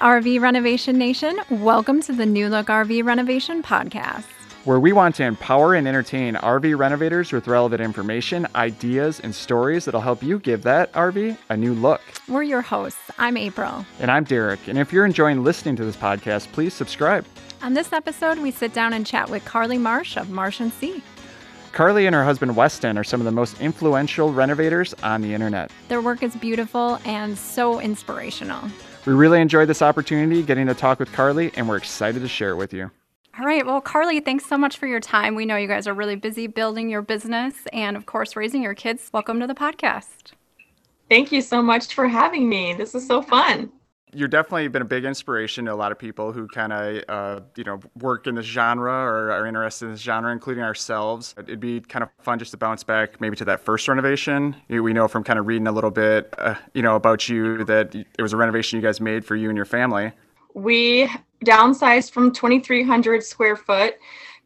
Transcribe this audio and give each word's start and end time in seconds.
RV 0.00 0.40
Renovation 0.40 0.98
Nation. 0.98 1.38
Welcome 1.50 2.00
to 2.02 2.12
the 2.12 2.26
New 2.26 2.48
Look 2.48 2.66
RV 2.66 3.04
Renovation 3.04 3.62
Podcast, 3.62 4.24
where 4.64 4.80
we 4.80 4.92
want 4.92 5.14
to 5.16 5.24
empower 5.24 5.74
and 5.74 5.88
entertain 5.88 6.34
RV 6.34 6.76
renovators 6.78 7.32
with 7.32 7.48
relevant 7.48 7.80
information, 7.80 8.46
ideas, 8.54 9.20
and 9.20 9.34
stories 9.34 9.84
that'll 9.84 10.00
help 10.00 10.22
you 10.22 10.38
give 10.38 10.62
that 10.62 10.92
RV 10.92 11.36
a 11.48 11.56
new 11.56 11.74
look. 11.74 12.00
We're 12.28 12.42
your 12.42 12.62
hosts. 12.62 13.10
I'm 13.18 13.36
April. 13.36 13.84
And 14.00 14.10
I'm 14.10 14.24
Derek. 14.24 14.68
And 14.68 14.78
if 14.78 14.92
you're 14.92 15.06
enjoying 15.06 15.42
listening 15.44 15.76
to 15.76 15.84
this 15.84 15.96
podcast, 15.96 16.52
please 16.52 16.74
subscribe. 16.74 17.24
On 17.62 17.74
this 17.74 17.92
episode, 17.92 18.38
we 18.38 18.50
sit 18.50 18.72
down 18.72 18.92
and 18.92 19.06
chat 19.06 19.30
with 19.30 19.44
Carly 19.44 19.78
Marsh 19.78 20.16
of 20.16 20.30
Marsh 20.30 20.60
and 20.60 20.72
C. 20.72 21.02
Carly 21.72 22.06
and 22.06 22.14
her 22.14 22.24
husband 22.24 22.56
Weston 22.56 22.96
are 22.96 23.04
some 23.04 23.20
of 23.20 23.26
the 23.26 23.32
most 23.32 23.60
influential 23.60 24.32
renovators 24.32 24.94
on 25.02 25.20
the 25.20 25.34
internet. 25.34 25.70
Their 25.88 26.00
work 26.00 26.22
is 26.22 26.34
beautiful 26.34 26.98
and 27.04 27.36
so 27.36 27.80
inspirational. 27.80 28.70
We 29.06 29.14
really 29.14 29.40
enjoyed 29.40 29.68
this 29.68 29.82
opportunity 29.82 30.42
getting 30.42 30.66
to 30.66 30.74
talk 30.74 30.98
with 30.98 31.12
Carly, 31.12 31.52
and 31.54 31.68
we're 31.68 31.76
excited 31.76 32.22
to 32.22 32.28
share 32.28 32.50
it 32.50 32.56
with 32.56 32.74
you. 32.74 32.90
All 33.38 33.46
right. 33.46 33.64
Well, 33.64 33.80
Carly, 33.80 34.18
thanks 34.18 34.46
so 34.46 34.58
much 34.58 34.78
for 34.78 34.88
your 34.88 34.98
time. 34.98 35.36
We 35.36 35.46
know 35.46 35.56
you 35.56 35.68
guys 35.68 35.86
are 35.86 35.94
really 35.94 36.16
busy 36.16 36.48
building 36.48 36.90
your 36.90 37.02
business 37.02 37.54
and, 37.72 37.96
of 37.96 38.06
course, 38.06 38.34
raising 38.34 38.62
your 38.62 38.74
kids. 38.74 39.10
Welcome 39.12 39.38
to 39.40 39.46
the 39.46 39.54
podcast. 39.54 40.32
Thank 41.08 41.30
you 41.30 41.40
so 41.40 41.62
much 41.62 41.94
for 41.94 42.08
having 42.08 42.48
me. 42.48 42.74
This 42.74 42.96
is 42.96 43.06
so 43.06 43.22
fun 43.22 43.70
you're 44.12 44.28
definitely 44.28 44.68
been 44.68 44.82
a 44.82 44.86
big 44.86 45.04
inspiration 45.04 45.64
to 45.64 45.72
a 45.72 45.74
lot 45.74 45.92
of 45.92 45.98
people 45.98 46.32
who 46.32 46.46
kind 46.48 46.72
of 46.72 47.04
uh, 47.08 47.40
you 47.56 47.64
know 47.64 47.80
work 47.98 48.26
in 48.26 48.34
this 48.34 48.46
genre 48.46 48.92
or 48.92 49.32
are 49.32 49.46
interested 49.46 49.86
in 49.86 49.92
this 49.92 50.00
genre, 50.00 50.32
including 50.32 50.62
ourselves. 50.62 51.34
It'd 51.38 51.60
be 51.60 51.80
kind 51.80 52.02
of 52.02 52.10
fun 52.20 52.38
just 52.38 52.52
to 52.52 52.56
bounce 52.56 52.84
back 52.84 53.20
maybe 53.20 53.36
to 53.36 53.44
that 53.46 53.60
first 53.60 53.88
renovation. 53.88 54.56
We 54.68 54.92
know 54.92 55.08
from 55.08 55.24
kind 55.24 55.38
of 55.38 55.46
reading 55.46 55.66
a 55.66 55.72
little 55.72 55.90
bit, 55.90 56.32
uh, 56.38 56.54
you 56.72 56.82
know, 56.82 56.96
about 56.96 57.28
you 57.28 57.64
that 57.64 57.94
it 57.94 58.22
was 58.22 58.32
a 58.32 58.36
renovation 58.36 58.78
you 58.78 58.82
guys 58.82 59.00
made 59.00 59.24
for 59.24 59.36
you 59.36 59.48
and 59.48 59.56
your 59.56 59.66
family. 59.66 60.12
We 60.54 61.10
downsized 61.44 62.12
from 62.12 62.32
2,300 62.32 63.22
square 63.22 63.56
foot 63.56 63.96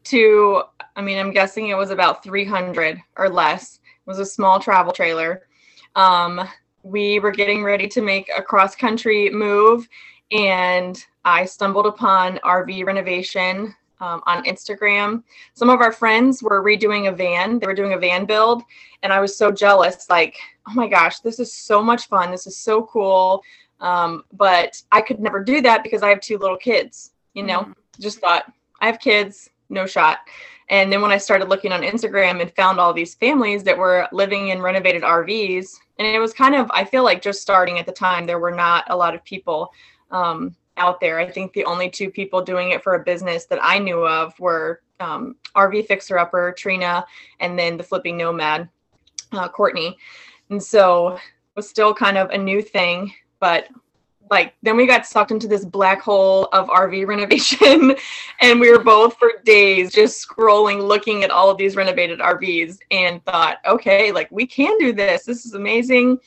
to, 0.05 0.63
I 0.97 1.03
mean, 1.03 1.19
I'm 1.19 1.33
guessing 1.33 1.69
it 1.69 1.77
was 1.77 1.91
about 1.91 2.25
300 2.25 3.01
or 3.17 3.29
less. 3.29 3.79
It 3.85 4.09
was 4.09 4.19
a 4.19 4.27
small 4.27 4.59
travel 4.59 4.93
trailer. 4.93 5.43
Um, 5.95 6.49
we 6.83 7.21
were 7.21 7.31
getting 7.31 7.63
ready 7.63 7.87
to 7.89 8.01
make 8.01 8.31
a 8.37 8.43
cross 8.43 8.75
country 8.75 9.31
move 9.31 9.89
and 10.33 11.05
I 11.25 11.45
stumbled 11.45 11.87
upon 11.87 12.39
RV 12.39 12.87
renovation 12.87 13.75
um, 14.01 14.23
on 14.27 14.45
Instagram. 14.45 15.23
Some 15.55 15.69
of 15.69 15.81
our 15.81 15.93
friends 15.93 16.43
were 16.43 16.63
redoing 16.63 17.09
a 17.09 17.13
van, 17.13 17.59
they 17.59 17.67
were 17.67 17.75
doing 17.75 17.93
a 17.93 17.99
van 17.99 18.25
build, 18.25 18.63
and 19.03 19.13
I 19.13 19.21
was 19.21 19.37
so 19.37 19.51
jealous 19.51 20.09
like, 20.09 20.37
oh 20.69 20.75
my 20.75 20.89
gosh, 20.89 21.21
this 21.21 21.39
is 21.39 21.53
so 21.53 21.83
much 21.83 22.09
fun. 22.09 22.31
This 22.31 22.47
is 22.47 22.57
so 22.57 22.83
cool. 22.85 23.43
Um, 23.81 24.25
but 24.33 24.81
I 24.93 25.01
could 25.01 25.21
never 25.21 25.43
do 25.43 25.61
that 25.63 25.83
because 25.83 26.03
I 26.03 26.09
have 26.11 26.21
two 26.21 26.39
little 26.39 26.57
kids, 26.57 27.13
you 27.35 27.43
know, 27.43 27.61
mm-hmm. 27.61 27.73
just 27.99 28.21
thought 28.21 28.53
I 28.81 28.87
have 28.87 29.01
kids, 29.01 29.51
no 29.69 29.87
shot. 29.87 30.19
And 30.71 30.93
then 30.93 31.03
when 31.03 31.11
I 31.11 31.19
started 31.19 31.49
looking 31.49 31.73
on 31.73 31.83
Instagram 31.83 32.41
and 32.41 32.55
found 32.55 32.79
all 32.79 32.93
these 32.93 33.17
families 33.17 33.65
that 33.65 33.77
were 33.77 34.09
living 34.13 34.49
in 34.49 34.63
renovated 34.63 35.03
RVs, 35.03 35.79
and 35.99 36.07
it 36.07 36.21
was 36.21 36.33
kind 36.33 36.55
of, 36.55 36.71
I 36.73 36.85
feel 36.85 37.03
like 37.03 37.21
just 37.21 37.43
starting 37.43 37.81
at 37.81 37.87
the 37.87 37.93
time, 37.93 38.25
there 38.25 38.39
were 38.39 38.53
not 38.53 38.85
a 38.89 38.97
lot 38.97 39.15
of 39.15 39.25
people 39.25 39.73
um, 40.13 40.55
out 40.77 41.01
there. 41.01 41.19
I 41.19 41.29
think 41.29 41.53
the 41.53 41.65
only 41.65 41.91
two 41.91 42.09
people 42.09 42.41
doing 42.41 42.71
it 42.71 42.85
for 42.85 42.95
a 42.95 43.03
business 43.03 43.47
that 43.47 43.59
I 43.61 43.81
knew 43.81 44.07
of 44.07 44.39
were 44.39 44.81
um, 45.01 45.35
RV 45.57 45.89
Fixer 45.89 46.19
Upper, 46.19 46.53
Trina, 46.57 47.05
and 47.41 47.59
then 47.59 47.77
the 47.77 47.83
Flipping 47.83 48.17
Nomad, 48.17 48.69
uh, 49.33 49.49
Courtney. 49.49 49.99
And 50.51 50.63
so 50.63 51.15
it 51.15 51.21
was 51.57 51.69
still 51.69 51.93
kind 51.93 52.17
of 52.17 52.31
a 52.31 52.39
new 52.39 52.63
thing, 52.63 53.13
but 53.41 53.67
like 54.31 54.55
then 54.63 54.77
we 54.77 54.87
got 54.87 55.07
sucked 55.07 55.31
into 55.31 55.49
this 55.49 55.65
black 55.65 56.01
hole 56.01 56.49
of 56.53 56.69
RV 56.69 57.07
renovation 57.15 57.95
and 58.41 58.61
we 58.61 58.71
were 58.71 58.83
both 58.83 59.17
for 59.19 59.33
days 59.45 59.93
just 59.93 60.27
scrolling 60.27 60.87
looking 60.87 61.25
at 61.25 61.31
all 61.31 61.51
of 61.51 61.59
these 61.59 61.77
renovated 61.77 62.21
RVs 62.21 62.79
and 62.91 63.25
thought 63.25 63.59
okay 63.67 64.13
like 64.13 64.31
we 64.31 64.47
can 64.47 64.77
do 64.79 64.93
this. 64.93 65.25
This 65.25 65.45
is 65.45 65.55
amazing. 65.55 66.19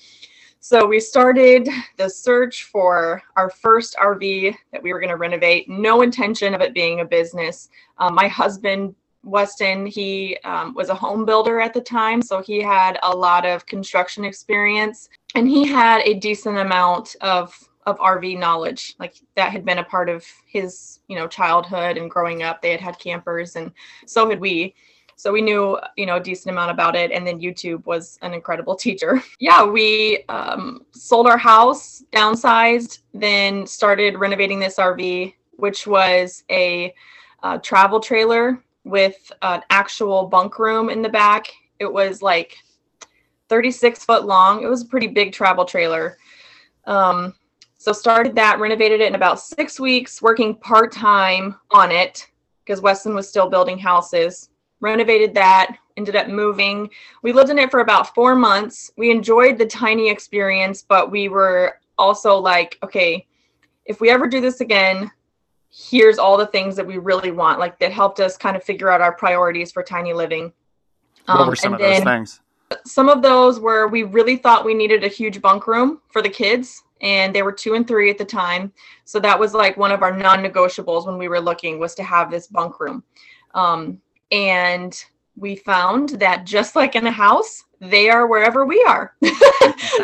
So 0.60 0.86
we 0.86 1.02
started 1.02 1.68
the 1.98 2.10
search 2.10 2.64
for 2.64 3.22
our 3.36 3.50
first 3.50 3.98
RV 3.98 4.56
that 4.72 4.82
we 4.82 4.94
were 4.94 5.00
going 5.02 5.10
to 5.10 5.18
renovate. 5.18 5.68
No 5.68 6.04
intention 6.04 6.54
of 6.54 6.62
it 6.62 6.74
being 6.74 7.02
a 7.02 7.06
business. 7.06 7.68
Um, 7.98 8.16
my 8.16 8.30
husband 8.30 8.96
Weston, 9.26 9.86
he 9.86 10.38
um, 10.46 10.74
was 10.74 10.88
a 10.88 10.96
home 10.96 11.26
builder 11.26 11.60
at 11.60 11.74
the 11.74 11.82
time, 11.82 12.22
so 12.22 12.42
he 12.42 12.62
had 12.62 12.98
a 13.04 13.12
lot 13.12 13.46
of 13.46 13.66
construction 13.66 14.24
experience 14.24 15.10
and 15.36 15.50
he 15.50 15.66
had 15.68 16.02
a 16.06 16.14
decent 16.14 16.58
amount 16.58 17.18
of 17.20 17.54
of 17.86 17.98
RV 18.00 18.40
knowledge. 18.40 18.96
Like 19.00 19.16
that 19.36 19.52
had 19.52 19.66
been 19.66 19.80
a 19.80 19.84
part 19.84 20.10
of 20.10 20.26
his, 20.46 21.00
you 21.08 21.16
know, 21.16 21.28
childhood 21.28 21.98
and 21.98 22.10
growing 22.10 22.44
up. 22.44 22.62
They 22.62 22.72
had 22.72 22.82
had 22.82 23.00
campers, 23.00 23.56
and 23.56 23.72
so 24.06 24.30
had 24.30 24.40
we. 24.40 24.76
So 25.16 25.32
we 25.32 25.42
knew, 25.42 25.80
you 25.96 26.06
know, 26.06 26.18
a 26.18 26.20
decent 26.20 26.52
amount 26.52 26.72
about 26.72 26.96
it. 26.96 27.12
And 27.12 27.26
then 27.26 27.40
YouTube 27.40 27.86
was 27.86 28.18
an 28.22 28.34
incredible 28.34 28.76
teacher. 28.86 29.24
Yeah, 29.40 29.64
we 29.64 30.24
um, 30.30 30.86
sold 30.92 31.28
our 31.28 31.38
house, 31.38 32.04
downsized, 32.12 33.00
then 33.14 33.66
started 33.66 34.18
renovating 34.18 34.60
this 34.60 34.78
RV, 34.78 35.34
which 35.58 35.88
was 35.88 36.44
a 36.50 36.94
uh, 37.44 37.58
travel 37.60 38.00
trailer 38.00 38.62
with 38.84 39.32
an 39.42 39.62
actual 39.70 40.28
bunk 40.28 40.60
room 40.60 40.90
in 40.90 41.02
the 41.02 41.10
back. 41.10 41.48
It 41.80 41.92
was 41.92 42.22
like 42.22 42.58
36 43.50 44.04
foot 44.06 44.26
long. 44.26 44.64
It 44.64 44.68
was 44.68 44.82
a 44.82 44.88
pretty 44.88 45.08
big 45.08 45.32
travel 45.32 45.66
trailer. 45.66 46.18
Um, 46.86 47.34
so 47.84 47.92
started 47.92 48.34
that, 48.36 48.62
renovated 48.62 49.02
it 49.02 49.08
in 49.08 49.16
about 49.16 49.42
six 49.42 49.78
weeks, 49.78 50.22
working 50.22 50.56
part 50.56 50.90
time 50.90 51.60
on 51.72 51.92
it 51.92 52.26
because 52.64 52.80
Weston 52.80 53.14
was 53.14 53.28
still 53.28 53.50
building 53.50 53.78
houses. 53.78 54.48
Renovated 54.80 55.34
that, 55.34 55.76
ended 55.98 56.16
up 56.16 56.30
moving. 56.30 56.90
We 57.24 57.34
lived 57.34 57.50
in 57.50 57.60
it 57.60 57.70
for 57.70 57.82
about 57.82 58.16
four 58.16 58.36
months. 58.36 58.90
We 58.96 59.12
enjoyed 59.12 59.58
the 59.58 59.66
tiny 59.66 60.10
experience, 60.10 60.86
but 60.88 61.12
we 61.12 61.28
were 61.28 61.82
also 61.98 62.38
like, 62.38 62.80
okay, 62.84 63.28
if 63.84 64.00
we 64.00 64.10
ever 64.10 64.28
do 64.28 64.40
this 64.40 64.62
again, 64.62 65.12
here's 65.70 66.18
all 66.18 66.38
the 66.38 66.48
things 66.48 66.78
that 66.78 66.88
we 66.88 67.00
really 67.00 67.32
want. 67.32 67.60
Like 67.60 67.80
that 67.80 67.92
helped 67.92 68.22
us 68.22 68.38
kind 68.38 68.56
of 68.56 68.64
figure 68.64 68.90
out 68.90 69.02
our 69.02 69.12
priorities 69.12 69.74
for 69.74 69.84
tiny 69.84 70.14
living. 70.14 70.54
What 71.26 71.42
um, 71.42 71.48
were 71.50 71.56
some 71.58 71.74
of 71.74 71.82
those 71.82 72.00
things? 72.00 72.40
Some 72.86 73.10
of 73.10 73.22
those 73.22 73.60
were 73.60 73.90
we 73.90 74.04
really 74.04 74.38
thought 74.38 74.64
we 74.64 74.74
needed 74.74 75.04
a 75.04 75.10
huge 75.10 75.42
bunk 75.42 75.68
room 75.68 76.00
for 76.08 76.22
the 76.22 76.30
kids 76.30 76.84
and 77.04 77.36
they 77.36 77.44
were 77.44 77.52
two 77.52 77.76
and 77.76 77.88
three 77.88 78.10
at 78.10 78.18
the 78.18 78.26
time. 78.26 78.72
So 79.06 79.20
that 79.20 79.40
was 79.40 79.54
like 79.54 79.78
one 79.78 79.92
of 79.92 80.02
our 80.02 80.16
non-negotiables 80.16 81.06
when 81.06 81.18
we 81.18 81.28
were 81.28 81.42
looking 81.42 81.78
was 81.78 81.94
to 81.96 82.04
have 82.04 82.32
this 82.32 82.48
bunk 82.48 82.80
room. 82.80 83.04
Um, 83.54 84.02
and 84.32 84.98
we 85.36 85.56
found 85.56 86.10
that 86.12 86.46
just 86.46 86.76
like 86.76 86.96
in 86.96 87.06
a 87.06 87.12
house, 87.12 87.66
they 87.80 88.10
are 88.10 88.26
wherever 88.26 88.66
we 88.66 88.84
are. 88.88 89.16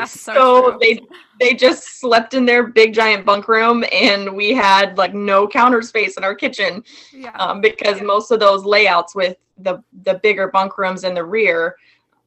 So, 0.05 0.33
so 0.33 0.77
they 0.79 1.01
they 1.39 1.53
just 1.53 1.99
slept 1.99 2.33
in 2.33 2.45
their 2.45 2.67
big 2.67 2.93
giant 2.93 3.25
bunk 3.25 3.47
room, 3.47 3.83
and 3.91 4.35
we 4.35 4.53
had 4.53 4.97
like 4.97 5.13
no 5.13 5.47
counter 5.47 5.81
space 5.81 6.17
in 6.17 6.23
our 6.23 6.33
kitchen 6.33 6.83
yeah. 7.13 7.31
um, 7.31 7.61
because 7.61 7.97
yeah. 7.97 8.03
most 8.03 8.31
of 8.31 8.39
those 8.39 8.63
layouts 8.65 9.15
with 9.15 9.37
the 9.57 9.83
the 10.03 10.15
bigger 10.15 10.47
bunk 10.49 10.77
rooms 10.77 11.03
in 11.03 11.13
the 11.13 11.23
rear 11.23 11.75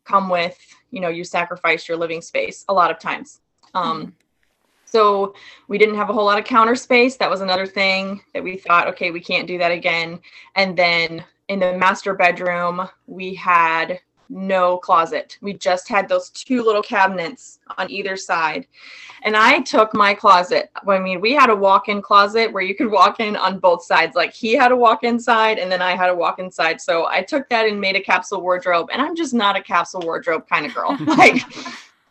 come 0.05 0.29
with 0.29 0.59
you 0.91 1.01
know 1.01 1.09
you 1.09 1.25
sacrifice 1.25 1.89
your 1.89 1.97
living 1.97 2.21
space 2.21 2.65
a 2.69 2.73
lot 2.73 2.91
of 2.91 2.99
times. 2.99 3.41
Um, 3.75 4.01
mm-hmm. 4.01 4.11
So 4.93 5.35
we 5.69 5.79
didn't 5.79 5.95
have 5.95 6.11
a 6.11 6.13
whole 6.13 6.27
lot 6.27 6.39
of 6.39 6.45
counter 6.45 6.77
space. 6.77 7.17
That 7.17 7.31
was 7.31 7.41
another 7.41 7.67
thing 7.67 8.21
that 8.35 8.45
we 8.45 8.59
thought, 8.59 8.89
okay, 8.89 9.11
we 9.11 9.21
can't 9.21 9.49
do 9.49 9.57
that 9.57 9.73
again. 9.73 10.21
And 10.55 10.77
then 10.77 11.25
in 11.49 11.61
the 11.61 11.79
master 11.79 12.13
bedroom, 12.13 12.87
we 13.07 13.35
had 13.35 14.01
no 14.29 14.77
closet. 14.77 15.39
We 15.41 15.55
just 15.55 15.89
had 15.89 16.11
those 16.11 16.29
two 16.29 16.63
little 16.63 16.83
cabinets 16.83 17.59
on 17.79 17.91
either 17.91 18.19
side. 18.19 18.67
And 19.23 19.35
I 19.35 19.61
took 19.61 19.95
my 19.95 20.13
closet. 20.13 20.71
I 20.87 20.99
mean, 20.99 21.23
we 21.23 21.33
had 21.33 21.49
a 21.49 21.57
walk 21.57 21.89
in 21.89 22.03
closet 22.03 22.53
where 22.53 22.63
you 22.63 22.75
could 22.75 22.91
walk 22.91 23.19
in 23.19 23.35
on 23.35 23.61
both 23.61 23.85
sides. 23.85 24.15
Like 24.15 24.35
he 24.35 24.53
had 24.53 24.73
a 24.73 24.77
walk 24.77 25.05
inside 25.05 25.59
and 25.59 25.73
then 25.73 25.81
I 25.81 25.97
had 25.97 26.11
a 26.11 26.15
walk 26.15 26.39
inside. 26.39 26.83
So 26.83 27.07
I 27.07 27.23
took 27.23 27.49
that 27.49 27.67
and 27.67 27.81
made 27.81 27.97
a 27.97 28.01
capsule 28.01 28.43
wardrobe. 28.43 28.91
And 28.93 29.01
I'm 29.01 29.17
just 29.17 29.33
not 29.33 29.57
a 29.57 29.63
capsule 29.63 30.03
wardrobe 30.03 30.47
kind 30.49 30.67
of 30.67 30.75
girl. 30.75 30.99
like, 31.07 31.43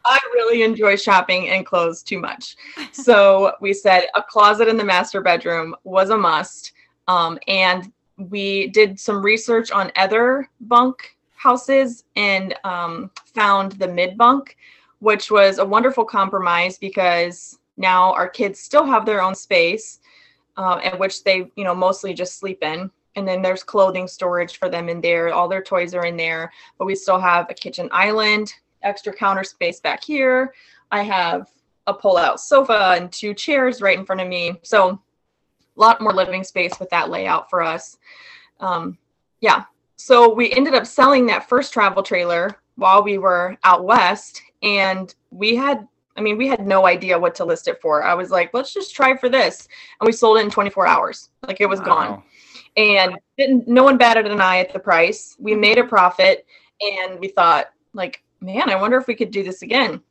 I 0.06 0.20
really 0.34 0.64
enjoy 0.64 0.96
shopping 0.96 1.50
and 1.50 1.66
clothes 1.66 2.04
too 2.04 2.20
much. 2.20 2.56
So 2.92 3.54
we 3.62 3.74
said 3.74 4.08
a 4.16 4.24
closet 4.24 4.68
in 4.68 4.78
the 4.78 4.84
master 4.84 5.22
bedroom 5.22 5.76
was 5.84 6.10
a 6.10 6.18
must. 6.18 6.74
Um, 7.08 7.40
and 7.48 7.92
we 8.18 8.68
did 8.68 9.00
some 9.00 9.24
research 9.24 9.72
on 9.72 9.92
other 9.96 10.50
bunk 10.62 11.18
houses 11.36 12.04
and 12.16 12.56
um, 12.64 13.10
found 13.34 13.74
the 13.74 13.88
mid 13.88 14.18
bunk, 14.18 14.58
which 15.00 15.32
was 15.32 15.58
a 15.58 15.66
wonderful 15.66 16.06
compromise 16.06 16.78
because 16.78 17.58
now 17.78 18.14
our 18.14 18.30
kids 18.30 18.60
still 18.60 18.86
have 18.86 19.06
their 19.06 19.22
own 19.22 19.34
space, 19.34 20.00
uh, 20.58 20.80
in 20.84 21.00
which 21.00 21.24
they, 21.24 21.52
you 21.56 21.64
know, 21.64 21.74
mostly 21.74 22.14
just 22.14 22.38
sleep 22.38 22.62
in. 22.62 22.92
And 23.16 23.28
then 23.28 23.42
there's 23.42 23.64
clothing 23.64 24.08
storage 24.08 24.58
for 24.58 24.70
them 24.70 24.88
in 24.88 25.02
there. 25.02 25.34
All 25.34 25.50
their 25.50 25.64
toys 25.64 25.94
are 25.94 26.06
in 26.06 26.16
there, 26.16 26.52
but 26.78 26.86
we 26.86 26.96
still 26.96 27.20
have 27.20 27.48
a 27.50 27.54
kitchen 27.54 27.90
island, 27.92 28.54
extra 28.84 29.14
counter 29.14 29.44
space 29.44 29.80
back 29.80 30.04
here. 30.04 30.54
I 30.92 31.04
have 31.04 31.50
a 31.88 31.94
pull-out 31.94 32.40
sofa 32.40 32.96
and 32.98 33.12
two 33.12 33.34
chairs 33.34 33.82
right 33.82 33.98
in 33.98 34.06
front 34.06 34.22
of 34.22 34.28
me. 34.28 34.54
So 34.64 34.90
a 34.90 35.80
lot 35.80 36.02
more 36.02 36.14
living 36.14 36.44
space 36.44 36.80
with 36.80 36.90
that 36.90 37.10
layout 37.10 37.50
for 37.50 37.62
us. 37.62 37.98
Um, 38.60 38.98
yeah. 39.40 39.66
So 39.96 40.34
we 40.34 40.52
ended 40.52 40.74
up 40.74 40.86
selling 40.86 41.26
that 41.28 41.48
first 41.48 41.74
travel 41.74 42.04
trailer 42.04 42.62
while 42.76 43.04
we 43.04 43.18
were 43.18 43.58
out 43.64 43.86
west, 43.86 44.42
and 44.64 45.14
we 45.30 45.56
had 45.56 45.88
I 46.18 46.22
mean, 46.22 46.38
we 46.38 46.48
had 46.48 46.68
no 46.68 46.86
idea 46.86 47.18
what 47.18 47.36
to 47.36 47.46
list 47.46 47.68
it 47.68 47.82
for. 47.82 48.04
I 48.04 48.14
was 48.14 48.32
like, 48.32 48.54
let's 48.54 48.74
just 48.74 48.94
try 48.94 49.16
for 49.16 49.30
this. 49.30 49.68
And 50.00 50.06
we 50.06 50.12
sold 50.12 50.38
it 50.38 50.44
in 50.44 50.52
24 50.52 50.86
hours. 50.86 51.30
Like 51.48 51.62
it 51.62 51.70
was 51.70 51.80
wow. 51.80 51.86
gone. 51.86 52.24
And 52.78 53.18
didn't 53.38 53.68
no 53.68 53.84
one 53.84 53.98
batted 53.98 54.28
an 54.28 54.42
eye 54.42 54.60
at 54.60 54.74
the 54.74 54.80
price. 54.80 55.36
We 55.40 55.56
made 55.56 55.78
a 55.78 55.86
profit 55.86 56.46
and 56.82 57.20
we 57.20 57.28
thought, 57.28 57.68
like, 57.94 58.24
man, 58.42 58.70
I 58.70 58.76
wonder 58.76 58.98
if 58.98 59.08
we 59.08 59.16
could 59.16 59.32
do 59.32 59.44
this 59.44 59.62
again. 59.62 60.02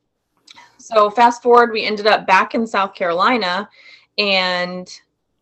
So 0.79 1.11
fast 1.11 1.43
forward, 1.43 1.73
we 1.73 1.85
ended 1.85 2.07
up 2.07 2.27
back 2.27 2.55
in 2.55 2.67
South 2.67 2.95
Carolina 2.95 3.69
and 4.19 4.91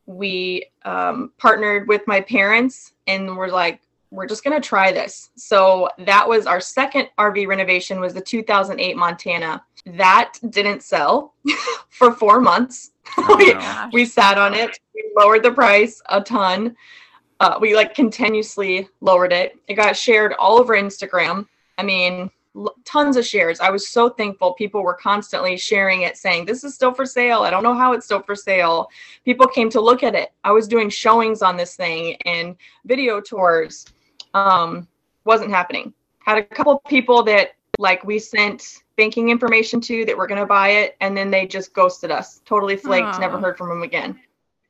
we 0.06 0.66
um, 0.84 1.32
partnered 1.38 1.86
with 1.88 2.02
my 2.06 2.20
parents 2.20 2.94
and 3.06 3.36
we're 3.36 3.48
like, 3.48 3.80
we're 4.10 4.26
just 4.26 4.42
going 4.42 4.60
to 4.60 4.66
try 4.66 4.90
this. 4.90 5.30
So 5.36 5.88
that 5.98 6.26
was 6.26 6.46
our 6.46 6.60
second 6.60 7.08
RV 7.18 7.46
renovation 7.46 8.00
was 8.00 8.14
the 8.14 8.20
2008 8.20 8.96
Montana. 8.96 9.62
That 9.84 10.32
didn't 10.48 10.82
sell 10.82 11.34
for 11.90 12.12
4 12.12 12.40
months. 12.40 12.92
Oh, 13.18 13.36
we, 13.36 13.54
we 13.92 14.04
sat 14.04 14.38
on 14.38 14.54
it. 14.54 14.78
We 14.94 15.12
lowered 15.16 15.42
the 15.42 15.52
price 15.52 16.00
a 16.08 16.20
ton. 16.20 16.74
Uh, 17.40 17.58
we 17.60 17.74
like 17.74 17.94
continuously 17.94 18.88
lowered 19.00 19.32
it. 19.32 19.56
It 19.68 19.74
got 19.74 19.96
shared 19.96 20.32
all 20.38 20.58
over 20.58 20.74
Instagram. 20.74 21.46
I 21.76 21.82
mean, 21.82 22.30
tons 22.84 23.16
of 23.16 23.26
shares. 23.26 23.60
I 23.60 23.70
was 23.70 23.88
so 23.88 24.08
thankful. 24.08 24.54
People 24.54 24.82
were 24.82 24.94
constantly 24.94 25.56
sharing 25.56 26.02
it, 26.02 26.16
saying, 26.16 26.44
This 26.44 26.64
is 26.64 26.74
still 26.74 26.92
for 26.92 27.06
sale. 27.06 27.42
I 27.42 27.50
don't 27.50 27.62
know 27.62 27.74
how 27.74 27.92
it's 27.92 28.06
still 28.06 28.22
for 28.22 28.34
sale. 28.34 28.88
People 29.24 29.46
came 29.46 29.70
to 29.70 29.80
look 29.80 30.02
at 30.02 30.14
it. 30.14 30.32
I 30.44 30.52
was 30.52 30.68
doing 30.68 30.90
showings 30.90 31.42
on 31.42 31.56
this 31.56 31.76
thing 31.76 32.16
and 32.24 32.56
video 32.84 33.20
tours. 33.20 33.86
Um, 34.34 34.88
wasn't 35.24 35.50
happening. 35.50 35.92
Had 36.20 36.38
a 36.38 36.42
couple 36.42 36.80
people 36.88 37.22
that 37.24 37.52
like 37.78 38.04
we 38.04 38.18
sent 38.18 38.82
banking 38.96 39.30
information 39.30 39.80
to 39.80 40.04
that 40.04 40.16
were 40.16 40.26
going 40.26 40.40
to 40.40 40.46
buy 40.46 40.70
it, 40.70 40.96
and 41.00 41.16
then 41.16 41.30
they 41.30 41.46
just 41.46 41.72
ghosted 41.72 42.10
us, 42.10 42.40
totally 42.44 42.76
flaked, 42.76 43.06
Aww. 43.06 43.20
never 43.20 43.38
heard 43.38 43.56
from 43.56 43.68
them 43.68 43.82
again. 43.82 44.18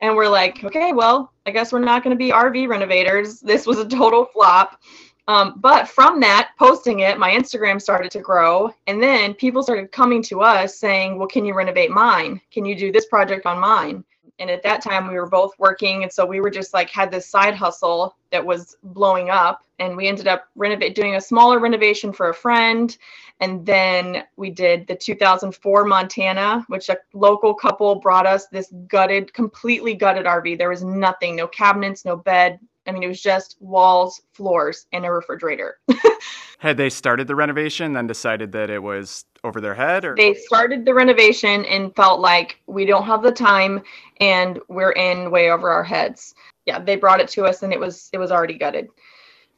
And 0.00 0.14
we're 0.14 0.28
like, 0.28 0.62
okay, 0.62 0.92
well, 0.92 1.32
I 1.46 1.50
guess 1.50 1.72
we're 1.72 1.80
not 1.80 2.04
going 2.04 2.16
to 2.16 2.18
be 2.18 2.30
RV 2.30 2.68
renovators. 2.68 3.40
This 3.40 3.66
was 3.66 3.78
a 3.78 3.88
total 3.88 4.26
flop. 4.26 4.80
Um, 5.28 5.54
but 5.58 5.86
from 5.86 6.20
that, 6.20 6.52
posting 6.58 7.00
it, 7.00 7.18
my 7.18 7.30
Instagram 7.30 7.80
started 7.80 8.10
to 8.12 8.20
grow. 8.20 8.72
And 8.86 9.00
then 9.00 9.34
people 9.34 9.62
started 9.62 9.92
coming 9.92 10.22
to 10.24 10.40
us 10.40 10.78
saying, 10.78 11.18
well, 11.18 11.28
can 11.28 11.44
you 11.44 11.54
renovate 11.54 11.90
mine? 11.90 12.40
Can 12.50 12.64
you 12.64 12.74
do 12.74 12.90
this 12.90 13.06
project 13.06 13.44
on 13.44 13.60
mine? 13.60 14.02
And 14.38 14.48
at 14.50 14.62
that 14.62 14.82
time, 14.82 15.06
we 15.06 15.14
were 15.14 15.28
both 15.28 15.52
working. 15.58 16.02
And 16.02 16.12
so 16.12 16.24
we 16.24 16.40
were 16.40 16.50
just 16.50 16.72
like, 16.72 16.88
had 16.88 17.10
this 17.10 17.26
side 17.28 17.54
hustle 17.54 18.16
that 18.30 18.44
was 18.44 18.76
blowing 18.82 19.28
up. 19.28 19.64
And 19.80 19.96
we 19.96 20.08
ended 20.08 20.28
up 20.28 20.48
renovate, 20.56 20.94
doing 20.94 21.16
a 21.16 21.20
smaller 21.20 21.58
renovation 21.58 22.10
for 22.12 22.30
a 22.30 22.34
friend. 22.34 22.96
And 23.40 23.66
then 23.66 24.24
we 24.36 24.48
did 24.48 24.86
the 24.86 24.94
2004 24.94 25.84
Montana, 25.84 26.64
which 26.68 26.88
a 26.88 26.96
local 27.12 27.52
couple 27.52 27.96
brought 27.96 28.26
us 28.26 28.46
this 28.46 28.72
gutted, 28.86 29.34
completely 29.34 29.94
gutted 29.94 30.24
RV. 30.24 30.56
There 30.56 30.70
was 30.70 30.84
nothing, 30.84 31.36
no 31.36 31.46
cabinets, 31.48 32.04
no 32.04 32.16
bed, 32.16 32.58
I 32.88 32.92
mean, 32.92 33.02
it 33.02 33.08
was 33.08 33.20
just 33.20 33.56
walls, 33.60 34.22
floors, 34.32 34.86
and 34.92 35.04
a 35.04 35.12
refrigerator. 35.12 35.78
Had 36.58 36.78
they 36.78 36.88
started 36.88 37.28
the 37.28 37.36
renovation, 37.36 37.92
then 37.92 38.06
decided 38.06 38.50
that 38.52 38.70
it 38.70 38.82
was 38.82 39.26
over 39.44 39.60
their 39.60 39.74
head, 39.74 40.04
or 40.04 40.16
they 40.16 40.34
started 40.34 40.84
the 40.84 40.94
renovation 40.94 41.64
and 41.66 41.94
felt 41.94 42.20
like 42.20 42.60
we 42.66 42.84
don't 42.86 43.04
have 43.04 43.22
the 43.22 43.30
time 43.30 43.82
and 44.20 44.58
we're 44.68 44.92
in 44.92 45.30
way 45.30 45.50
over 45.50 45.70
our 45.70 45.84
heads. 45.84 46.34
Yeah, 46.64 46.80
they 46.80 46.96
brought 46.96 47.20
it 47.20 47.28
to 47.28 47.44
us 47.44 47.62
and 47.62 47.72
it 47.72 47.78
was 47.78 48.08
it 48.12 48.18
was 48.18 48.32
already 48.32 48.54
gutted, 48.54 48.88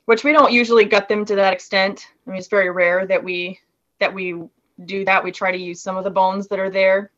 which 0.05 0.25
we 0.25 0.33
don't 0.33 0.53
usually 0.53 0.85
gut 0.85 1.09
them 1.09 1.25
to 1.25 1.37
that 1.37 1.55
extent. 1.55 2.09
I 2.27 2.31
mean, 2.31 2.39
it's 2.39 2.49
very 2.49 2.71
rare 2.71 3.07
that 3.07 3.23
we 3.23 3.61
that 4.01 4.13
we 4.13 4.43
do 4.85 5.05
that. 5.05 5.25
We 5.25 5.33
try 5.33 5.53
to 5.53 5.59
use 5.59 5.81
some 5.81 5.97
of 5.97 6.05
the 6.05 6.11
bones 6.11 6.49
that 6.49 6.59
are 6.59 6.71
there. 6.71 7.13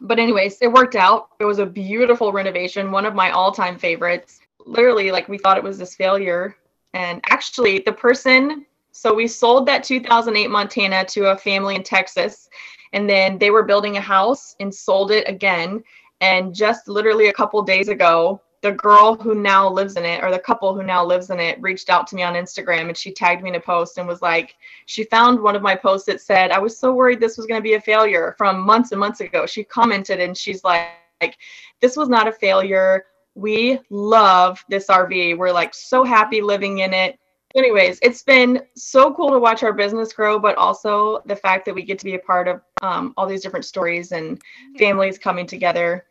But 0.00 0.18
anyways, 0.18 0.58
it 0.60 0.72
worked 0.72 0.96
out. 0.96 1.28
It 1.38 1.44
was 1.44 1.60
a 1.60 1.66
beautiful 1.66 2.32
renovation, 2.32 2.90
one 2.90 3.06
of 3.06 3.14
my 3.14 3.30
all-time 3.30 3.78
favorites 3.78 4.40
literally 4.64 5.10
like 5.10 5.28
we 5.28 5.38
thought 5.38 5.58
it 5.58 5.64
was 5.64 5.78
this 5.78 5.94
failure. 5.94 6.56
And 6.92 7.20
actually, 7.28 7.80
the 7.80 7.92
person, 7.92 8.64
so 8.92 9.12
we 9.12 9.26
sold 9.26 9.66
that 9.66 9.82
2008 9.82 10.48
Montana 10.48 11.04
to 11.06 11.30
a 11.30 11.36
family 11.36 11.74
in 11.74 11.82
Texas, 11.82 12.48
and 12.92 13.08
then 13.08 13.38
they 13.38 13.50
were 13.50 13.64
building 13.64 13.96
a 13.96 14.00
house 14.00 14.54
and 14.60 14.72
sold 14.72 15.10
it 15.10 15.28
again. 15.28 15.82
And 16.20 16.54
just 16.54 16.88
literally 16.88 17.28
a 17.28 17.32
couple 17.32 17.60
days 17.62 17.88
ago, 17.88 18.40
the 18.62 18.72
girl 18.72 19.14
who 19.16 19.34
now 19.34 19.68
lives 19.68 19.96
in 19.96 20.06
it, 20.06 20.22
or 20.22 20.30
the 20.30 20.38
couple 20.38 20.74
who 20.74 20.82
now 20.82 21.04
lives 21.04 21.28
in 21.28 21.38
it, 21.38 21.60
reached 21.60 21.90
out 21.90 22.06
to 22.06 22.16
me 22.16 22.22
on 22.22 22.32
Instagram 22.32 22.88
and 22.88 22.96
she 22.96 23.12
tagged 23.12 23.42
me 23.42 23.50
in 23.50 23.56
a 23.56 23.60
post 23.60 23.98
and 23.98 24.08
was 24.08 24.22
like, 24.22 24.54
she 24.86 25.04
found 25.04 25.38
one 25.38 25.54
of 25.54 25.60
my 25.60 25.74
posts 25.74 26.06
that 26.06 26.22
said, 26.22 26.50
I 26.50 26.58
was 26.58 26.78
so 26.78 26.94
worried 26.94 27.20
this 27.20 27.36
was 27.36 27.46
going 27.46 27.58
to 27.58 27.62
be 27.62 27.74
a 27.74 27.80
failure 27.80 28.34
from 28.38 28.60
months 28.60 28.92
and 28.92 28.98
months 28.98 29.20
ago. 29.20 29.44
She 29.44 29.64
commented 29.64 30.18
and 30.18 30.34
she's 30.34 30.64
like, 30.64 30.88
like, 31.20 31.36
this 31.80 31.94
was 31.94 32.08
not 32.08 32.26
a 32.26 32.32
failure 32.32 33.04
we 33.34 33.80
love 33.90 34.64
this 34.68 34.86
RV. 34.86 35.38
We're 35.38 35.52
like 35.52 35.74
so 35.74 36.04
happy 36.04 36.40
living 36.40 36.78
in 36.78 36.94
it. 36.94 37.18
Anyways, 37.56 38.00
it's 38.02 38.22
been 38.22 38.62
so 38.74 39.14
cool 39.14 39.30
to 39.30 39.38
watch 39.38 39.62
our 39.62 39.72
business 39.72 40.12
grow, 40.12 40.40
but 40.40 40.56
also 40.56 41.20
the 41.26 41.36
fact 41.36 41.64
that 41.66 41.74
we 41.74 41.84
get 41.84 41.98
to 42.00 42.04
be 42.04 42.14
a 42.14 42.18
part 42.18 42.48
of 42.48 42.60
um, 42.82 43.14
all 43.16 43.26
these 43.26 43.42
different 43.42 43.64
stories 43.64 44.10
and 44.10 44.40
families 44.76 45.18
coming 45.18 45.46
together. 45.46 46.04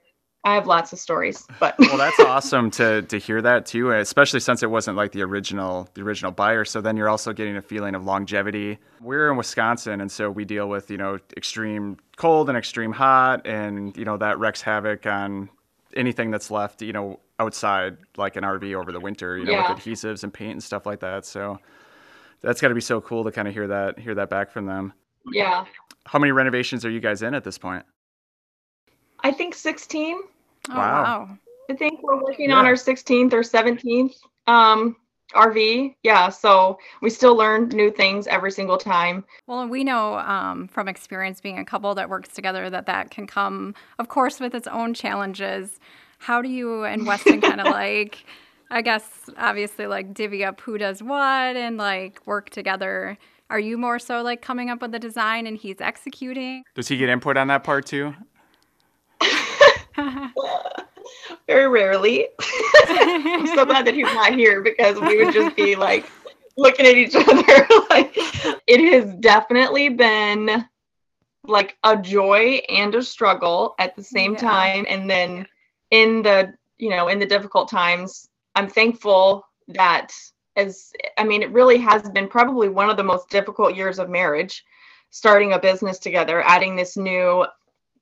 I 0.45 0.55
have 0.55 0.67
lots 0.67 0.91
of 0.91 0.99
stories, 0.99 1.45
but 1.59 1.75
well, 1.79 1.97
that's 1.97 2.19
awesome 2.19 2.69
to 2.71 3.01
to 3.03 3.17
hear 3.17 3.41
that 3.41 3.65
too, 3.65 3.91
especially 3.91 4.41
since 4.41 4.61
it 4.61 4.69
wasn't 4.69 4.97
like 4.97 5.13
the 5.13 5.21
original 5.21 5.87
the 5.93 6.01
original 6.01 6.31
buyer. 6.31 6.65
So 6.65 6.81
then 6.81 6.97
you're 6.97 7.07
also 7.07 7.31
getting 7.31 7.55
a 7.55 7.61
feeling 7.61 7.95
of 7.95 8.03
longevity. 8.03 8.77
We're 8.99 9.31
in 9.31 9.37
Wisconsin, 9.37 10.01
and 10.01 10.11
so 10.11 10.29
we 10.29 10.43
deal 10.43 10.67
with 10.67 10.91
you 10.91 10.97
know 10.97 11.17
extreme 11.37 11.97
cold 12.17 12.49
and 12.49 12.57
extreme 12.57 12.91
hot, 12.91 13.47
and 13.47 13.95
you 13.95 14.03
know 14.03 14.17
that 14.17 14.37
wreaks 14.37 14.61
havoc 14.61 15.05
on 15.05 15.49
anything 15.95 16.31
that's 16.31 16.51
left, 16.51 16.81
you 16.81 16.94
know, 16.94 17.19
outside 17.40 17.98
like 18.18 18.36
an 18.36 18.44
RV 18.44 18.75
over 18.75 18.92
the 18.92 19.00
winter, 19.00 19.38
you 19.38 19.45
know, 19.45 19.51
yeah. 19.51 19.74
with 19.74 19.84
adhesives 19.84 20.24
and 20.24 20.34
paint 20.34 20.54
and 20.54 20.63
stuff 20.63 20.86
like 20.86 21.00
that. 21.01 21.25
So 21.25 21.60
that's 22.42 22.62
got 22.62 22.69
to 22.69 22.75
be 22.75 22.81
so 22.81 23.01
cool 23.01 23.24
to 23.24 23.31
kind 23.31 23.48
of 23.48 23.54
hear 23.54 23.68
that 23.68 24.00
hear 24.00 24.16
that 24.16 24.30
back 24.30 24.51
from 24.51 24.66
them. 24.66 24.94
Yeah. 25.31 25.66
How 26.06 26.19
many 26.19 26.31
renovations 26.31 26.86
are 26.86 26.90
you 26.90 27.00
guys 27.00 27.22
in 27.22 27.34
at 27.34 27.44
this 27.44 27.57
point? 27.57 27.86
I 29.22 29.31
think 29.31 29.56
16. 29.56 30.19
Oh, 30.69 30.76
wow. 30.76 31.30
I 31.69 31.73
think 31.76 32.04
we're 32.04 32.21
working 32.21 32.50
yeah. 32.50 32.57
on 32.57 32.66
our 32.66 32.73
16th 32.73 33.31
or 33.31 33.42
17th 33.42 34.16
um, 34.47 34.97
RV. 35.33 35.95
Yeah, 36.04 36.30
so 36.30 36.78
we 37.02 37.09
still 37.09 37.35
learn 37.35 37.69
new 37.69 37.92
things 37.92 38.28
every 38.28 38.52
single 38.52 38.78
time. 38.78 39.23
Well, 39.47 39.68
we 39.68 39.83
know 39.83 40.16
um, 40.19 40.68
from 40.68 40.87
experience 40.87 41.42
being 41.42 41.59
a 41.59 41.66
couple 41.66 41.94
that 41.95 42.09
works 42.09 42.30
together 42.30 42.69
that 42.69 42.85
that 42.85 43.11
can 43.11 43.28
come, 43.28 43.75
of 43.99 44.07
course, 44.07 44.40
with 44.40 44.56
its 44.56 44.68
own 44.68 44.94
challenges. 44.94 45.80
How 46.19 46.42
do 46.42 46.49
you 46.49 46.83
and 46.83 47.06
Weston 47.06 47.42
kind 47.42 47.61
of 47.61 47.68
like, 47.71 48.25
I 48.69 48.81
guess, 48.81 49.30
obviously, 49.37 49.87
like 49.87 50.13
divvy 50.13 50.44
up 50.44 50.61
who 50.61 50.78
does 50.78 51.04
what 51.04 51.56
and 51.56 51.78
like 51.78 52.25
work 52.25 52.49
together? 52.49 53.18
Are 53.49 53.59
you 53.59 53.78
more 53.78 53.99
so 53.99 54.21
like 54.21 54.42
coming 54.42 54.69
up 54.69 54.81
with 54.81 54.92
the 54.92 54.99
design 54.99 55.45
and 55.45 55.57
he's 55.57 55.81
executing? 55.81 56.63
Does 56.75 56.87
he 56.87 56.97
get 56.97 57.09
input 57.09 57.37
on 57.37 57.47
that 57.47 57.63
part 57.63 57.85
too? 57.85 58.16
very 61.47 61.68
rarely. 61.68 62.28
I'm 62.88 63.47
so 63.47 63.66
glad 63.66 63.85
that 63.85 63.94
he's 63.94 64.06
not 64.06 64.33
here 64.33 64.62
because 64.62 65.00
we 65.00 65.23
would 65.23 65.33
just 65.33 65.56
be 65.56 65.76
like 65.76 66.09
looking 66.57 66.85
at 66.85 66.95
each 66.95 67.16
other. 67.16 67.68
like 67.90 68.12
it 68.68 68.94
has 68.94 69.14
definitely 69.16 69.90
been 69.90 70.66
like 71.45 71.78
a 71.83 71.97
joy 71.97 72.62
and 72.69 72.95
a 72.95 73.04
struggle 73.04 73.76
at 73.80 73.95
the 73.95 74.04
same 74.04 74.33
yeah. 74.33 74.40
time. 74.40 74.85
And 74.90 75.09
then 75.09 75.47
in 75.92 76.21
the 76.21 76.54
you 76.78 76.90
know 76.90 77.07
in 77.07 77.19
the 77.19 77.26
difficult 77.26 77.69
times, 77.69 78.30
I'm 78.56 78.69
thankful 78.69 79.45
that 79.69 80.12
as 80.56 80.92
I 81.18 81.23
mean, 81.23 81.42
it 81.42 81.52
really 81.52 81.78
has 81.80 82.09
been 82.09 82.28
probably 82.28 82.69
one 82.69 82.90
of 82.90 82.97
the 82.97 83.04
most 83.04 83.30
difficult 83.30 83.76
years 83.76 84.00
of 84.00 84.09
marriage 84.09 84.64
starting 85.09 85.54
a 85.54 85.59
business 85.59 86.00
together, 86.00 86.42
adding 86.42 86.76
this 86.76 86.97
new 86.97 87.45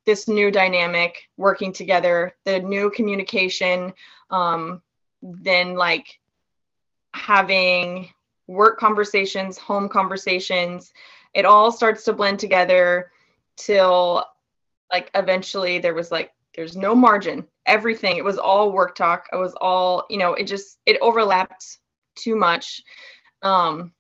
this 0.06 0.28
new 0.28 0.52
dynamic 0.52 1.30
working 1.38 1.72
together 1.72 2.34
the 2.46 2.60
new 2.60 2.90
communication 2.90 3.94
um, 4.30 4.82
then 5.22 5.76
like 5.76 6.20
having 7.14 8.10
work 8.48 8.80
conversations 8.80 9.58
home 9.58 9.88
conversations 9.88 10.92
it 11.34 11.46
all 11.46 11.72
starts 11.72 12.04
to 12.04 12.14
blend 12.14 12.40
together 12.40 13.12
till 13.56 14.26
like 14.92 15.10
eventually 15.16 15.80
there 15.80 15.94
was 15.94 16.12
like 16.12 16.32
there's 16.56 16.76
no 16.76 16.94
margin. 16.94 17.48
Everything 17.66 18.18
it 18.18 18.26
was 18.26 18.38
all 18.38 18.72
work 18.72 18.96
talk. 18.96 19.28
It 19.32 19.38
was 19.38 19.54
all 19.62 20.06
you 20.10 20.18
know 20.18 20.34
it 20.34 20.46
just 20.46 20.80
it 20.86 20.98
overlapped 21.02 21.80
too 22.16 22.36
much. 22.36 22.82
Um 23.42 23.94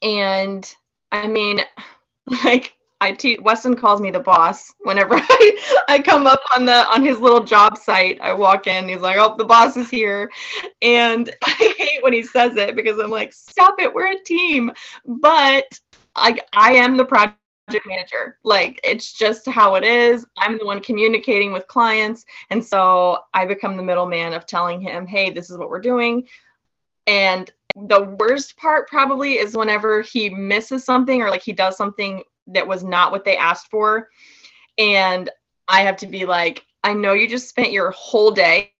and 0.00 0.72
i 1.10 1.26
mean 1.26 1.60
like 2.44 2.74
I 3.00 3.12
te- 3.12 3.38
Weston 3.38 3.76
calls 3.76 4.00
me 4.00 4.10
the 4.10 4.20
boss 4.20 4.72
whenever 4.80 5.14
I, 5.18 5.84
I 5.88 5.98
come 6.00 6.26
up 6.26 6.40
on 6.56 6.64
the 6.64 6.86
on 6.88 7.04
his 7.04 7.18
little 7.18 7.42
job 7.42 7.78
site. 7.78 8.20
I 8.20 8.32
walk 8.32 8.66
in, 8.66 8.88
he's 8.88 9.00
like, 9.00 9.16
"Oh, 9.18 9.36
the 9.36 9.44
boss 9.44 9.76
is 9.76 9.88
here," 9.88 10.30
and 10.82 11.32
I 11.44 11.74
hate 11.78 12.02
when 12.02 12.12
he 12.12 12.22
says 12.22 12.56
it 12.56 12.74
because 12.74 12.98
I'm 12.98 13.10
like, 13.10 13.32
"Stop 13.32 13.80
it, 13.80 13.92
we're 13.92 14.12
a 14.12 14.24
team." 14.24 14.72
But 15.06 15.78
I 16.16 16.38
I 16.52 16.72
am 16.72 16.96
the 16.96 17.04
project 17.04 17.38
manager. 17.86 18.38
Like 18.42 18.80
it's 18.82 19.12
just 19.12 19.46
how 19.46 19.76
it 19.76 19.84
is. 19.84 20.26
I'm 20.36 20.58
the 20.58 20.66
one 20.66 20.80
communicating 20.80 21.52
with 21.52 21.68
clients, 21.68 22.24
and 22.50 22.64
so 22.64 23.18
I 23.32 23.44
become 23.46 23.76
the 23.76 23.82
middleman 23.82 24.32
of 24.32 24.46
telling 24.46 24.80
him, 24.80 25.06
"Hey, 25.06 25.30
this 25.30 25.50
is 25.50 25.56
what 25.58 25.70
we're 25.70 25.80
doing," 25.80 26.26
and 27.06 27.50
the 27.86 28.16
worst 28.18 28.56
part 28.56 28.88
probably 28.88 29.34
is 29.34 29.56
whenever 29.56 30.02
he 30.02 30.30
misses 30.30 30.84
something 30.84 31.22
or 31.22 31.30
like 31.30 31.42
he 31.42 31.52
does 31.52 31.76
something 31.76 32.22
that 32.48 32.66
was 32.66 32.82
not 32.82 33.12
what 33.12 33.24
they 33.24 33.36
asked 33.36 33.68
for. 33.70 34.08
And 34.76 35.30
I 35.66 35.82
have 35.82 35.96
to 35.98 36.06
be 36.06 36.24
like, 36.24 36.64
I 36.84 36.94
know 36.94 37.12
you 37.12 37.28
just 37.28 37.48
spent 37.48 37.72
your 37.72 37.90
whole 37.90 38.30
day 38.30 38.72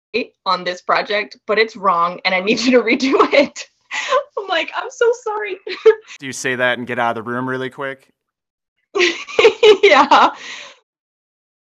on 0.46 0.64
this 0.64 0.80
project, 0.80 1.36
but 1.46 1.58
it's 1.58 1.76
wrong 1.76 2.20
and 2.24 2.34
I 2.34 2.40
need 2.40 2.60
you 2.60 2.72
to 2.72 2.82
redo 2.82 3.14
it. 3.32 3.68
I'm 4.38 4.48
like, 4.48 4.70
I'm 4.76 4.90
so 4.90 5.12
sorry. 5.22 5.58
Do 6.18 6.26
you 6.26 6.32
say 6.32 6.54
that 6.54 6.78
and 6.78 6.86
get 6.86 6.98
out 6.98 7.16
of 7.16 7.24
the 7.24 7.30
room 7.30 7.48
really 7.48 7.70
quick? 7.70 8.12
yeah. 9.82 10.34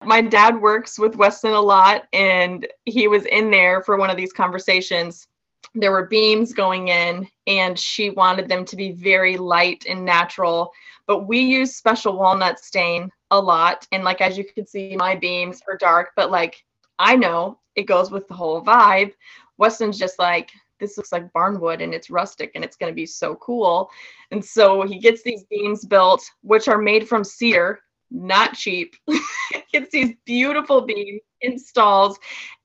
My 0.03 0.21
dad 0.21 0.61
works 0.61 0.99
with 0.99 1.15
Weston 1.15 1.53
a 1.53 1.61
lot, 1.61 2.03
and 2.13 2.67
he 2.85 3.07
was 3.07 3.25
in 3.25 3.49
there 3.49 3.81
for 3.81 3.97
one 3.97 4.09
of 4.09 4.17
these 4.17 4.33
conversations. 4.33 5.27
There 5.73 5.91
were 5.91 6.05
beams 6.05 6.53
going 6.53 6.89
in, 6.89 7.27
and 7.47 7.77
she 7.77 8.11
wanted 8.11 8.47
them 8.47 8.65
to 8.65 8.75
be 8.75 8.91
very 8.91 9.37
light 9.37 9.85
and 9.89 10.05
natural 10.05 10.71
but 11.07 11.27
we 11.27 11.39
use 11.39 11.75
special 11.75 12.17
walnut 12.17 12.59
stain 12.59 13.09
a 13.31 13.39
lot. 13.39 13.87
And 13.91 14.03
like 14.03 14.21
as 14.21 14.37
you 14.37 14.43
can 14.43 14.65
see, 14.65 14.95
my 14.95 15.15
beams 15.15 15.61
are 15.67 15.77
dark, 15.77 16.11
but 16.15 16.31
like 16.31 16.63
I 16.99 17.15
know 17.15 17.59
it 17.75 17.83
goes 17.83 18.11
with 18.11 18.27
the 18.27 18.33
whole 18.33 18.63
vibe. 18.63 19.13
Weston's 19.57 19.97
just 19.97 20.19
like, 20.19 20.51
this 20.79 20.97
looks 20.97 21.11
like 21.11 21.31
barnwood 21.33 21.81
and 21.81 21.93
it's 21.93 22.09
rustic 22.09 22.51
and 22.55 22.63
it's 22.63 22.75
going 22.75 22.91
to 22.91 22.95
be 22.95 23.05
so 23.05 23.35
cool. 23.35 23.89
And 24.31 24.43
so 24.43 24.81
he 24.83 24.99
gets 24.99 25.23
these 25.23 25.43
beams 25.45 25.85
built, 25.85 26.23
which 26.41 26.67
are 26.67 26.77
made 26.77 27.07
from 27.07 27.23
cedar, 27.23 27.79
not 28.11 28.53
cheap. 28.53 28.95
gets 29.71 29.91
these 29.91 30.15
beautiful 30.25 30.81
beams, 30.81 31.21
installs, 31.41 32.17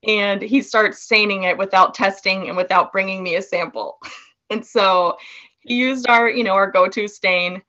and 0.06 0.40
he 0.40 0.62
starts 0.62 1.02
staining 1.02 1.44
it 1.44 1.58
without 1.58 1.94
testing 1.94 2.48
and 2.48 2.56
without 2.56 2.92
bringing 2.92 3.22
me 3.22 3.36
a 3.36 3.42
sample. 3.42 3.98
and 4.50 4.64
so 4.64 5.16
he 5.60 5.74
used 5.74 6.08
our, 6.08 6.28
you 6.28 6.44
know, 6.44 6.54
our 6.54 6.70
go-to 6.70 7.08
stain 7.08 7.62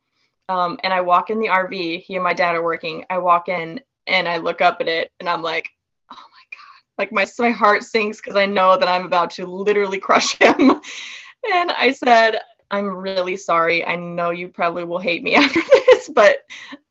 um, 0.52 0.78
and 0.84 0.94
I 0.94 1.00
walk 1.00 1.30
in 1.30 1.40
the 1.40 1.48
RV. 1.48 2.04
He 2.04 2.16
and 2.16 2.24
my 2.24 2.34
dad 2.34 2.56
are 2.56 2.64
working. 2.64 3.06
I 3.10 3.20
walk 3.20 3.48
in 3.48 3.80
and 4.08 4.28
I 4.28 4.38
look 4.38 4.60
up 4.60 4.82
at 4.82 4.90
it 4.90 5.10
and 5.22 5.30
I'm 5.30 5.42
like, 5.42 5.70
oh 6.12 6.16
my 6.16 6.44
god! 6.52 6.98
Like 6.98 7.14
my 7.14 7.26
my 7.40 7.52
heart 7.52 7.84
sinks 7.84 8.20
because 8.20 8.36
I 8.36 8.46
know 8.46 8.78
that 8.78 8.90
I'm 8.90 9.06
about 9.06 9.32
to 9.32 9.46
literally 9.46 9.98
crush 9.98 10.38
him. 10.38 10.60
and 11.54 11.72
I 11.72 11.94
said, 11.94 12.42
I'm 12.70 12.86
really 12.86 13.38
sorry. 13.38 13.86
I 13.86 13.96
know 13.96 14.32
you 14.32 14.50
probably 14.50 14.84
will 14.84 15.00
hate 15.00 15.24
me 15.24 15.36
after 15.44 15.62
this, 15.62 16.10
but 16.10 16.40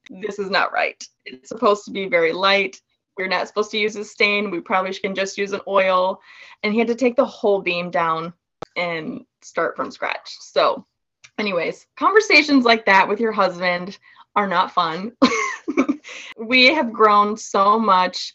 this 0.08 0.38
is 0.38 0.48
not 0.48 0.72
right. 0.72 1.02
It's 1.26 1.50
supposed 1.50 1.84
to 1.84 1.90
be 1.90 2.08
very 2.08 2.32
light. 2.32 2.80
We're 3.18 3.28
not 3.28 3.46
supposed 3.46 3.70
to 3.72 3.78
use 3.78 3.96
a 3.96 4.04
stain. 4.04 4.50
We 4.50 4.60
probably 4.60 4.94
can 4.94 5.14
just 5.14 5.36
use 5.36 5.52
an 5.52 5.60
oil. 5.68 6.22
And 6.62 6.72
he 6.72 6.78
had 6.78 6.88
to 6.88 6.94
take 6.94 7.16
the 7.16 7.26
whole 7.26 7.60
beam 7.60 7.90
down 7.90 8.32
and 8.74 9.26
start 9.42 9.76
from 9.76 9.90
scratch. 9.90 10.34
So 10.40 10.86
anyways, 11.40 11.86
conversations 11.96 12.64
like 12.64 12.84
that 12.86 13.08
with 13.08 13.18
your 13.18 13.32
husband 13.32 13.98
are 14.36 14.46
not 14.46 14.72
fun. 14.72 15.12
we 16.38 16.66
have 16.66 16.92
grown 16.92 17.36
so 17.36 17.78
much 17.78 18.34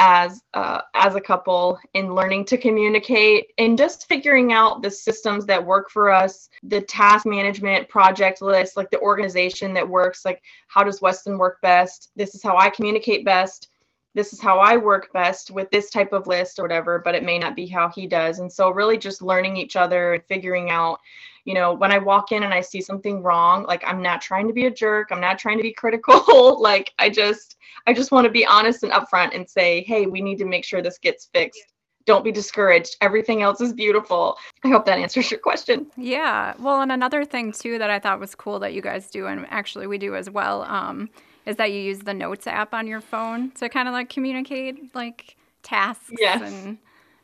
as 0.00 0.42
uh, 0.54 0.80
as 0.94 1.14
a 1.14 1.20
couple 1.20 1.78
in 1.94 2.14
learning 2.14 2.44
to 2.44 2.58
communicate 2.58 3.52
and 3.58 3.78
just 3.78 4.08
figuring 4.08 4.52
out 4.52 4.82
the 4.82 4.90
systems 4.90 5.46
that 5.46 5.64
work 5.64 5.88
for 5.88 6.10
us 6.10 6.48
the 6.64 6.80
task 6.80 7.24
management 7.24 7.88
project 7.88 8.42
list 8.42 8.76
like 8.76 8.90
the 8.90 8.98
organization 8.98 9.72
that 9.72 9.88
works 9.88 10.24
like 10.24 10.42
how 10.66 10.82
does 10.82 11.00
weston 11.00 11.38
work 11.38 11.60
best 11.62 12.10
this 12.16 12.34
is 12.34 12.42
how 12.42 12.56
i 12.56 12.68
communicate 12.68 13.24
best 13.24 13.68
this 14.14 14.32
is 14.32 14.40
how 14.40 14.58
i 14.58 14.76
work 14.76 15.12
best 15.12 15.50
with 15.50 15.70
this 15.70 15.90
type 15.90 16.12
of 16.12 16.26
list 16.26 16.58
or 16.58 16.62
whatever 16.62 17.00
but 17.04 17.14
it 17.14 17.22
may 17.22 17.38
not 17.38 17.54
be 17.54 17.66
how 17.66 17.88
he 17.88 18.06
does. 18.06 18.38
And 18.38 18.52
so 18.52 18.70
really 18.70 18.96
just 18.96 19.22
learning 19.22 19.56
each 19.56 19.76
other 19.76 20.14
and 20.14 20.24
figuring 20.24 20.70
out 20.70 21.00
you 21.44 21.54
know 21.54 21.74
when 21.74 21.92
i 21.92 21.98
walk 21.98 22.32
in 22.32 22.42
and 22.42 22.54
i 22.54 22.60
see 22.60 22.80
something 22.80 23.22
wrong 23.22 23.64
like 23.64 23.84
i'm 23.84 24.00
not 24.00 24.22
trying 24.22 24.46
to 24.46 24.54
be 24.54 24.66
a 24.66 24.70
jerk. 24.70 25.08
I'm 25.10 25.20
not 25.20 25.38
trying 25.38 25.58
to 25.58 25.62
be 25.62 25.72
critical. 25.82 26.60
Like 26.60 26.92
i 26.98 27.10
just 27.10 27.56
i 27.86 27.92
just 27.92 28.12
want 28.12 28.24
to 28.24 28.30
be 28.30 28.46
honest 28.46 28.82
and 28.82 28.92
upfront 28.92 29.34
and 29.34 29.48
say 29.48 29.82
hey 29.82 30.06
we 30.06 30.20
need 30.20 30.38
to 30.38 30.46
make 30.46 30.64
sure 30.64 30.82
this 30.82 30.98
gets 30.98 31.26
fixed. 31.26 31.72
Don't 32.06 32.24
be 32.24 32.32
discouraged. 32.32 32.96
Everything 33.00 33.40
else 33.40 33.62
is 33.62 33.72
beautiful. 33.72 34.36
I 34.62 34.68
hope 34.68 34.84
that 34.84 34.98
answers 34.98 35.30
your 35.30 35.40
question. 35.40 35.86
Yeah. 35.96 36.52
Well 36.58 36.82
and 36.82 36.92
another 36.92 37.24
thing 37.24 37.52
too 37.52 37.78
that 37.78 37.90
i 37.90 37.98
thought 37.98 38.20
was 38.20 38.34
cool 38.34 38.58
that 38.60 38.74
you 38.74 38.82
guys 38.82 39.10
do 39.10 39.26
and 39.26 39.46
actually 39.50 39.86
we 39.86 39.98
do 39.98 40.14
as 40.14 40.30
well 40.30 40.62
um, 40.62 41.10
is 41.46 41.56
that 41.56 41.72
you 41.72 41.80
use 41.80 42.00
the 42.00 42.14
notes 42.14 42.46
app 42.46 42.74
on 42.74 42.86
your 42.86 43.00
phone 43.00 43.50
to 43.52 43.68
kind 43.68 43.88
of 43.88 43.92
like 43.92 44.08
communicate 44.08 44.94
like 44.94 45.36
tasks 45.62 46.12
yes. 46.18 46.40
and 46.42 46.78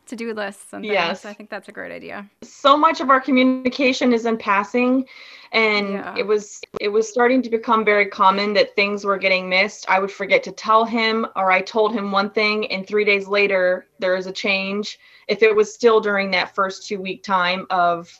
to-do 0.06 0.34
lists 0.34 0.72
and 0.72 0.82
things. 0.82 0.92
Yes. 0.92 1.24
I 1.24 1.32
think 1.32 1.50
that's 1.50 1.68
a 1.68 1.72
great 1.72 1.92
idea. 1.92 2.28
So 2.42 2.76
much 2.76 3.00
of 3.00 3.10
our 3.10 3.20
communication 3.20 4.12
is 4.12 4.26
in 4.26 4.36
passing 4.36 5.06
and 5.52 5.90
yeah. 5.90 6.16
it 6.16 6.26
was 6.26 6.60
it 6.80 6.88
was 6.88 7.08
starting 7.08 7.42
to 7.42 7.50
become 7.50 7.84
very 7.84 8.06
common 8.06 8.52
that 8.54 8.74
things 8.76 9.04
were 9.04 9.18
getting 9.18 9.48
missed. 9.48 9.86
I 9.88 10.00
would 10.00 10.10
forget 10.10 10.42
to 10.44 10.52
tell 10.52 10.84
him 10.84 11.26
or 11.36 11.50
I 11.50 11.60
told 11.60 11.94
him 11.94 12.12
one 12.12 12.30
thing 12.30 12.70
and 12.72 12.86
3 12.86 13.04
days 13.04 13.26
later 13.26 13.86
there 13.98 14.16
is 14.16 14.26
a 14.26 14.32
change. 14.32 14.98
If 15.28 15.42
it 15.42 15.54
was 15.54 15.72
still 15.72 16.00
during 16.00 16.30
that 16.32 16.54
first 16.54 16.86
2 16.88 17.00
week 17.00 17.22
time 17.22 17.66
of 17.70 18.12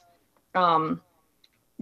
um 0.55 1.01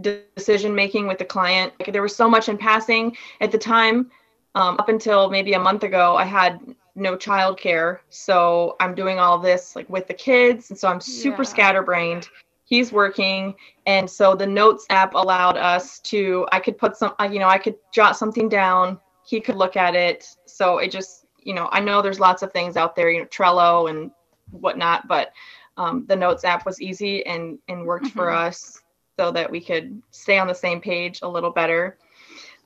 decision 0.01 0.75
making 0.75 1.07
with 1.07 1.19
the 1.19 1.25
client. 1.25 1.73
Like, 1.81 1.93
there 1.93 2.03
was 2.03 2.15
so 2.15 2.29
much 2.29 2.49
in 2.49 2.59
passing 2.59 3.17
at 3.41 3.51
the 3.53 3.59
time. 3.59 4.11
Um, 4.55 4.77
up 4.79 4.89
until 4.89 5.31
maybe 5.31 5.53
a 5.53 5.59
month 5.59 5.83
ago, 5.83 6.17
I 6.17 6.25
had 6.25 6.61
no 6.95 7.17
childcare. 7.17 7.99
So 8.09 8.77
I'm 8.81 8.95
doing 8.95 9.19
all 9.19 9.39
this 9.39 9.77
like 9.77 9.89
with 9.89 10.09
the 10.09 10.15
kids. 10.15 10.71
And 10.71 10.79
so 10.79 10.89
I'm 10.89 11.01
super 11.01 11.43
yeah. 11.43 11.49
scatterbrained. 11.49 12.29
He's 12.65 12.93
working. 12.93 13.55
And 13.87 14.11
so 14.11 14.35
the 14.35 14.47
notes 14.47 14.85
app 14.91 15.15
allowed 15.15 15.57
us 15.57 16.01
to, 16.01 16.47
I 16.53 16.61
could 16.61 16.77
put 16.77 16.97
some, 16.97 17.15
you 17.31 17.39
know, 17.39 17.49
I 17.49 17.59
could 17.59 17.77
jot 17.93 18.17
something 18.17 18.49
down. 18.49 18.99
He 19.25 19.41
could 19.41 19.57
look 19.57 19.77
at 19.77 19.95
it. 19.95 20.27
So 20.47 20.79
it 20.79 20.91
just, 20.91 21.27
you 21.39 21.55
know, 21.55 21.69
I 21.71 21.81
know 21.81 22.03
there's 22.03 22.21
lots 22.21 22.43
of 22.43 22.53
things 22.53 22.77
out 22.77 22.97
there, 22.97 23.11
you 23.11 23.21
know, 23.21 23.27
Trello 23.27 23.89
and 23.89 24.11
whatnot, 24.51 25.07
but 25.07 25.33
um, 25.77 26.05
the 26.09 26.17
notes 26.17 26.45
app 26.45 26.67
was 26.67 26.81
easy 26.81 27.25
and, 27.27 27.59
and 27.69 27.87
worked 27.87 28.07
mm-hmm. 28.07 28.19
for 28.19 28.31
us 28.31 28.83
so 29.19 29.33
that 29.33 29.51
we 29.51 29.61
could 29.61 30.01
stay 30.11 30.39
on 30.39 30.47
the 30.47 30.55
same 30.55 30.81
page 30.81 31.21
a 31.23 31.29
little 31.29 31.51
better. 31.51 31.99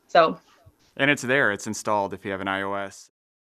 So, 0.08 0.38
and 0.96 1.10
it's 1.10 1.22
there, 1.22 1.50
it's 1.50 1.66
installed 1.66 2.12
if 2.12 2.24
you 2.24 2.30
have 2.30 2.40
an 2.40 2.46
iOS. 2.46 3.08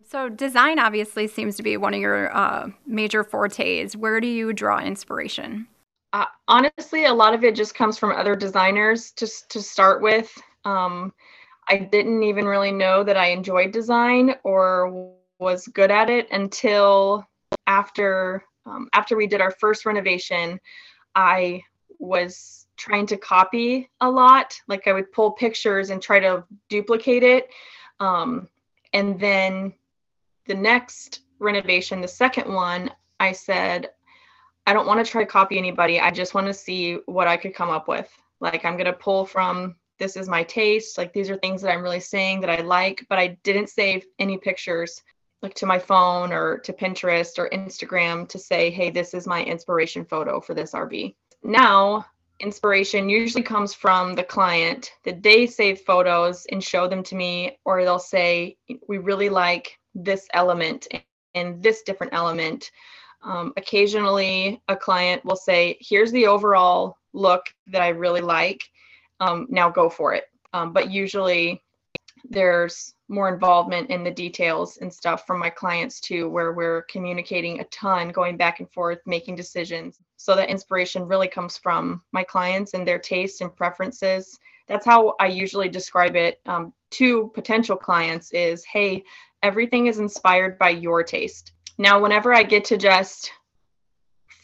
So, 0.08 0.30
design 0.30 0.80
obviously 0.80 1.28
seems 1.28 1.56
to 1.58 1.64
be 1.64 1.78
one 1.78 1.94
of 1.94 2.00
your 2.00 2.36
uh, 2.36 2.70
major 2.86 3.24
fortes. 3.24 3.96
Where 3.96 4.20
do 4.20 4.28
you 4.28 4.54
draw 4.54 4.80
inspiration? 4.80 5.68
Uh, 6.14 6.26
honestly, 6.48 7.06
a 7.06 7.14
lot 7.14 7.34
of 7.34 7.44
it 7.44 7.56
just 7.56 7.76
comes 7.76 7.98
from 7.98 8.12
other 8.12 8.36
designers. 8.36 9.12
Just 9.12 9.50
to 9.52 9.62
start 9.62 10.02
with, 10.02 10.34
um, 10.66 11.14
I 11.70 11.78
didn't 11.78 12.24
even 12.24 12.46
really 12.46 12.72
know 12.72 13.04
that 13.04 13.18
I 13.18 13.28
enjoyed 13.28 13.72
design 13.72 14.36
or 14.44 15.14
was 15.40 15.68
good 15.68 15.92
at 15.92 16.10
it 16.10 16.28
until 16.32 17.28
after 17.68 18.44
um, 18.66 18.88
after 18.94 19.16
we 19.16 19.28
did 19.28 19.42
our 19.42 19.52
first 19.52 19.86
renovation. 19.86 20.60
I 21.14 21.62
was 22.00 22.67
trying 22.78 23.08
to 23.08 23.18
copy 23.18 23.90
a 24.02 24.10
lot. 24.10 24.60
Like 24.68 24.88
I 24.88 24.94
would 24.94 25.12
pull 25.12 25.32
pictures 25.32 25.90
and 25.90 26.02
try 26.02 26.20
to 26.20 26.44
duplicate 26.70 27.24
it. 27.24 27.50
Um, 28.00 28.48
and 28.94 29.20
then 29.20 29.74
the 30.48 30.54
next 30.54 31.22
renovation, 31.40 32.02
the 32.02 32.08
second 32.08 32.52
one, 32.52 32.92
I 33.20 33.32
said, 33.32 33.90
I 34.66 34.74
don't 34.74 34.88
want 34.88 35.04
to 35.04 35.10
try 35.10 35.24
to 35.24 35.30
copy 35.30 35.58
anybody. 35.58 36.00
I 36.00 36.12
just 36.12 36.34
want 36.34 36.48
to 36.48 36.54
see 36.54 37.00
what 37.06 37.28
I 37.28 37.38
could 37.38 37.56
come 37.56 37.70
up 37.70 37.88
with. 37.88 38.10
Like, 38.40 38.66
I'm 38.66 38.74
going 38.74 38.86
to 38.86 38.94
pull 38.94 39.26
from 39.26 39.76
this 39.98 40.16
is 40.16 40.30
my 40.30 40.44
taste. 40.44 40.98
Like, 40.98 41.14
these 41.14 41.30
are 41.30 41.38
things 41.38 41.62
that 41.62 41.72
I'm 41.72 41.82
really 41.82 42.00
saying 42.00 42.42
that 42.42 42.50
I 42.50 42.62
like, 42.62 43.06
but 43.10 43.18
I 43.18 43.38
didn't 43.44 43.70
save 43.70 44.06
any 44.20 44.38
pictures 44.38 45.02
like 45.42 45.54
to 45.56 45.66
my 45.66 45.80
phone 45.80 46.34
or 46.34 46.58
to 46.60 46.74
Pinterest 46.74 47.38
or 47.38 47.50
Instagram 47.50 48.28
to 48.30 48.40
say, 48.40 48.70
hey, 48.70 48.90
this 48.90 49.14
is 49.14 49.28
my 49.28 49.44
inspiration 49.44 50.04
photo 50.04 50.40
for 50.40 50.54
this 50.54 50.74
RV. 50.74 51.16
Now, 51.44 52.06
inspiration 52.40 53.10
usually 53.10 53.44
comes 53.44 53.74
from 53.74 54.16
the 54.16 54.24
client 54.24 54.92
that 55.04 55.24
they 55.24 55.48
save 55.48 55.82
photos 55.82 56.46
and 56.52 56.64
show 56.64 56.88
them 56.88 57.04
to 57.04 57.16
me, 57.16 57.58
or 57.66 57.84
they'll 57.84 58.00
say, 58.00 58.58
we 58.88 58.98
really 58.98 59.30
like 59.30 59.78
this 59.96 60.28
element 60.34 60.88
and 61.34 61.62
this 61.62 61.84
different 61.84 62.14
element. 62.14 62.72
Um, 63.24 63.54
occasionally, 63.58 64.62
a 64.68 64.76
client 64.76 65.26
will 65.26 65.36
say, 65.36 65.78
Here's 65.80 66.12
the 66.12 66.28
overall 66.28 66.98
look 67.14 67.46
that 67.68 67.82
I 67.82 67.90
really 67.90 68.22
like. 68.22 68.62
Um, 69.20 69.48
now 69.50 69.70
go 69.70 69.90
for 69.90 70.14
it. 70.14 70.26
Um, 70.54 70.74
but 70.74 70.92
usually, 70.92 71.62
there's 72.30 72.94
more 73.10 73.34
involvement 73.34 73.90
in 73.90 74.04
the 74.04 74.12
details 74.12 74.78
and 74.78 74.94
stuff 74.94 75.26
from 75.26 75.40
my 75.40 75.50
clients 75.50 76.00
too, 76.00 76.30
where 76.30 76.52
we're 76.52 76.82
communicating 76.84 77.60
a 77.60 77.66
ton, 77.66 78.10
going 78.10 78.38
back 78.38 78.60
and 78.60 78.70
forth, 78.72 79.00
making 79.06 79.36
decisions. 79.36 80.00
So 80.18 80.36
that 80.36 80.50
inspiration 80.50 81.08
really 81.08 81.28
comes 81.28 81.58
from 81.58 82.02
my 82.12 82.24
clients 82.24 82.74
and 82.74 82.86
their 82.86 83.00
tastes 83.00 83.42
and 83.42 83.56
preferences. 83.56 84.38
That's 84.68 84.86
how 84.86 85.16
I 85.20 85.28
usually 85.28 85.70
describe 85.70 86.16
it 86.16 86.42
um, 86.46 86.74
to 86.92 87.32
potential 87.34 87.78
clients 87.78 88.32
is, 88.32 88.66
hey, 88.66 89.04
everything 89.42 89.88
is 89.88 90.00
inspired 90.00 90.58
by 90.58 90.70
your 90.72 91.04
taste. 91.04 91.54
Now, 91.78 92.02
whenever 92.02 92.34
I 92.34 92.44
get 92.44 92.66
to 92.66 92.78
just 92.78 93.32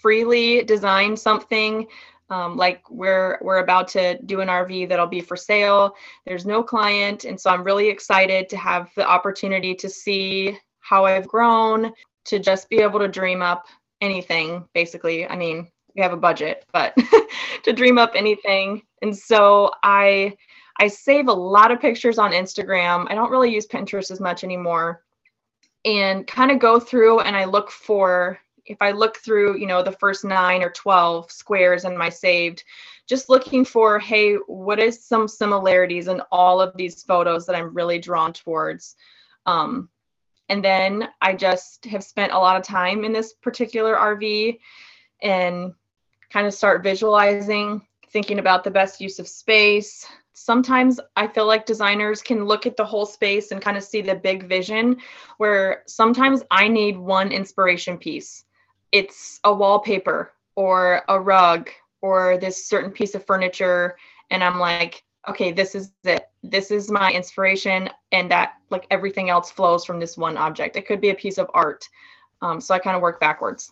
freely 0.01 0.63
design 0.63 1.17
something 1.17 1.87
um, 2.29 2.57
like 2.57 2.89
we're 2.89 3.37
we're 3.41 3.59
about 3.59 3.87
to 3.89 4.17
do 4.23 4.41
an 4.41 4.47
RV 4.47 4.89
that'll 4.89 5.07
be 5.07 5.21
for 5.21 5.35
sale. 5.35 5.95
There's 6.25 6.45
no 6.45 6.63
client, 6.63 7.25
and 7.25 7.39
so 7.39 7.49
I'm 7.49 7.63
really 7.63 7.89
excited 7.89 8.49
to 8.49 8.57
have 8.57 8.89
the 8.95 9.07
opportunity 9.07 9.75
to 9.75 9.89
see 9.89 10.57
how 10.79 11.05
I've 11.05 11.27
grown, 11.27 11.91
to 12.25 12.39
just 12.39 12.69
be 12.69 12.77
able 12.77 12.99
to 12.99 13.07
dream 13.07 13.41
up 13.41 13.65
anything. 14.01 14.65
Basically, 14.73 15.27
I 15.27 15.35
mean, 15.35 15.69
we 15.95 16.01
have 16.01 16.13
a 16.13 16.17
budget, 16.17 16.65
but 16.73 16.95
to 17.63 17.73
dream 17.73 17.97
up 17.97 18.13
anything. 18.15 18.81
And 19.01 19.15
so 19.15 19.71
I 19.83 20.35
I 20.79 20.87
save 20.87 21.27
a 21.27 21.33
lot 21.33 21.71
of 21.71 21.79
pictures 21.79 22.17
on 22.17 22.31
Instagram. 22.31 23.05
I 23.09 23.15
don't 23.15 23.31
really 23.31 23.53
use 23.53 23.67
Pinterest 23.67 24.11
as 24.11 24.19
much 24.19 24.43
anymore. 24.43 25.03
And 25.85 26.25
kind 26.25 26.49
of 26.49 26.59
go 26.59 26.79
through 26.79 27.19
and 27.19 27.35
I 27.35 27.43
look 27.43 27.69
for 27.69 28.39
if 28.65 28.81
I 28.81 28.91
look 28.91 29.17
through, 29.17 29.57
you 29.57 29.67
know, 29.67 29.83
the 29.83 29.91
first 29.91 30.23
nine 30.23 30.63
or 30.63 30.69
12 30.69 31.31
squares 31.31 31.85
in 31.85 31.97
my 31.97 32.09
saved, 32.09 32.63
just 33.07 33.29
looking 33.29 33.65
for, 33.65 33.99
hey, 33.99 34.35
what 34.47 34.79
is 34.79 35.05
some 35.05 35.27
similarities 35.27 36.07
in 36.07 36.21
all 36.31 36.61
of 36.61 36.75
these 36.77 37.03
photos 37.03 37.45
that 37.45 37.55
I'm 37.55 37.73
really 37.73 37.99
drawn 37.99 38.31
towards? 38.31 38.95
Um, 39.45 39.89
and 40.49 40.63
then 40.63 41.09
I 41.21 41.33
just 41.33 41.85
have 41.85 42.03
spent 42.03 42.31
a 42.31 42.37
lot 42.37 42.57
of 42.57 42.63
time 42.63 43.03
in 43.03 43.11
this 43.11 43.33
particular 43.33 43.95
RV 43.95 44.59
and 45.21 45.73
kind 46.29 46.47
of 46.47 46.53
start 46.53 46.83
visualizing, 46.83 47.81
thinking 48.09 48.39
about 48.39 48.63
the 48.63 48.71
best 48.71 49.01
use 49.01 49.19
of 49.19 49.27
space. 49.27 50.05
Sometimes 50.33 50.99
I 51.15 51.27
feel 51.27 51.47
like 51.47 51.65
designers 51.65 52.21
can 52.21 52.45
look 52.45 52.65
at 52.65 52.77
the 52.77 52.85
whole 52.85 53.05
space 53.05 53.51
and 53.51 53.61
kind 53.61 53.77
of 53.77 53.83
see 53.83 54.01
the 54.01 54.15
big 54.15 54.47
vision, 54.47 54.97
where 55.37 55.83
sometimes 55.87 56.43
I 56.49 56.67
need 56.67 56.97
one 56.97 57.31
inspiration 57.31 57.97
piece 57.97 58.45
it's 58.93 59.41
a 59.43 59.53
wallpaper 59.53 60.31
or 60.55 61.01
a 61.09 61.19
rug 61.19 61.69
or 61.99 62.37
this 62.37 62.65
certain 62.65 62.91
piece 62.91 63.15
of 63.15 63.25
furniture 63.25 63.97
and 64.31 64.41
i'm 64.41 64.59
like 64.59 65.03
okay 65.27 65.51
this 65.51 65.75
is 65.75 65.91
it. 66.03 66.29
This 66.43 66.71
is 66.71 66.91
my 66.91 67.11
inspiration 67.11 67.89
and 68.11 68.29
that 68.31 68.55
like 68.69 68.85
everything 68.91 69.29
else 69.29 69.49
flows 69.49 69.85
from 69.85 69.99
this 69.99 70.17
one 70.17 70.37
object. 70.37 70.75
It 70.75 70.85
could 70.85 70.99
be 70.99 71.09
a 71.09 71.15
piece 71.15 71.37
of 71.37 71.49
art. 71.53 71.87
Um, 72.41 72.59
so 72.59 72.75
i 72.75 72.79
kind 72.79 72.95
of 72.95 73.01
work 73.01 73.19
backwards. 73.19 73.71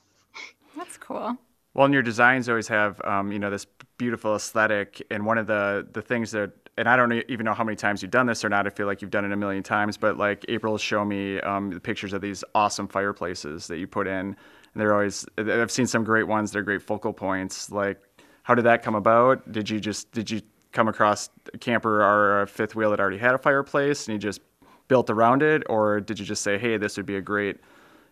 That's 0.77 0.97
cool. 0.97 1.37
Well 1.73 1.85
and 1.85 1.93
your 1.93 2.03
designs 2.03 2.47
always 2.47 2.67
have 2.67 3.01
um, 3.03 3.31
you 3.31 3.39
know 3.39 3.49
this 3.49 3.65
beautiful 3.97 4.35
aesthetic 4.35 5.05
and 5.11 5.25
one 5.25 5.37
of 5.37 5.47
the 5.47 5.87
the 5.91 6.01
things 6.01 6.31
that 6.31 6.51
and 6.77 6.87
I 6.87 6.95
don't 6.95 7.11
even 7.11 7.45
know 7.45 7.53
how 7.53 7.65
many 7.65 7.75
times 7.75 8.01
you've 8.01 8.11
done 8.11 8.25
this 8.25 8.45
or 8.45 8.49
not. 8.49 8.65
I 8.65 8.69
feel 8.69 8.87
like 8.87 9.01
you've 9.01 9.11
done 9.11 9.25
it 9.25 9.31
a 9.33 9.35
million 9.35 9.61
times, 9.61 9.97
but 9.97 10.17
like 10.17 10.45
April 10.47 10.77
show 10.77 11.03
me 11.03 11.39
um, 11.41 11.69
the 11.69 11.81
pictures 11.81 12.13
of 12.13 12.21
these 12.21 12.45
awesome 12.55 12.87
fireplaces 12.87 13.67
that 13.67 13.77
you 13.77 13.87
put 13.87 14.07
in. 14.07 14.13
and 14.13 14.35
they're 14.75 14.93
always 14.93 15.25
I've 15.37 15.71
seen 15.71 15.87
some 15.87 16.03
great 16.03 16.27
ones. 16.27 16.51
They're 16.51 16.63
great 16.63 16.81
focal 16.81 17.13
points. 17.13 17.71
Like, 17.71 17.99
how 18.43 18.55
did 18.55 18.65
that 18.65 18.83
come 18.83 18.95
about? 18.95 19.51
Did 19.51 19.69
you 19.69 19.79
just 19.79 20.11
did 20.11 20.29
you 20.29 20.41
come 20.71 20.87
across 20.87 21.29
a 21.53 21.57
camper 21.57 22.01
or 22.01 22.41
a 22.41 22.47
fifth 22.47 22.75
wheel 22.75 22.89
that 22.91 22.99
already 22.99 23.17
had 23.17 23.35
a 23.35 23.37
fireplace 23.37 24.07
and 24.07 24.13
you 24.13 24.19
just 24.19 24.41
built 24.87 25.09
around 25.09 25.41
it, 25.41 25.63
or 25.69 26.01
did 26.01 26.19
you 26.19 26.25
just 26.25 26.41
say, 26.41 26.57
hey, 26.57 26.77
this 26.77 26.97
would 26.97 27.05
be 27.05 27.15
a 27.15 27.21
great 27.21 27.57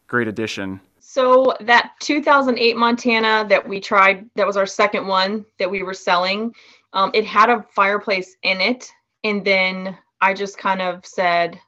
great 0.07 0.27
addition? 0.27 0.79
So 0.99 1.55
that 1.61 1.93
2008 2.01 2.77
Montana 2.77 3.45
that 3.50 3.67
we 3.67 3.79
tried, 3.79 4.29
that 4.35 4.45
was 4.45 4.57
our 4.57 4.65
second 4.65 5.07
one 5.07 5.45
that 5.57 5.69
we 5.69 5.83
were 5.83 5.93
selling. 5.93 6.53
Um, 6.93 7.11
it 7.13 7.25
had 7.25 7.50
a 7.50 7.65
fireplace 7.74 8.35
in 8.43 8.61
it, 8.61 8.89
and 9.24 9.43
then 9.43 9.98
I 10.22 10.33
just 10.33 10.57
kind 10.57 10.81
of 10.81 11.05
said, 11.05 11.59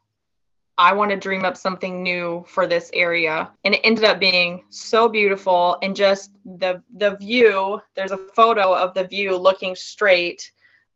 I 0.77 0.93
want 0.93 1.11
to 1.11 1.17
dream 1.17 1.45
up 1.45 1.57
something 1.57 2.01
new 2.01 2.43
for 2.47 2.65
this 2.65 2.89
area. 2.93 3.51
And 3.63 3.75
it 3.75 3.81
ended 3.83 4.03
up 4.03 4.19
being 4.19 4.63
so 4.69 5.07
beautiful 5.07 5.77
and 5.81 5.95
just 5.95 6.31
the 6.45 6.81
the 6.95 7.17
view, 7.17 7.81
there's 7.95 8.11
a 8.11 8.17
photo 8.17 8.73
of 8.73 8.93
the 8.93 9.05
view 9.05 9.37
looking 9.37 9.75
straight 9.75 10.51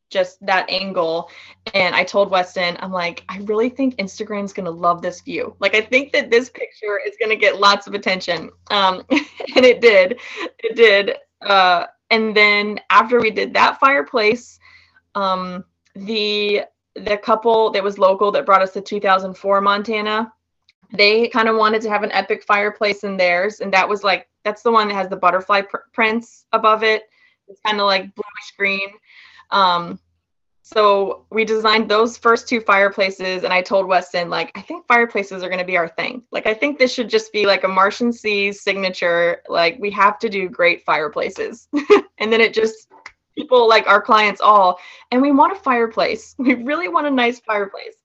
just 0.10 0.44
that 0.46 0.70
angle. 0.70 1.30
And 1.74 1.96
I 1.96 2.04
told 2.04 2.30
Weston, 2.30 2.78
I'm 2.80 2.92
like, 2.92 3.24
I 3.28 3.40
really 3.40 3.70
think 3.70 3.96
Instagram's 3.98 4.54
gonna 4.54 4.72
love 4.72 5.02
this 5.02 5.22
view. 5.22 5.56
Like, 5.60 5.76
I 5.76 5.82
think 5.82 6.14
that 6.14 6.30
this 6.30 6.50
picture 6.50 7.00
is 7.06 7.16
gonna 7.20 7.36
get 7.36 7.60
lots 7.60 7.88
of 7.88 7.94
attention. 7.94 8.50
Um, 8.72 9.04
and 9.10 9.66
it 9.66 9.82
did. 9.82 10.20
It 10.60 10.76
did. 10.76 11.16
Uh, 11.42 11.88
and 12.12 12.36
then 12.36 12.80
after 12.90 13.20
we 13.20 13.32
did 13.32 13.54
that 13.54 13.80
fireplace, 13.80 14.60
um, 15.16 15.66
the 15.96 16.64
the 16.96 17.18
couple 17.18 17.72
that 17.72 17.84
was 17.84 17.98
local 17.98 18.32
that 18.32 18.46
brought 18.46 18.62
us 18.62 18.72
the 18.72 18.82
2004 18.82 19.62
Montana, 19.62 20.32
they 20.94 21.28
kind 21.28 21.50
of 21.50 21.58
wanted 21.58 21.82
to 21.82 21.90
have 21.90 22.04
an 22.04 22.12
epic 22.12 22.44
fireplace 22.44 23.04
in 23.04 23.18
theirs, 23.18 23.60
and 23.60 23.74
that 23.74 23.88
was 23.88 24.04
like 24.04 24.28
that's 24.44 24.62
the 24.62 24.72
one 24.72 24.88
that 24.88 24.94
has 24.94 25.10
the 25.10 25.16
butterfly 25.16 25.62
pr- 25.62 25.78
prints 25.94 26.46
above 26.52 26.84
it. 26.84 27.04
It's 27.48 27.60
kind 27.66 27.80
of 27.80 27.86
like 27.86 28.14
bluish 28.16 28.54
green. 28.58 28.90
Um, 29.52 30.00
so 30.62 31.26
we 31.30 31.46
designed 31.46 31.90
those 31.90 32.18
first 32.18 32.50
two 32.50 32.60
fireplaces, 32.60 33.44
and 33.44 33.54
I 33.54 33.62
told 33.62 33.86
Weston 33.86 34.30
like 34.30 34.52
I 34.56 34.62
think 34.62 34.88
fireplaces 34.88 35.44
are 35.44 35.50
going 35.50 35.60
to 35.60 35.66
be 35.66 35.78
our 35.78 35.90
thing. 35.90 36.24
Like 36.32 36.48
I 36.48 36.54
think 36.54 36.80
this 36.80 36.94
should 36.94 37.10
just 37.10 37.32
be 37.32 37.46
like 37.46 37.64
a 37.64 37.68
Martian 37.68 38.12
Seas 38.12 38.62
signature. 38.62 39.42
Like 39.48 39.78
we 39.80 39.92
have 39.92 40.18
to 40.20 40.30
do 40.30 40.50
great 40.50 40.84
fireplaces, 40.84 41.68
and 42.18 42.32
then 42.32 42.42
it 42.42 42.54
just 42.54 42.92
people 43.38 43.68
like 43.68 43.88
our 43.88 44.02
clients 44.02 44.42
all 44.42 44.80
and 45.12 45.22
we 45.22 45.32
want 45.32 45.52
a 45.52 45.56
fireplace 45.56 46.36
we 46.40 46.54
really 46.56 46.88
want 46.88 47.08
a 47.08 47.12
nice 47.12 47.40
fireplace 47.40 47.96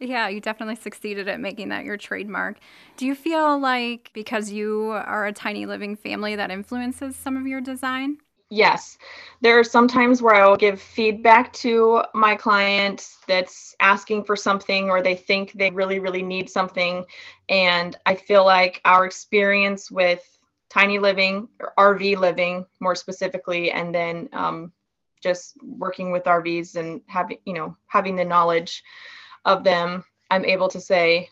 yeah, 0.00 0.28
you 0.28 0.40
definitely 0.40 0.76
succeeded 0.76 1.28
at 1.28 1.40
making 1.40 1.68
that 1.68 1.84
your 1.84 1.96
trademark. 1.96 2.58
Do 2.96 3.06
you 3.06 3.14
feel 3.14 3.58
like 3.58 4.10
because 4.12 4.50
you 4.50 4.90
are 4.90 5.26
a 5.26 5.32
tiny 5.32 5.66
living 5.66 5.96
family 5.96 6.36
that 6.36 6.50
influences 6.50 7.16
some 7.16 7.36
of 7.36 7.46
your 7.46 7.60
design? 7.60 8.18
Yes. 8.50 8.98
There 9.40 9.58
are 9.58 9.64
some 9.64 9.88
times 9.88 10.22
where 10.22 10.34
I 10.34 10.46
will 10.46 10.56
give 10.56 10.80
feedback 10.80 11.52
to 11.54 12.02
my 12.14 12.36
client 12.36 13.08
that's 13.26 13.74
asking 13.80 14.24
for 14.24 14.36
something 14.36 14.90
or 14.90 15.02
they 15.02 15.16
think 15.16 15.52
they 15.52 15.70
really, 15.70 15.98
really 15.98 16.22
need 16.22 16.50
something. 16.50 17.04
And 17.48 17.96
I 18.06 18.14
feel 18.14 18.44
like 18.44 18.80
our 18.84 19.06
experience 19.06 19.90
with 19.90 20.33
tiny 20.74 20.98
living 20.98 21.48
or 21.60 21.72
RV 21.78 22.18
living 22.18 22.66
more 22.80 22.96
specifically, 22.96 23.70
and 23.70 23.94
then 23.94 24.28
um, 24.32 24.72
just 25.22 25.56
working 25.62 26.10
with 26.10 26.24
RVs 26.24 26.76
and 26.76 27.00
having 27.06 27.38
you 27.44 27.54
know 27.54 27.76
having 27.86 28.16
the 28.16 28.24
knowledge 28.24 28.82
of 29.44 29.62
them, 29.62 30.04
I'm 30.30 30.44
able 30.44 30.68
to 30.68 30.80
say, 30.80 31.30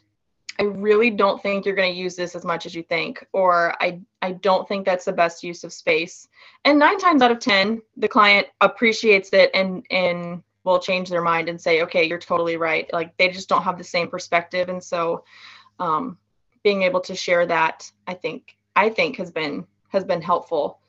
I 0.58 0.64
really 0.64 1.10
don't 1.10 1.42
think 1.42 1.64
you're 1.64 1.74
going 1.74 1.92
to 1.92 1.98
use 1.98 2.14
this 2.14 2.36
as 2.36 2.44
much 2.44 2.66
as 2.66 2.74
you 2.74 2.82
think, 2.84 3.26
or 3.32 3.74
I 3.82 4.00
I 4.20 4.32
don't 4.32 4.68
think 4.68 4.86
that's 4.86 5.06
the 5.06 5.12
best 5.12 5.42
use 5.42 5.64
of 5.64 5.72
space. 5.72 6.28
And 6.64 6.78
nine 6.78 6.98
times 6.98 7.22
out 7.22 7.32
of 7.32 7.40
ten, 7.40 7.82
the 7.96 8.08
client 8.08 8.46
appreciates 8.60 9.30
it 9.32 9.50
and 9.54 9.84
and 9.90 10.42
will 10.64 10.78
change 10.78 11.10
their 11.10 11.22
mind 11.22 11.48
and 11.48 11.60
say, 11.60 11.82
okay, 11.82 12.04
you're 12.04 12.18
totally 12.18 12.56
right. 12.56 12.88
Like 12.92 13.16
they 13.16 13.28
just 13.28 13.48
don't 13.48 13.64
have 13.64 13.78
the 13.78 13.84
same 13.84 14.08
perspective, 14.08 14.68
and 14.68 14.82
so 14.82 15.24
um, 15.80 16.16
being 16.62 16.82
able 16.82 17.00
to 17.00 17.16
share 17.16 17.44
that, 17.46 17.90
I 18.06 18.14
think 18.14 18.56
I 18.76 18.88
think 18.90 19.16
has 19.16 19.30
been 19.30 19.66
has 19.88 20.04
been 20.04 20.22
helpful. 20.22 20.80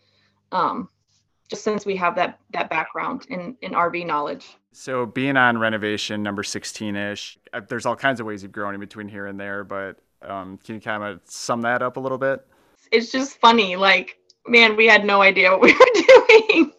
Um, 0.51 0.89
just 1.49 1.63
since 1.63 1.85
we 1.85 1.95
have 1.97 2.15
that 2.15 2.39
that 2.51 2.69
background 2.69 3.25
in 3.29 3.55
in 3.61 3.71
RV 3.71 4.05
knowledge. 4.05 4.57
So 4.71 5.05
being 5.05 5.37
on 5.37 5.59
renovation 5.59 6.23
number 6.23 6.41
16ish, 6.41 7.37
uh, 7.53 7.61
there's 7.69 7.85
all 7.85 7.95
kinds 7.95 8.19
of 8.19 8.25
ways 8.25 8.41
you've 8.41 8.51
grown 8.51 8.73
in 8.73 8.79
between 8.79 9.07
here 9.07 9.27
and 9.27 9.39
there, 9.39 9.63
but 9.63 9.97
um, 10.23 10.57
can 10.57 10.75
you 10.75 10.81
kind 10.81 11.03
of 11.03 11.21
sum 11.25 11.61
that 11.61 11.83
up 11.83 11.97
a 11.97 11.99
little 11.99 12.17
bit? 12.17 12.45
It's 12.91 13.11
just 13.11 13.39
funny. 13.39 13.75
Like, 13.75 14.17
man, 14.47 14.75
we 14.75 14.87
had 14.87 15.05
no 15.05 15.21
idea 15.21 15.51
what 15.51 15.61
we 15.61 15.73
were 15.73 16.27
doing. 16.27 16.71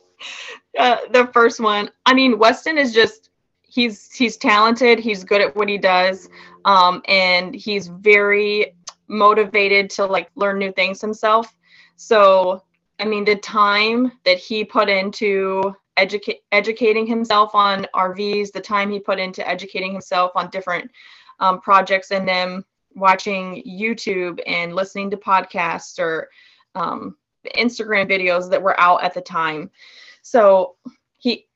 Uh, 0.76 0.96
the 1.12 1.28
first 1.32 1.60
one. 1.60 1.90
I 2.04 2.14
mean, 2.14 2.38
Weston 2.38 2.78
is 2.78 2.92
just 2.92 3.30
he's 3.62 4.12
he's 4.12 4.36
talented. 4.36 4.98
He's 4.98 5.22
good 5.22 5.40
at 5.40 5.54
what 5.54 5.68
he 5.68 5.78
does, 5.78 6.28
um, 6.64 7.02
and 7.06 7.54
he's 7.54 7.88
very 7.88 8.74
motivated 9.08 9.90
to 9.90 10.06
like 10.06 10.30
learn 10.34 10.58
new 10.58 10.72
things 10.72 11.00
himself. 11.00 11.54
So, 11.96 12.62
I 12.98 13.04
mean, 13.04 13.24
the 13.24 13.36
time 13.36 14.12
that 14.24 14.38
he 14.38 14.64
put 14.64 14.88
into 14.88 15.74
educate 15.96 16.42
educating 16.52 17.06
himself 17.06 17.54
on 17.54 17.86
RVs, 17.94 18.52
the 18.52 18.60
time 18.60 18.90
he 18.90 18.98
put 18.98 19.18
into 19.18 19.46
educating 19.48 19.92
himself 19.92 20.32
on 20.34 20.50
different 20.50 20.90
um, 21.40 21.60
projects 21.60 22.10
and 22.10 22.26
them 22.26 22.64
watching 22.94 23.62
YouTube 23.66 24.40
and 24.46 24.74
listening 24.74 25.10
to 25.10 25.16
podcasts 25.16 25.98
or 25.98 26.28
um, 26.74 27.16
Instagram 27.56 28.10
videos 28.10 28.48
that 28.50 28.62
were 28.62 28.78
out 28.80 29.02
at 29.02 29.14
the 29.14 29.20
time. 29.20 29.70
So 30.22 30.76
he, 31.18 31.46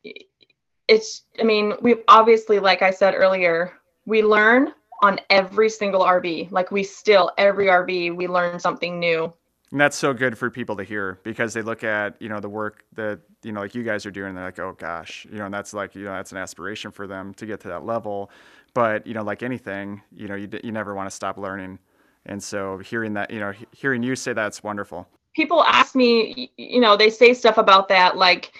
it's, 0.89 1.25
I 1.41 1.45
mean, 1.45 1.75
we 1.81 1.97
obviously, 2.09 2.59
like 2.59 2.83
I 2.83 2.91
said 2.91 3.15
earlier, 3.15 3.73
we 4.07 4.23
learn 4.23 4.73
on 5.03 5.21
every 5.31 5.69
single 5.69 6.03
RV. 6.03 6.51
Like 6.51 6.71
we 6.71 6.83
still 6.83 7.33
every 7.39 7.67
RV 7.67 8.17
we 8.17 8.27
learn 8.27 8.59
something 8.59 8.99
new. 8.99 9.33
And 9.71 9.81
that's 9.81 9.99
so 9.99 10.15
good 10.15 10.39
for 10.39 10.51
people 10.51 10.77
to 10.77 10.85
hear 10.85 11.21
because 11.25 11.53
they 11.53 11.61
look 11.61 11.85
at, 11.85 12.21
you 12.21 12.31
know, 12.31 12.41
the 12.41 12.49
work 12.49 12.85
that, 12.95 13.21
you 13.43 13.53
know, 13.53 13.61
like 13.61 13.75
you 13.75 13.83
guys 13.83 14.07
are 14.07 14.11
doing, 14.11 14.35
they're 14.35 14.45
like, 14.45 14.59
oh 14.59 14.75
gosh, 14.79 15.27
you 15.31 15.39
know, 15.39 15.45
and 15.45 15.53
that's 15.53 15.75
like, 15.75 15.95
you 15.95 16.05
know, 16.05 16.13
that's 16.13 16.33
an 16.33 16.39
aspiration 16.39 16.91
for 16.91 17.07
them 17.07 17.35
to 17.35 17.45
get 17.45 17.61
to 17.61 17.69
that 17.69 17.85
level. 17.85 18.31
But, 18.73 19.07
you 19.07 19.13
know, 19.13 19.23
like 19.23 19.43
anything, 19.43 20.01
you 20.11 20.27
know, 20.27 20.37
you, 20.37 20.49
you 20.65 20.73
never 20.73 20.95
want 20.95 21.09
to 21.09 21.15
stop 21.15 21.37
learning. 21.37 21.79
And 22.25 22.43
so 22.43 22.79
hearing 22.79 23.13
that, 23.15 23.31
you 23.31 23.41
know, 23.41 23.53
hearing 23.73 24.03
you 24.03 24.17
say 24.17 24.33
that's 24.33 24.63
wonderful. 24.63 25.07
People 25.35 25.63
ask 25.65 25.95
me, 25.95 26.51
you 26.57 26.81
know, 26.81 26.97
they 26.97 27.11
say 27.11 27.35
stuff 27.35 27.59
about 27.59 27.89
that, 27.89 28.17
like, 28.17 28.53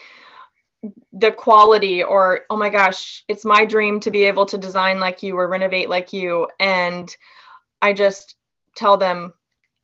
the 1.13 1.33
quality 1.33 2.03
or 2.03 2.43
oh 2.51 2.57
my 2.57 2.71
gosh 2.71 3.25
it's 3.27 3.45
my 3.45 3.65
dream 3.65 3.99
to 3.99 4.11
be 4.13 4.23
able 4.23 4.47
to 4.47 4.57
design 4.57 5.01
like 5.01 5.23
you 5.23 5.37
or 5.37 5.49
renovate 5.49 5.89
like 5.89 6.13
you. 6.13 6.49
And 6.61 7.15
i 7.83 7.93
just 7.93 8.37
tell 8.75 8.97
them 8.97 9.33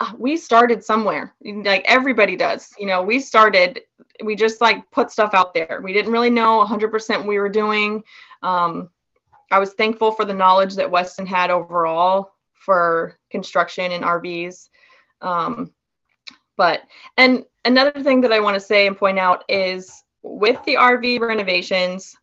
ah, 0.01 0.15
we 0.19 0.37
started 0.37 0.85
somewhere. 0.85 1.35
Like 1.45 1.85
everybody 1.87 2.37
does 2.37 2.73
you 2.79 2.87
know 2.87 3.03
we 3.03 3.21
started 3.21 3.81
we 4.23 4.37
just 4.37 4.61
like 4.61 4.91
put 4.91 5.11
stuff 5.11 5.35
out 5.35 5.55
there. 5.55 5.81
We 5.83 5.93
didn't 5.93 6.13
really 6.13 6.31
know 6.31 6.65
100% 6.65 7.19
what 7.19 7.27
we 7.27 7.39
were 7.39 7.49
doing. 7.49 8.05
Um, 8.43 8.91
i 9.51 9.59
was 9.59 9.75
thankful 9.75 10.13
for 10.13 10.25
the 10.25 10.35
knowledge 10.35 10.75
that 10.75 10.91
weston 10.91 11.27
had 11.27 11.51
overall 11.51 12.33
for 12.53 13.19
construction 13.31 13.93
and 13.93 14.05
rvs 14.05 14.69
um, 15.23 15.73
but 16.57 16.83
and 17.17 17.45
another 17.65 18.03
thing 18.03 18.21
that 18.21 18.33
i 18.33 18.41
want 18.41 18.55
to 18.55 18.61
say 18.61 18.87
and 18.87 18.97
point 18.97 19.19
out 19.19 19.45
is 19.49 20.04
with 20.25 20.65
the 20.65 20.77
RV 20.77 21.21
renovations, 21.21 22.17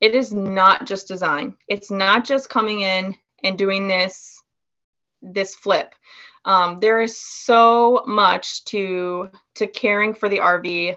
it 0.00 0.14
is 0.14 0.32
not 0.32 0.86
just 0.86 1.08
design. 1.08 1.56
It's 1.66 1.90
not 1.90 2.24
just 2.24 2.48
coming 2.48 2.80
in 2.82 3.14
and 3.44 3.58
doing 3.58 3.88
this 3.88 4.42
this 5.20 5.56
flip. 5.56 5.94
Um, 6.44 6.78
there 6.78 7.02
is 7.02 7.20
so 7.20 8.04
much 8.06 8.64
to 8.66 9.30
to 9.56 9.66
caring 9.66 10.14
for 10.14 10.28
the 10.28 10.38
RV, 10.38 10.96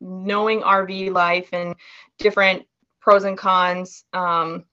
knowing 0.00 0.60
RV 0.60 1.12
life 1.12 1.48
and 1.52 1.74
different 2.18 2.66
pros 3.00 3.24
and 3.24 3.38
cons. 3.38 4.04
Um, 4.12 4.64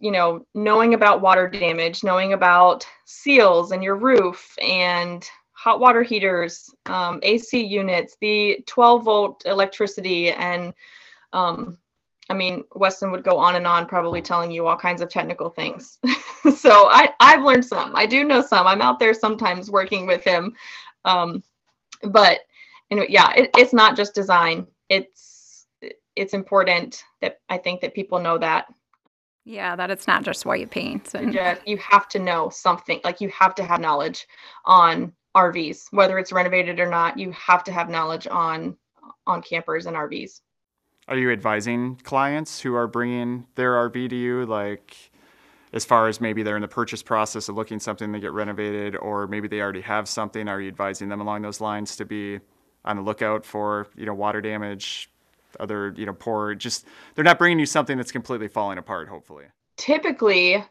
you 0.00 0.10
know, 0.10 0.46
knowing 0.54 0.94
about 0.94 1.20
water 1.20 1.48
damage, 1.48 2.02
knowing 2.02 2.32
about 2.32 2.86
seals 3.04 3.72
and 3.72 3.84
your 3.84 3.96
roof 3.96 4.56
and 4.60 5.28
hot 5.64 5.80
water 5.80 6.02
heaters, 6.02 6.74
um, 6.84 7.20
AC 7.22 7.64
units, 7.64 8.18
the 8.20 8.62
12 8.66 9.02
volt 9.02 9.46
electricity, 9.46 10.30
and 10.30 10.74
um, 11.32 11.78
I 12.28 12.34
mean, 12.34 12.64
Weston 12.74 13.10
would 13.12 13.24
go 13.24 13.38
on 13.38 13.56
and 13.56 13.66
on, 13.66 13.86
probably 13.86 14.20
telling 14.20 14.50
you 14.50 14.66
all 14.66 14.76
kinds 14.76 15.00
of 15.00 15.08
technical 15.08 15.48
things. 15.48 15.98
so 16.54 16.88
I, 16.90 17.14
I've 17.18 17.42
learned 17.42 17.64
some. 17.64 17.96
I 17.96 18.04
do 18.04 18.24
know 18.24 18.42
some. 18.42 18.66
I'm 18.66 18.82
out 18.82 18.98
there 18.98 19.14
sometimes 19.14 19.70
working 19.70 20.06
with 20.06 20.22
him. 20.22 20.54
Um, 21.06 21.42
but 22.02 22.40
anyway, 22.90 23.06
yeah, 23.08 23.32
it, 23.32 23.48
it's 23.56 23.72
not 23.72 23.96
just 23.96 24.14
design. 24.14 24.66
It's 24.90 25.66
it's 26.14 26.34
important 26.34 27.02
that 27.22 27.40
I 27.48 27.56
think 27.56 27.80
that 27.80 27.94
people 27.94 28.20
know 28.20 28.36
that. 28.36 28.66
Yeah, 29.46 29.76
that 29.76 29.90
it's 29.90 30.06
not 30.06 30.24
just 30.24 30.44
white 30.44 30.70
paint. 30.70 31.14
And... 31.14 31.32
you 31.64 31.78
have 31.78 32.06
to 32.10 32.18
know 32.18 32.50
something. 32.50 33.00
Like 33.02 33.22
you 33.22 33.30
have 33.30 33.54
to 33.54 33.64
have 33.64 33.80
knowledge 33.80 34.26
on 34.66 35.14
RVs, 35.34 35.86
whether 35.90 36.18
it's 36.18 36.32
renovated 36.32 36.78
or 36.80 36.88
not. 36.88 37.18
You 37.18 37.32
have 37.32 37.64
to 37.64 37.72
have 37.72 37.88
knowledge 37.88 38.26
on 38.26 38.76
on 39.26 39.42
campers 39.42 39.86
and 39.86 39.96
RVs. 39.96 40.40
Are 41.08 41.16
you 41.16 41.30
advising 41.30 41.96
clients 42.02 42.60
who 42.60 42.74
are 42.74 42.86
bringing 42.86 43.46
their 43.56 43.72
RV 43.72 44.10
to 44.10 44.16
you, 44.16 44.46
like 44.46 44.96
as 45.72 45.84
far 45.84 46.08
as 46.08 46.20
maybe 46.20 46.42
they're 46.42 46.56
in 46.56 46.62
the 46.62 46.68
purchase 46.68 47.02
process 47.02 47.48
of 47.48 47.56
looking 47.56 47.80
something 47.80 48.12
to 48.12 48.20
get 48.20 48.32
renovated, 48.32 48.96
or 48.96 49.26
maybe 49.26 49.48
they 49.48 49.60
already 49.60 49.80
have 49.82 50.08
something? 50.08 50.48
Are 50.48 50.60
you 50.60 50.68
advising 50.68 51.08
them 51.08 51.20
along 51.20 51.42
those 51.42 51.60
lines 51.60 51.96
to 51.96 52.04
be 52.04 52.40
on 52.84 52.96
the 52.96 53.02
lookout 53.02 53.44
for 53.44 53.88
you 53.96 54.06
know 54.06 54.14
water 54.14 54.40
damage, 54.40 55.10
other 55.58 55.92
you 55.96 56.06
know 56.06 56.14
poor? 56.14 56.54
Just 56.54 56.86
they're 57.14 57.24
not 57.24 57.38
bringing 57.38 57.58
you 57.58 57.66
something 57.66 57.96
that's 57.96 58.12
completely 58.12 58.48
falling 58.48 58.78
apart. 58.78 59.08
Hopefully. 59.08 59.46
Typically, 59.76 60.64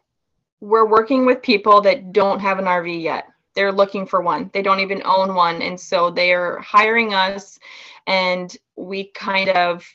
we're 0.61 0.87
working 0.87 1.25
with 1.25 1.41
people 1.41 1.81
that 1.81 2.13
don't 2.13 2.39
have 2.39 2.57
an 2.57 2.65
RV 2.65 3.01
yet 3.01 3.25
they're 3.55 3.71
looking 3.71 4.05
for 4.05 4.21
one. 4.21 4.49
They 4.53 4.61
don't 4.61 4.79
even 4.79 5.01
own 5.05 5.35
one. 5.35 5.61
And 5.61 5.79
so 5.79 6.09
they're 6.09 6.59
hiring 6.59 7.13
us 7.13 7.59
and 8.07 8.55
we 8.75 9.05
kind 9.11 9.49
of 9.49 9.87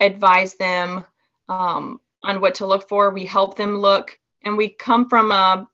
advise 0.00 0.54
them 0.54 1.04
um, 1.48 2.00
on 2.22 2.40
what 2.40 2.54
to 2.56 2.66
look 2.66 2.88
for. 2.88 3.10
We 3.10 3.24
help 3.24 3.56
them 3.56 3.78
look 3.78 4.18
and 4.44 4.56
we 4.56 4.70
come 4.70 5.08
from 5.08 5.32
a 5.32 5.68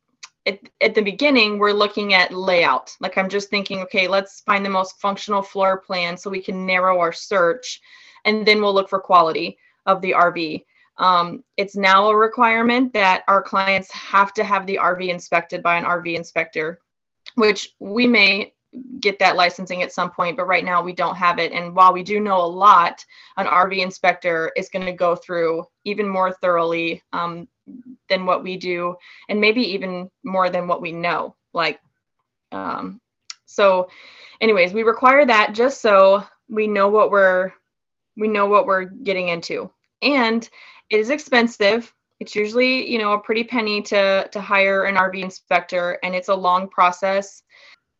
at, 0.46 0.60
at 0.80 0.94
the 0.94 1.02
beginning 1.02 1.58
we're 1.58 1.72
looking 1.72 2.14
at 2.14 2.32
layout 2.32 2.96
like 3.00 3.18
i'm 3.18 3.28
just 3.28 3.50
thinking 3.50 3.80
okay 3.80 4.06
let's 4.06 4.40
find 4.40 4.64
the 4.64 4.70
most 4.70 5.00
functional 5.00 5.42
floor 5.42 5.80
plan 5.80 6.16
so 6.16 6.30
we 6.30 6.40
can 6.40 6.64
narrow 6.64 7.00
our 7.00 7.12
search 7.12 7.80
and 8.24 8.46
then 8.46 8.60
we'll 8.60 8.74
look 8.74 8.88
for 8.88 9.00
quality 9.00 9.58
of 9.86 10.00
the 10.00 10.12
rv 10.12 10.64
um, 10.98 11.44
it's 11.58 11.76
now 11.76 12.08
a 12.08 12.16
requirement 12.16 12.90
that 12.94 13.22
our 13.28 13.42
clients 13.42 13.90
have 13.92 14.32
to 14.34 14.44
have 14.44 14.66
the 14.66 14.78
rv 14.80 15.08
inspected 15.08 15.62
by 15.62 15.76
an 15.76 15.84
rv 15.84 16.14
inspector 16.14 16.80
which 17.34 17.74
we 17.80 18.06
may 18.06 18.52
get 19.00 19.18
that 19.18 19.36
licensing 19.36 19.82
at 19.82 19.92
some 19.92 20.10
point, 20.10 20.36
but 20.36 20.46
right 20.46 20.64
now 20.64 20.82
we 20.82 20.92
don't 20.92 21.16
have 21.16 21.38
it. 21.38 21.52
And 21.52 21.74
while 21.74 21.92
we 21.92 22.02
do 22.02 22.20
know 22.20 22.40
a 22.40 22.46
lot, 22.46 23.04
an 23.36 23.46
RV 23.46 23.78
inspector 23.78 24.52
is 24.56 24.68
going 24.68 24.86
to 24.86 24.92
go 24.92 25.16
through 25.16 25.64
even 25.84 26.08
more 26.08 26.32
thoroughly 26.32 27.02
um, 27.12 27.48
than 28.08 28.26
what 28.26 28.42
we 28.42 28.56
do, 28.56 28.96
and 29.28 29.40
maybe 29.40 29.62
even 29.62 30.10
more 30.24 30.50
than 30.50 30.68
what 30.68 30.82
we 30.82 30.92
know. 30.92 31.34
Like, 31.52 31.80
um, 32.52 33.00
so, 33.46 33.88
anyways, 34.40 34.72
we 34.72 34.82
require 34.82 35.24
that 35.24 35.54
just 35.54 35.80
so 35.80 36.24
we 36.48 36.66
know 36.66 36.88
what 36.88 37.10
we're 37.10 37.52
we 38.16 38.28
know 38.28 38.46
what 38.46 38.66
we're 38.66 38.84
getting 38.84 39.28
into, 39.28 39.70
and 40.02 40.48
it 40.90 41.00
is 41.00 41.10
expensive 41.10 41.92
it's 42.20 42.34
usually 42.34 42.90
you 42.90 42.98
know 42.98 43.12
a 43.12 43.20
pretty 43.20 43.44
penny 43.44 43.82
to 43.82 44.28
to 44.30 44.40
hire 44.40 44.84
an 44.84 44.96
rv 44.96 45.20
inspector 45.20 45.98
and 46.02 46.14
it's 46.14 46.28
a 46.28 46.34
long 46.34 46.68
process. 46.68 47.42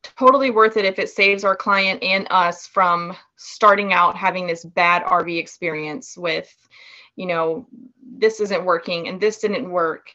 Totally 0.03 0.51
worth 0.51 0.77
it 0.77 0.85
if 0.85 0.99
it 0.99 1.11
saves 1.11 1.43
our 1.45 1.57
client 1.57 2.03
and 2.03 2.29
us 2.31 2.67
from 2.67 3.17
starting 3.37 3.93
out 3.93 4.17
having 4.17 4.47
this 4.47 4.65
bad 4.65 5.03
rv 5.05 5.39
experience 5.39 6.17
with 6.17 6.55
you 7.17 7.27
know 7.27 7.67
this 8.19 8.41
isn't 8.41 8.65
working 8.65 9.09
and 9.09 9.21
this 9.21 9.39
didn't 9.39 9.71
work. 9.71 10.11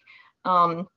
Um, 0.45 0.87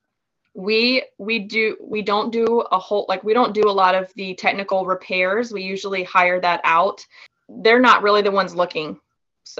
we 0.54 1.04
we 1.18 1.40
do 1.40 1.76
we 1.82 2.00
don't 2.00 2.32
do 2.32 2.60
a 2.70 2.78
whole 2.78 3.06
like 3.08 3.24
we 3.24 3.34
don't 3.34 3.54
do 3.54 3.68
a 3.68 3.72
lot 3.72 3.94
of 3.94 4.12
the 4.14 4.34
technical 4.34 4.86
repairs. 4.86 5.52
We 5.52 5.62
usually 5.62 6.04
hire 6.04 6.40
that 6.40 6.60
out. 6.64 7.04
They're 7.48 7.80
not 7.80 8.02
really 8.02 8.22
the 8.22 8.30
ones 8.30 8.54
looking 8.54 8.98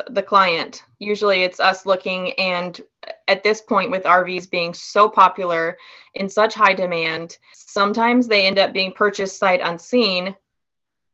the 0.09 0.23
client. 0.23 0.83
Usually 0.99 1.43
it's 1.43 1.61
us 1.61 1.87
looking, 1.87 2.33
and 2.33 2.81
at 3.29 3.43
this 3.43 3.61
point, 3.61 3.91
with 3.91 4.05
RVs 4.05 4.51
being 4.51 4.75
so 4.75 5.09
popular 5.09 5.77
in 6.15 6.29
such 6.29 6.55
high 6.55 6.75
demand, 6.75 7.39
sometimes 7.53 8.27
they 8.27 8.47
end 8.47 8.59
up 8.59 8.73
being 8.73 8.93
purchased 8.93 9.39
sight 9.39 9.61
unseen 9.63 10.35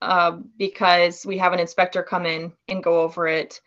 uh, 0.03 0.39
because 0.57 1.27
we 1.27 1.39
have 1.39 1.53
an 1.53 1.59
inspector 1.59 2.03
come 2.03 2.27
in 2.27 2.53
and 2.69 2.83
go 2.83 3.01
over 3.01 3.27
it. 3.27 3.61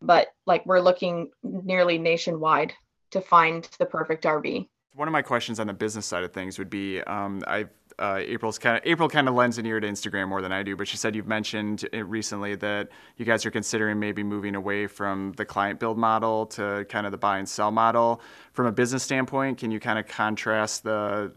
But 0.00 0.28
like 0.46 0.66
we're 0.66 0.80
looking 0.80 1.30
nearly 1.42 1.98
nationwide 1.98 2.72
to 3.12 3.20
find 3.20 3.68
the 3.78 3.86
perfect 3.86 4.24
RV. 4.24 4.68
One 4.94 5.08
of 5.08 5.12
my 5.12 5.22
questions 5.22 5.60
on 5.60 5.68
the 5.68 5.72
business 5.72 6.04
side 6.04 6.24
of 6.24 6.32
things 6.32 6.58
would 6.58 6.68
be 6.68 7.00
um, 7.02 7.42
I've 7.46 7.70
uh, 8.02 8.16
April's 8.18 8.58
kind 8.58 8.76
of 8.76 8.82
April 8.84 9.08
kind 9.08 9.28
of 9.28 9.34
lends 9.34 9.58
an 9.58 9.66
ear 9.66 9.78
to 9.78 9.86
Instagram 9.86 10.26
more 10.26 10.42
than 10.42 10.50
I 10.50 10.64
do, 10.64 10.74
but 10.76 10.88
she 10.88 10.96
said 10.96 11.14
you've 11.14 11.28
mentioned 11.28 11.88
recently 11.92 12.56
that 12.56 12.88
you 13.16 13.24
guys 13.24 13.46
are 13.46 13.50
considering 13.52 14.00
maybe 14.00 14.24
moving 14.24 14.56
away 14.56 14.88
from 14.88 15.32
the 15.36 15.44
client 15.44 15.78
build 15.78 15.96
model 15.96 16.46
to 16.46 16.84
kind 16.88 17.06
of 17.06 17.12
the 17.12 17.18
buy 17.18 17.38
and 17.38 17.48
sell 17.48 17.70
model. 17.70 18.20
From 18.54 18.66
a 18.66 18.72
business 18.72 19.04
standpoint, 19.04 19.58
can 19.58 19.70
you 19.70 19.78
kind 19.78 20.00
of 20.00 20.08
contrast 20.08 20.82
the 20.82 21.32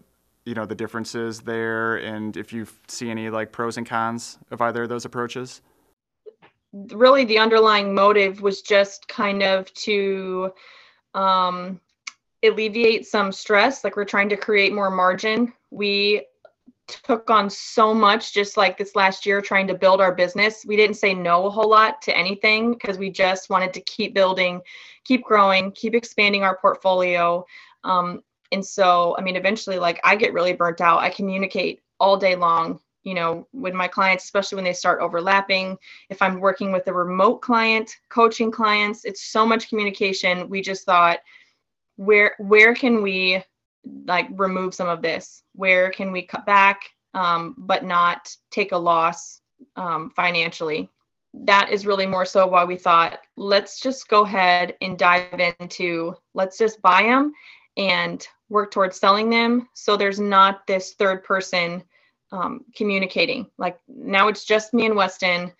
you 0.45 0.55
know 0.55 0.65
the 0.65 0.73
differences 0.73 1.41
there, 1.41 1.97
and 1.97 2.35
if 2.35 2.51
you 2.51 2.65
see 2.87 3.11
any 3.11 3.29
like 3.29 3.51
pros 3.51 3.77
and 3.77 3.87
cons 3.87 4.39
of 4.49 4.59
either 4.59 4.83
of 4.83 4.89
those 4.89 5.05
approaches? 5.05 5.61
Really, 6.73 7.25
the 7.25 7.37
underlying 7.37 7.93
motive 7.93 8.41
was 8.41 8.63
just 8.63 9.07
kind 9.07 9.43
of 9.43 9.71
to 9.75 10.51
um, 11.13 11.79
alleviate 12.43 13.05
some 13.05 13.31
stress. 13.31 13.83
Like 13.83 13.95
we're 13.95 14.03
trying 14.03 14.29
to 14.29 14.37
create 14.37 14.73
more 14.73 14.89
margin. 14.89 15.53
We 15.69 16.25
took 16.87 17.29
on 17.29 17.49
so 17.49 17.93
much 17.93 18.33
just 18.33 18.57
like 18.57 18.77
this 18.77 18.95
last 18.95 19.25
year 19.25 19.41
trying 19.41 19.67
to 19.67 19.73
build 19.73 20.01
our 20.01 20.13
business. 20.13 20.65
We 20.65 20.75
didn't 20.75 20.97
say 20.97 21.13
no 21.13 21.45
a 21.45 21.49
whole 21.49 21.69
lot 21.69 22.01
to 22.03 22.17
anything 22.17 22.73
because 22.73 22.97
we 22.97 23.09
just 23.09 23.49
wanted 23.49 23.73
to 23.73 23.81
keep 23.81 24.13
building, 24.13 24.61
keep 25.03 25.23
growing, 25.23 25.71
keep 25.71 25.95
expanding 25.95 26.43
our 26.43 26.57
portfolio. 26.57 27.45
Um, 27.83 28.21
and 28.51 28.65
so, 28.65 29.15
I 29.17 29.21
mean, 29.21 29.35
eventually, 29.35 29.79
like 29.79 29.99
I 30.03 30.15
get 30.15 30.33
really 30.33 30.53
burnt 30.53 30.81
out. 30.81 30.99
I 30.99 31.09
communicate 31.09 31.81
all 31.99 32.17
day 32.17 32.35
long, 32.35 32.79
you 33.03 33.13
know, 33.13 33.47
with 33.53 33.73
my 33.73 33.87
clients, 33.87 34.23
especially 34.25 34.57
when 34.57 34.65
they 34.65 34.73
start 34.73 35.01
overlapping. 35.01 35.77
If 36.09 36.21
I'm 36.21 36.39
working 36.39 36.71
with 36.71 36.87
a 36.87 36.93
remote 36.93 37.41
client, 37.41 37.95
coaching 38.09 38.51
clients, 38.51 39.05
it's 39.05 39.23
so 39.23 39.45
much 39.45 39.69
communication. 39.69 40.49
We 40.49 40.61
just 40.61 40.85
thought, 40.85 41.19
where 41.97 42.35
where 42.39 42.75
can 42.75 43.01
we 43.01 43.43
like 44.05 44.27
remove 44.31 44.73
some 44.73 44.89
of 44.89 45.01
this. 45.01 45.43
Where 45.53 45.89
can 45.91 46.11
we 46.11 46.23
cut 46.23 46.45
back 46.45 46.81
um, 47.13 47.55
but 47.57 47.83
not 47.83 48.35
take 48.51 48.71
a 48.71 48.77
loss 48.77 49.41
um, 49.75 50.11
financially? 50.15 50.89
That 51.33 51.69
is 51.69 51.85
really 51.85 52.05
more 52.05 52.25
so 52.25 52.47
why 52.47 52.63
we 52.63 52.77
thought 52.77 53.19
let's 53.35 53.79
just 53.79 54.07
go 54.07 54.23
ahead 54.23 54.75
and 54.81 54.97
dive 54.97 55.39
into 55.59 56.15
let's 56.33 56.57
just 56.57 56.81
buy 56.81 57.03
them 57.03 57.33
and 57.77 58.25
work 58.49 58.71
towards 58.71 58.97
selling 58.99 59.29
them 59.29 59.67
so 59.73 59.97
there's 59.97 60.19
not 60.19 60.65
this 60.65 60.93
third 60.93 61.23
person 61.23 61.83
um, 62.31 62.63
communicating. 62.75 63.47
Like 63.57 63.79
now 63.87 64.27
it's 64.27 64.45
just 64.45 64.73
me 64.73 64.85
and 64.85 64.95
weston 64.95 65.51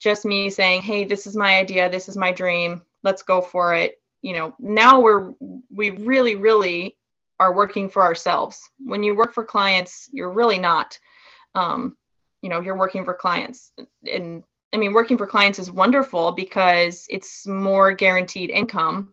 just 0.00 0.24
me 0.24 0.48
saying 0.48 0.80
hey 0.80 1.04
this 1.04 1.26
is 1.26 1.36
my 1.36 1.56
idea 1.58 1.90
this 1.90 2.08
is 2.08 2.16
my 2.16 2.30
dream 2.30 2.82
let's 3.02 3.22
go 3.22 3.40
for 3.40 3.74
it. 3.74 4.00
You 4.22 4.32
know 4.32 4.54
now 4.58 5.00
we're 5.00 5.32
we 5.70 5.90
really 5.90 6.36
really 6.36 6.97
are 7.40 7.54
working 7.54 7.88
for 7.88 8.02
ourselves. 8.02 8.60
When 8.78 9.02
you 9.02 9.16
work 9.16 9.34
for 9.34 9.44
clients 9.44 10.08
you're 10.12 10.32
really 10.32 10.58
not 10.58 10.98
um, 11.54 11.96
you 12.42 12.48
know 12.48 12.60
you're 12.60 12.78
working 12.78 13.04
for 13.04 13.14
clients. 13.14 13.72
And 14.10 14.42
i 14.72 14.76
mean 14.76 14.92
working 14.92 15.16
for 15.16 15.26
clients 15.26 15.58
is 15.58 15.70
wonderful 15.70 16.32
because 16.32 17.06
it's 17.08 17.46
more 17.46 17.92
guaranteed 17.92 18.50
income 18.50 19.12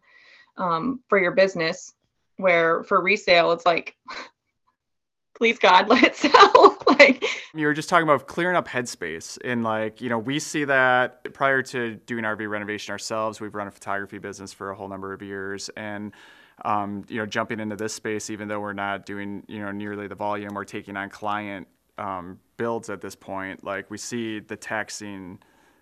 um, 0.57 1.01
for 1.07 1.19
your 1.19 1.31
business 1.31 1.93
where 2.37 2.83
for 2.83 3.01
resale 3.01 3.51
it's 3.53 3.65
like 3.65 3.95
please 5.37 5.57
god 5.57 5.87
let 5.89 6.03
it 6.03 6.15
sell 6.15 6.77
like 6.87 7.23
you 7.53 7.65
were 7.65 7.73
just 7.73 7.89
talking 7.89 8.03
about 8.03 8.27
clearing 8.27 8.55
up 8.55 8.67
headspace 8.67 9.37
and 9.43 9.63
like 9.63 10.01
you 10.01 10.09
know 10.09 10.19
we 10.19 10.39
see 10.39 10.63
that 10.65 11.33
prior 11.33 11.61
to 11.61 11.95
doing 12.05 12.23
rv 12.23 12.49
renovation 12.49 12.91
ourselves 12.91 13.39
we've 13.39 13.55
run 13.55 13.67
a 13.67 13.71
photography 13.71 14.17
business 14.17 14.53
for 14.53 14.71
a 14.71 14.75
whole 14.75 14.87
number 14.87 15.13
of 15.13 15.21
years. 15.21 15.69
And 15.77 16.13
um, 16.63 17.03
you 17.09 17.17
know 17.17 17.25
jumping 17.25 17.59
into 17.59 17.75
this 17.75 17.93
space 17.93 18.29
even 18.29 18.47
though 18.47 18.59
we're 18.59 18.73
not 18.73 19.05
doing 19.05 19.43
you 19.47 19.59
know 19.59 19.71
nearly 19.71 20.07
the 20.07 20.15
volume 20.15 20.57
or 20.57 20.63
taking 20.63 20.95
on 20.95 21.09
client 21.09 21.67
um, 21.97 22.39
builds 22.57 22.89
at 22.89 23.01
this 23.01 23.15
point 23.15 23.63
like 23.63 23.89
we 23.91 23.97
see 23.97 24.39
the 24.39 24.55
taxing 24.55 25.37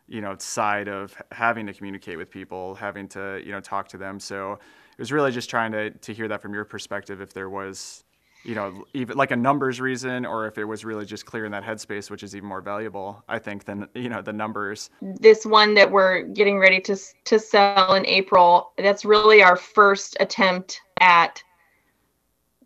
you 0.07 0.21
know 0.21 0.35
side 0.37 0.87
of 0.87 1.19
having 1.31 1.65
to 1.65 1.73
communicate 1.73 2.17
with 2.17 2.29
people 2.29 2.75
having 2.75 3.07
to 3.07 3.41
you 3.43 3.51
know 3.51 3.59
talk 3.59 3.87
to 3.89 3.97
them. 3.97 4.19
So 4.19 4.53
it 4.53 4.99
was 4.99 5.11
really 5.11 5.31
just 5.31 5.49
trying 5.49 5.71
to 5.71 5.89
to 5.91 6.13
hear 6.13 6.27
that 6.27 6.41
from 6.41 6.53
your 6.53 6.65
perspective 6.65 7.21
if 7.21 7.33
there 7.33 7.49
was 7.49 8.03
you 8.43 8.55
know, 8.55 8.85
even 8.93 9.17
like 9.17 9.31
a 9.31 9.35
numbers 9.35 9.79
reason, 9.79 10.25
or 10.25 10.47
if 10.47 10.57
it 10.57 10.65
was 10.65 10.83
really 10.83 11.05
just 11.05 11.25
clear 11.25 11.45
in 11.45 11.51
that 11.51 11.63
headspace, 11.63 12.09
which 12.09 12.23
is 12.23 12.35
even 12.35 12.47
more 12.47 12.61
valuable, 12.61 13.23
I 13.27 13.39
think, 13.39 13.65
than 13.65 13.87
you 13.95 14.09
know 14.09 14.21
the 14.21 14.33
numbers. 14.33 14.89
This 15.01 15.45
one 15.45 15.73
that 15.75 15.91
we're 15.91 16.23
getting 16.23 16.59
ready 16.59 16.79
to 16.81 16.97
to 17.25 17.39
sell 17.39 17.93
in 17.93 18.05
April, 18.05 18.73
that's 18.77 19.05
really 19.05 19.41
our 19.41 19.55
first 19.55 20.17
attempt 20.19 20.81
at 20.99 21.43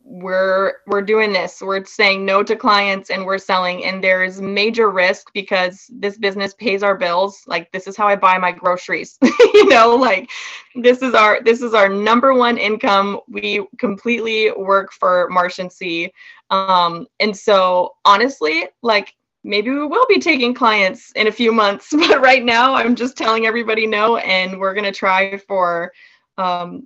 we're 0.10 0.76
we're 0.88 1.02
doing 1.02 1.34
this. 1.34 1.62
We're 1.62 1.84
saying 1.84 2.26
no 2.26 2.42
to 2.42 2.56
clients 2.56 3.10
and 3.10 3.26
we're 3.26 3.38
selling. 3.38 3.84
And 3.84 4.02
there's 4.02 4.40
major 4.40 4.90
risk 4.90 5.34
because 5.34 5.86
this 5.90 6.18
business 6.18 6.54
pays 6.54 6.82
our 6.82 6.96
bills. 6.96 7.44
Like 7.46 7.70
this 7.74 7.88
is 7.88 7.98
how 7.98 8.08
i 8.08 8.16
buy 8.16 8.38
my 8.38 8.54
groceries. 8.54 9.20
You 9.54 9.68
know 9.70 9.96
like 9.96 10.30
this 10.76 11.02
is 11.02 11.14
our 11.14 11.42
this 11.44 11.62
is 11.62 11.74
our 11.74 11.90
number 11.90 12.34
one 12.34 12.58
income. 12.58 13.20
We 13.28 13.66
completely 13.80 14.52
work 14.52 14.94
for 14.94 15.28
marsh 15.30 15.60
and 15.60 15.72
c. 15.72 16.12
Um 16.52 17.08
and 17.20 17.36
so 17.36 17.96
honestly 18.06 18.68
like 18.82 19.14
maybe 19.44 19.72
we 19.72 19.86
will 19.86 20.06
be 20.08 20.20
taking 20.20 20.54
clients 20.54 21.12
in 21.16 21.28
a 21.28 21.32
few 21.32 21.52
months 21.52 21.90
but 21.92 22.22
right 22.22 22.44
now 22.44 22.74
i'm 22.74 22.96
just 22.96 23.16
telling 23.16 23.46
everybody 23.46 23.88
no 23.88 24.18
and 24.18 24.60
we're 24.60 24.74
going 24.74 24.84
to 24.84 24.92
try 24.92 25.38
for 25.38 25.92
um 26.38 26.86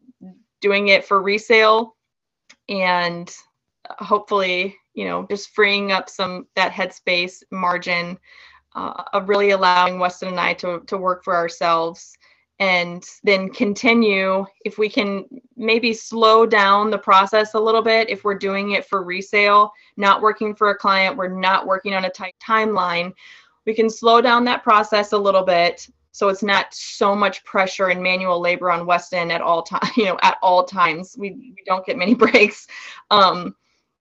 doing 0.59 0.89
it 0.89 1.03
for 1.03 1.21
resale 1.21 1.95
and 2.71 3.35
hopefully 3.99 4.75
you 4.93 5.05
know 5.05 5.27
just 5.29 5.49
freeing 5.49 5.91
up 5.91 6.09
some 6.09 6.47
that 6.55 6.71
headspace 6.71 7.43
margin 7.51 8.17
uh, 8.75 9.03
of 9.13 9.29
really 9.29 9.51
allowing 9.51 9.99
weston 9.99 10.29
and 10.29 10.39
i 10.39 10.53
to, 10.53 10.81
to 10.87 10.97
work 10.97 11.23
for 11.23 11.35
ourselves 11.35 12.17
and 12.61 13.03
then 13.23 13.49
continue. 13.49 14.45
If 14.65 14.77
we 14.77 14.87
can 14.87 15.25
maybe 15.57 15.95
slow 15.95 16.45
down 16.45 16.91
the 16.91 16.97
process 16.97 17.55
a 17.55 17.59
little 17.59 17.81
bit 17.81 18.09
if 18.09 18.23
we're 18.23 18.37
doing 18.37 18.71
it 18.73 18.85
for 18.85 19.03
resale 19.03 19.71
not 19.97 20.21
working 20.21 20.53
for 20.53 20.69
a 20.69 20.77
client 20.77 21.17
we're 21.17 21.39
not 21.39 21.65
working 21.65 21.95
on 21.95 22.05
a 22.05 22.09
tight 22.09 22.35
timeline 22.41 23.11
we 23.65 23.73
can 23.73 23.89
slow 23.89 24.21
down 24.21 24.45
that 24.45 24.63
process 24.63 25.11
a 25.11 25.17
little 25.17 25.43
bit 25.43 25.87
so 26.11 26.27
it's 26.27 26.43
not 26.43 26.73
so 26.73 27.15
much 27.15 27.43
pressure 27.45 27.87
and 27.87 28.01
manual 28.01 28.39
labor 28.39 28.69
on 28.69 28.85
Weston 28.85 29.31
at 29.31 29.41
all 29.41 29.63
time, 29.63 29.89
you 29.95 30.05
know, 30.05 30.17
at 30.21 30.37
all 30.41 30.65
times. 30.65 31.15
We, 31.17 31.31
we 31.31 31.63
don't 31.65 31.85
get 31.85 31.97
many 31.97 32.13
breaks. 32.15 32.67
Um, 33.09 33.55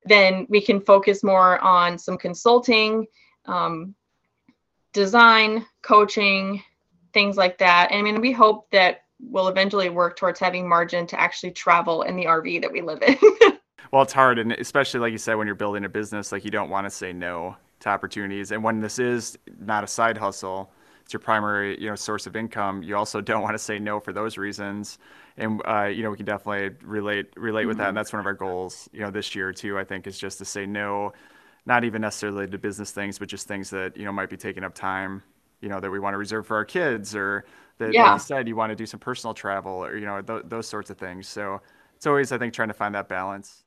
then 0.05 0.47
we 0.49 0.61
can 0.61 0.81
focus 0.81 1.23
more 1.23 1.59
on 1.61 1.99
some 1.99 2.17
consulting, 2.17 3.07
um, 3.47 3.95
design, 4.93 5.67
coaching, 5.83 6.63
things 7.13 7.37
like 7.37 7.59
that. 7.59 7.91
And 7.91 7.99
I 7.99 8.03
mean, 8.03 8.21
we 8.21 8.33
hope 8.33 8.71
that 8.71 9.03
we'll 9.21 9.49
eventually 9.49 9.91
work 9.91 10.17
towards 10.17 10.41
having 10.41 10.69
margin 10.69 11.07
to 11.09 11.21
actually 11.21 11.51
travel 11.53 12.03
in 12.03 12.17
the 12.17 12.25
RV 12.25 12.63
that 12.63 12.73
we 12.73 12.81
live 12.81 13.03
in. 13.03 13.17
well, 13.93 14.03
it's 14.03 14.13
hard, 14.13 14.39
and 14.39 14.53
especially 14.53 15.01
like 15.01 15.13
you 15.13 15.19
said, 15.19 15.35
when 15.35 15.47
you're 15.47 15.55
building 15.55 15.85
a 15.85 15.89
business, 15.89 16.33
like 16.33 16.45
you 16.45 16.51
don't 16.51 16.71
want 16.71 16.87
to 16.87 16.91
say 16.91 17.13
no 17.13 17.57
to 17.81 17.89
opportunities. 17.89 18.53
And 18.53 18.65
when 18.65 18.81
this 18.81 18.99
is 18.99 19.39
not 19.61 19.85
a 19.85 19.87
side 19.87 20.17
hustle, 20.17 20.73
it's 21.11 21.13
your 21.13 21.21
primary 21.21 21.77
you 21.81 21.89
know 21.89 21.97
source 21.97 22.29
of 22.29 22.37
income. 22.37 22.85
You 22.85 22.97
also 22.97 23.21
don't 23.31 23.43
want 23.43 23.55
to 23.55 23.59
say 23.59 23.81
no 23.81 23.99
for 23.99 24.13
those 24.13 24.39
reasons. 24.39 24.99
And 25.37 25.61
uh, 25.67 25.87
you 25.87 26.05
know 26.05 26.11
we 26.11 26.17
can 26.17 26.25
definitely 26.25 26.77
relate 26.87 27.27
relate 27.37 27.67
with 27.67 27.79
mm-hmm. 27.79 27.83
that 27.83 27.89
and 27.89 27.97
that's 27.97 28.13
one 28.13 28.21
of 28.21 28.27
our 28.27 28.35
goals 28.35 28.89
you 28.93 29.01
know 29.01 29.11
this 29.11 29.35
year 29.35 29.53
too 29.53 29.79
i 29.79 29.85
think 29.85 30.07
is 30.07 30.19
just 30.19 30.39
to 30.39 30.45
say 30.45 30.67
no 30.67 31.13
not 31.65 31.83
even 31.85 32.03
necessarily 32.03 32.47
to 32.47 32.59
business 32.59 32.91
things 32.91 33.19
but 33.19 33.29
just 33.29 33.49
things 33.49 33.71
that 33.71 33.97
you 33.97 34.05
know 34.05 34.13
might 34.13 34.29
be 34.29 34.37
taking 34.37 34.65
up 34.65 34.75
time 34.75 35.23
you 35.61 35.69
know 35.69 35.81
that 35.81 35.91
we 35.91 35.99
want 35.99 36.13
to 36.15 36.19
reserve 36.19 36.47
for 36.47 36.57
our 36.57 36.65
kids 36.65 37.15
or 37.15 37.45
that 37.79 37.95
yeah. 37.95 38.11
like 38.11 38.15
you 38.15 38.19
said 38.19 38.49
you 38.49 38.57
want 38.57 38.71
to 38.71 38.77
do 38.77 38.85
some 38.85 39.01
personal 39.01 39.33
travel 39.33 39.85
or 39.85 39.97
you 39.97 40.05
know 40.05 40.21
th- 40.21 40.43
those 40.47 40.67
sorts 40.67 40.91
of 40.91 40.99
things. 40.99 41.27
So 41.27 41.61
it's 41.97 42.07
always 42.07 42.33
i 42.33 42.39
think 42.39 42.53
trying 42.53 42.69
to 42.69 42.75
find 42.75 42.95
that 42.95 43.09
balance 43.09 43.65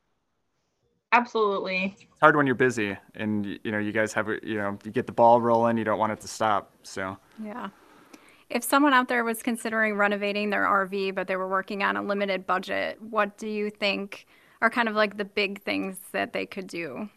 absolutely. 1.13 1.95
It's 1.97 2.19
hard 2.19 2.35
when 2.35 2.45
you're 2.45 2.55
busy 2.55 2.97
and 3.15 3.45
you 3.63 3.71
know 3.71 3.79
you 3.79 3.93
guys 3.93 4.11
have 4.13 4.27
you 4.27 4.57
know 4.57 4.77
you 4.83 4.91
get 4.91 5.05
the 5.05 5.13
ball 5.13 5.39
rolling 5.39 5.77
you 5.77 5.85
don't 5.85 5.99
want 5.99 6.11
it 6.11 6.19
to 6.21 6.27
stop 6.27 6.71
so. 6.83 7.17
Yeah. 7.41 7.69
If 8.49 8.63
someone 8.63 8.93
out 8.93 9.07
there 9.07 9.23
was 9.23 9.41
considering 9.41 9.95
renovating 9.95 10.49
their 10.49 10.65
rv 10.65 11.15
but 11.15 11.27
they 11.27 11.37
were 11.37 11.47
working 11.47 11.83
on 11.83 11.95
a 11.95 12.01
limited 12.01 12.45
budget 12.45 13.01
what 13.01 13.37
do 13.37 13.47
you 13.47 13.69
think 13.69 14.25
are 14.61 14.69
kind 14.69 14.87
of 14.87 14.95
like 14.95 15.17
the 15.17 15.25
big 15.25 15.61
things 15.61 15.97
that 16.13 16.33
they 16.33 16.45
could 16.45 16.67
do? 16.67 17.09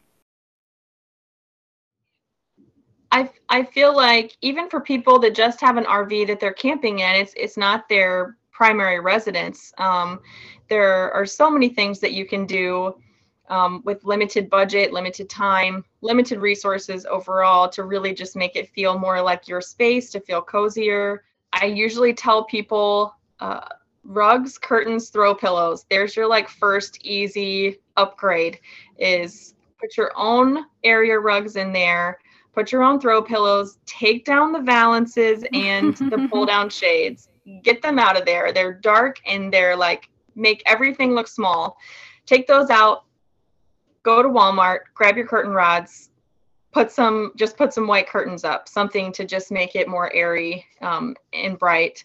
I, 3.13 3.31
I 3.49 3.63
feel 3.63 3.95
like 3.97 4.37
even 4.43 4.69
for 4.69 4.81
people 4.81 5.21
that 5.21 5.35
just 5.35 5.61
have 5.61 5.77
an 5.77 5.85
RV 5.85 6.27
that 6.27 6.41
they're 6.41 6.53
camping 6.53 6.99
in, 6.99 7.15
it's 7.15 7.33
it's 7.37 7.57
not 7.57 7.89
their 7.89 8.37
primary 8.51 8.99
residence. 8.99 9.73
Um, 9.79 10.21
there 10.69 11.13
are 11.13 11.25
so 11.25 11.49
many 11.49 11.69
things 11.69 12.01
that 12.01 12.13
you 12.13 12.27
can 12.27 12.47
do 12.47 12.97
um, 13.49 13.83
with 13.85 14.05
limited 14.05 14.51
budget, 14.51 14.93
limited 14.93 15.29
time, 15.29 15.85
limited 16.01 16.41
resources 16.41 17.07
overall 17.07 17.69
to 17.71 17.85
really 17.85 18.15
just 18.15 18.37
make 18.37 18.57
it 18.57 18.69
feel 18.71 18.99
more 18.99 19.21
like 19.23 19.49
your 19.49 19.61
space, 19.61 20.11
to 20.11 20.21
feel 20.21 20.43
cozier. 20.43 21.25
I 21.53 21.67
usually 21.67 22.13
tell 22.13 22.45
people 22.45 23.15
uh, 23.41 23.69
rugs, 24.05 24.59
curtains, 24.59 25.11
throw 25.11 25.35
pillows. 25.35 25.87
There's 25.91 26.17
your 26.17 26.27
like 26.27 26.49
first 26.49 26.99
easy 27.05 27.81
upgrade 27.97 28.61
is 28.99 29.55
put 29.81 29.97
your 29.97 30.13
own 30.17 30.67
area 30.85 31.19
rugs 31.19 31.57
in 31.57 31.73
there, 31.73 32.19
put 32.55 32.73
your 32.73 32.83
own 32.83 33.01
throw 33.01 33.23
pillows, 33.23 33.79
take 33.87 34.25
down 34.25 34.53
the 34.53 34.61
valances 34.61 35.45
and 35.53 35.97
the 35.97 36.29
pull 36.31 36.47
down 36.47 36.71
shades. 36.71 37.29
Get 37.63 37.83
them 37.83 37.99
out 37.99 38.19
of 38.19 38.25
there. 38.25 38.53
They're 38.53 38.75
dark 38.75 39.21
and 39.27 39.53
they're 39.53 39.77
like 39.77 40.09
make 40.35 40.63
everything 40.67 41.15
look 41.15 41.29
small. 41.29 41.77
Take 42.27 42.47
those 42.47 42.71
out, 42.71 43.05
go 44.07 44.23
to 44.23 44.29
Walmart, 44.29 44.83
grab 44.95 45.17
your 45.17 45.27
curtain 45.27 45.53
rods, 45.53 46.11
put 46.71 46.93
some 46.93 47.33
just 47.35 47.57
put 47.57 47.75
some 47.75 47.89
white 47.89 48.09
curtains 48.09 48.45
up, 48.45 48.69
something 48.69 49.13
to 49.13 49.25
just 49.25 49.51
make 49.51 49.75
it 49.75 49.89
more 49.89 50.15
airy 50.15 50.65
um, 50.81 51.17
and 51.33 51.59
bright. 51.59 52.05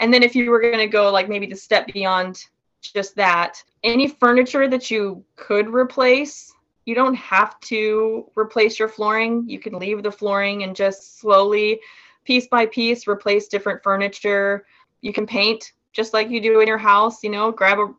And 0.00 0.12
then 0.12 0.22
if 0.22 0.34
you 0.34 0.50
were 0.50 0.60
going 0.60 0.78
to 0.78 0.86
go 0.86 1.12
like 1.12 1.28
maybe 1.28 1.46
the 1.46 1.54
step 1.54 1.86
beyond 1.92 2.46
just 2.80 3.14
that, 3.16 3.62
any 3.84 4.08
furniture 4.08 4.66
that 4.66 4.90
you 4.90 5.22
could 5.36 5.68
replace, 5.68 6.54
you 6.86 6.94
don't 6.94 7.14
have 7.14 7.60
to 7.60 8.30
replace 8.34 8.78
your 8.78 8.88
flooring. 8.88 9.44
You 9.46 9.58
can 9.58 9.78
leave 9.78 10.02
the 10.02 10.10
flooring 10.10 10.62
and 10.62 10.74
just 10.74 11.20
slowly, 11.20 11.80
piece 12.24 12.48
by 12.48 12.64
piece, 12.66 13.06
replace 13.06 13.46
different 13.46 13.82
furniture. 13.82 14.64
You 15.02 15.12
can 15.12 15.26
paint 15.26 15.72
just 15.92 16.14
like 16.14 16.30
you 16.30 16.40
do 16.40 16.60
in 16.60 16.66
your 16.66 16.78
house, 16.78 17.22
you 17.22 17.28
know, 17.28 17.52
grab 17.52 17.78
a 17.78 17.92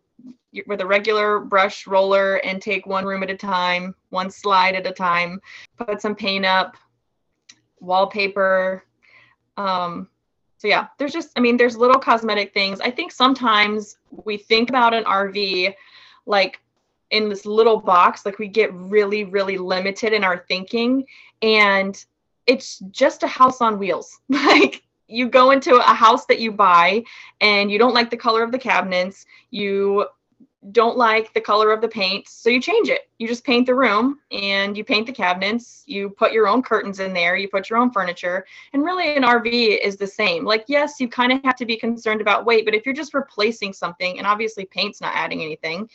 with 0.67 0.81
a 0.81 0.85
regular 0.85 1.39
brush 1.39 1.87
roller 1.87 2.35
and 2.37 2.61
take 2.61 2.85
one 2.85 3.05
room 3.05 3.23
at 3.23 3.29
a 3.29 3.37
time, 3.37 3.95
one 4.09 4.29
slide 4.29 4.75
at 4.75 4.87
a 4.87 4.91
time, 4.91 5.39
put 5.77 6.01
some 6.01 6.15
paint 6.15 6.45
up, 6.45 6.75
wallpaper. 7.79 8.83
Um, 9.57 10.07
so 10.57 10.67
yeah, 10.67 10.87
there's 10.97 11.13
just, 11.13 11.31
I 11.35 11.39
mean, 11.39 11.57
there's 11.57 11.75
little 11.75 11.99
cosmetic 11.99 12.53
things. 12.53 12.79
I 12.79 12.91
think 12.91 13.11
sometimes 13.11 13.97
we 14.11 14.37
think 14.37 14.69
about 14.69 14.93
an 14.93 15.03
RV 15.03 15.73
like 16.25 16.59
in 17.11 17.29
this 17.29 17.45
little 17.45 17.79
box 17.79 18.25
like 18.25 18.39
we 18.39 18.47
get 18.47 18.73
really 18.73 19.23
really 19.23 19.57
limited 19.57 20.13
in 20.13 20.23
our 20.23 20.45
thinking 20.47 21.05
and 21.41 22.05
it's 22.47 22.79
just 22.91 23.23
a 23.23 23.27
house 23.27 23.61
on 23.61 23.77
wheels 23.77 24.19
like 24.29 24.83
you 25.07 25.29
go 25.29 25.51
into 25.51 25.75
a 25.75 25.93
house 25.93 26.25
that 26.25 26.39
you 26.39 26.51
buy 26.51 27.03
and 27.39 27.69
you 27.69 27.77
don't 27.77 27.93
like 27.93 28.09
the 28.09 28.17
color 28.17 28.41
of 28.41 28.51
the 28.51 28.57
cabinets 28.57 29.25
you 29.51 30.05
don't 30.71 30.97
like 30.97 31.33
the 31.33 31.41
color 31.41 31.71
of 31.71 31.81
the 31.81 31.87
paint, 31.87 32.27
so 32.27 32.49
you 32.49 32.61
change 32.61 32.89
it. 32.89 33.09
You 33.17 33.27
just 33.27 33.43
paint 33.43 33.65
the 33.65 33.75
room 33.75 34.19
and 34.31 34.77
you 34.77 34.83
paint 34.83 35.07
the 35.07 35.13
cabinets, 35.13 35.83
you 35.85 36.09
put 36.09 36.31
your 36.31 36.47
own 36.47 36.63
curtains 36.63 36.99
in 36.99 37.13
there, 37.13 37.35
you 37.35 37.49
put 37.49 37.69
your 37.69 37.79
own 37.79 37.91
furniture. 37.91 38.45
And 38.71 38.83
really, 38.83 39.15
an 39.15 39.23
RV 39.23 39.79
is 39.83 39.97
the 39.97 40.07
same. 40.07 40.45
Like, 40.45 40.65
yes, 40.67 40.99
you 40.99 41.07
kind 41.07 41.31
of 41.31 41.43
have 41.43 41.55
to 41.57 41.65
be 41.65 41.77
concerned 41.77 42.21
about 42.21 42.45
weight, 42.45 42.65
but 42.65 42.73
if 42.73 42.85
you're 42.85 42.95
just 42.95 43.13
replacing 43.13 43.73
something, 43.73 44.17
and 44.17 44.25
obviously 44.25 44.65
paint's 44.65 45.01
not 45.01 45.13
adding 45.15 45.41
anything, 45.41 45.89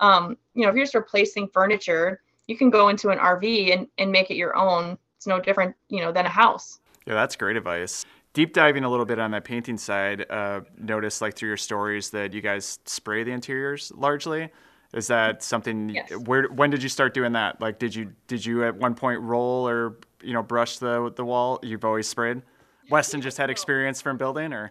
um, 0.00 0.36
you 0.54 0.62
know, 0.62 0.68
if 0.68 0.74
you're 0.74 0.84
just 0.84 0.94
replacing 0.94 1.48
furniture, 1.48 2.22
you 2.46 2.56
can 2.56 2.70
go 2.70 2.88
into 2.88 3.10
an 3.10 3.18
RV 3.18 3.72
and, 3.72 3.86
and 3.98 4.10
make 4.10 4.30
it 4.30 4.36
your 4.36 4.56
own. 4.56 4.98
It's 5.16 5.26
no 5.26 5.40
different, 5.40 5.74
you 5.88 6.00
know, 6.00 6.12
than 6.12 6.26
a 6.26 6.30
house. 6.30 6.80
Yeah, 7.06 7.14
that's 7.14 7.36
great 7.36 7.56
advice 7.56 8.04
deep 8.34 8.52
diving 8.52 8.84
a 8.84 8.90
little 8.90 9.06
bit 9.06 9.18
on 9.18 9.30
that 9.30 9.44
painting 9.44 9.78
side, 9.78 10.26
uh, 10.28 10.60
notice 10.76 11.22
like 11.22 11.34
through 11.34 11.48
your 11.48 11.56
stories 11.56 12.10
that 12.10 12.34
you 12.34 12.42
guys 12.42 12.78
spray 12.84 13.22
the 13.24 13.30
interiors 13.30 13.90
largely. 13.96 14.50
Is 14.92 15.06
that 15.06 15.42
something? 15.42 15.88
Yes. 15.88 16.10
Where 16.24 16.44
when 16.48 16.70
did 16.70 16.82
you 16.82 16.88
start 16.88 17.14
doing 17.14 17.32
that? 17.32 17.60
Like, 17.60 17.78
did 17.78 17.94
you 17.94 18.12
did 18.26 18.44
you 18.44 18.64
at 18.64 18.76
one 18.76 18.94
point 18.94 19.20
roll 19.20 19.66
or 19.68 19.96
you 20.22 20.32
know 20.32 20.42
brush 20.42 20.78
the 20.78 21.12
the 21.16 21.24
wall? 21.24 21.58
You've 21.62 21.84
always 21.84 22.06
sprayed. 22.06 22.42
Weston 22.90 23.20
just 23.20 23.38
had 23.38 23.50
experience 23.50 24.02
from 24.02 24.18
building, 24.18 24.52
or 24.52 24.70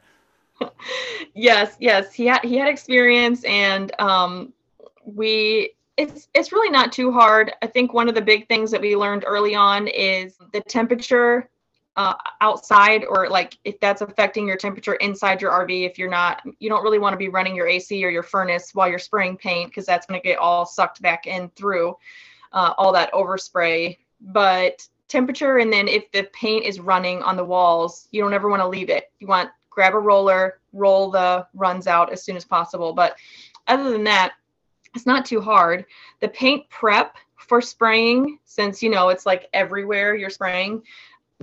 yes, 1.34 1.76
yes, 1.80 2.13
he 2.13 2.28
had 2.28 2.41
he 2.43 2.58
had 2.58 2.69
experience, 2.69 3.43
and 3.43 3.91
um, 3.99 4.54
we 5.04 5.73
it's 5.97 6.30
it's 6.34 6.54
really 6.54 6.69
not 6.69 6.93
too 6.93 7.12
hard. 7.12 7.52
I 7.62 7.67
think 7.67 7.93
one 7.93 8.08
of 8.08 8.15
the 8.15 8.21
big 8.21 8.47
things 8.47 8.71
that 8.71 8.80
we 8.80 8.95
learned 8.95 9.26
early 9.28 9.56
on 9.56 9.88
is 9.88 10.38
the 10.54 10.62
temperature 10.62 11.49
uh, 11.96 12.16
outside 12.42 13.06
or 13.06 13.30
like 13.30 13.58
if 13.66 13.80
that's 13.80 14.02
affecting 14.02 14.48
your 14.48 14.58
temperature 14.58 14.96
inside 14.96 15.42
your 15.42 15.52
RV 15.52 15.86
if 15.86 16.00
you're 16.00 16.10
not 16.10 16.42
you 16.60 16.68
don't 16.68 16.84
really 16.84 16.98
want 16.98 17.14
to 17.14 17.18
be 17.18 17.30
running 17.30 17.56
your 17.56 17.68
AC 17.68 18.04
or 18.04 18.10
your 18.10 18.24
furnace 18.24 18.74
while 18.74 18.90
you're 18.90 18.98
spraying 18.98 19.38
paint 19.38 19.70
because 19.70 19.86
that's 19.86 20.08
going 20.08 20.20
to 20.20 20.28
get 20.28 20.40
all 20.40 20.66
sucked 20.66 21.02
back 21.02 21.28
in 21.28 21.50
through 21.50 21.96
uh, 22.52 22.74
all 22.78 22.92
that 22.94 23.14
overspray. 23.14 23.98
But 24.22 24.88
temperature 25.08 25.58
and 25.58 25.72
then 25.72 25.88
if 25.88 26.12
the 26.12 26.24
paint 26.34 26.66
is 26.66 26.80
running 26.80 27.22
on 27.22 27.38
the 27.38 27.46
walls 27.46 28.08
you 28.12 28.22
don't 28.22 28.34
ever 28.34 28.50
want 28.50 28.62
to 28.62 28.68
leave 28.68 28.90
it. 28.90 29.12
You 29.20 29.28
want 29.28 29.52
grab 29.70 29.94
a 29.94 30.00
roller 30.00 30.60
roll 30.72 31.12
the 31.12 31.46
runs 31.54 31.86
out 31.86 32.12
as 32.12 32.24
soon 32.24 32.36
as 32.36 32.46
possible. 32.46 32.94
But 32.94 33.16
other 33.68 33.92
than 33.92 34.04
that 34.06 34.34
it's 34.96 35.06
not 35.06 35.26
too 35.26 35.42
hard. 35.42 35.86
The 36.22 36.30
paint 36.30 36.68
prep 36.70 37.18
for 37.36 37.62
spraying 37.62 38.40
since 38.46 38.82
you 38.82 38.90
know 38.90 39.10
it's 39.10 39.26
like 39.26 39.50
everywhere 39.54 40.16
you're 40.16 40.30
spraying 40.30 40.82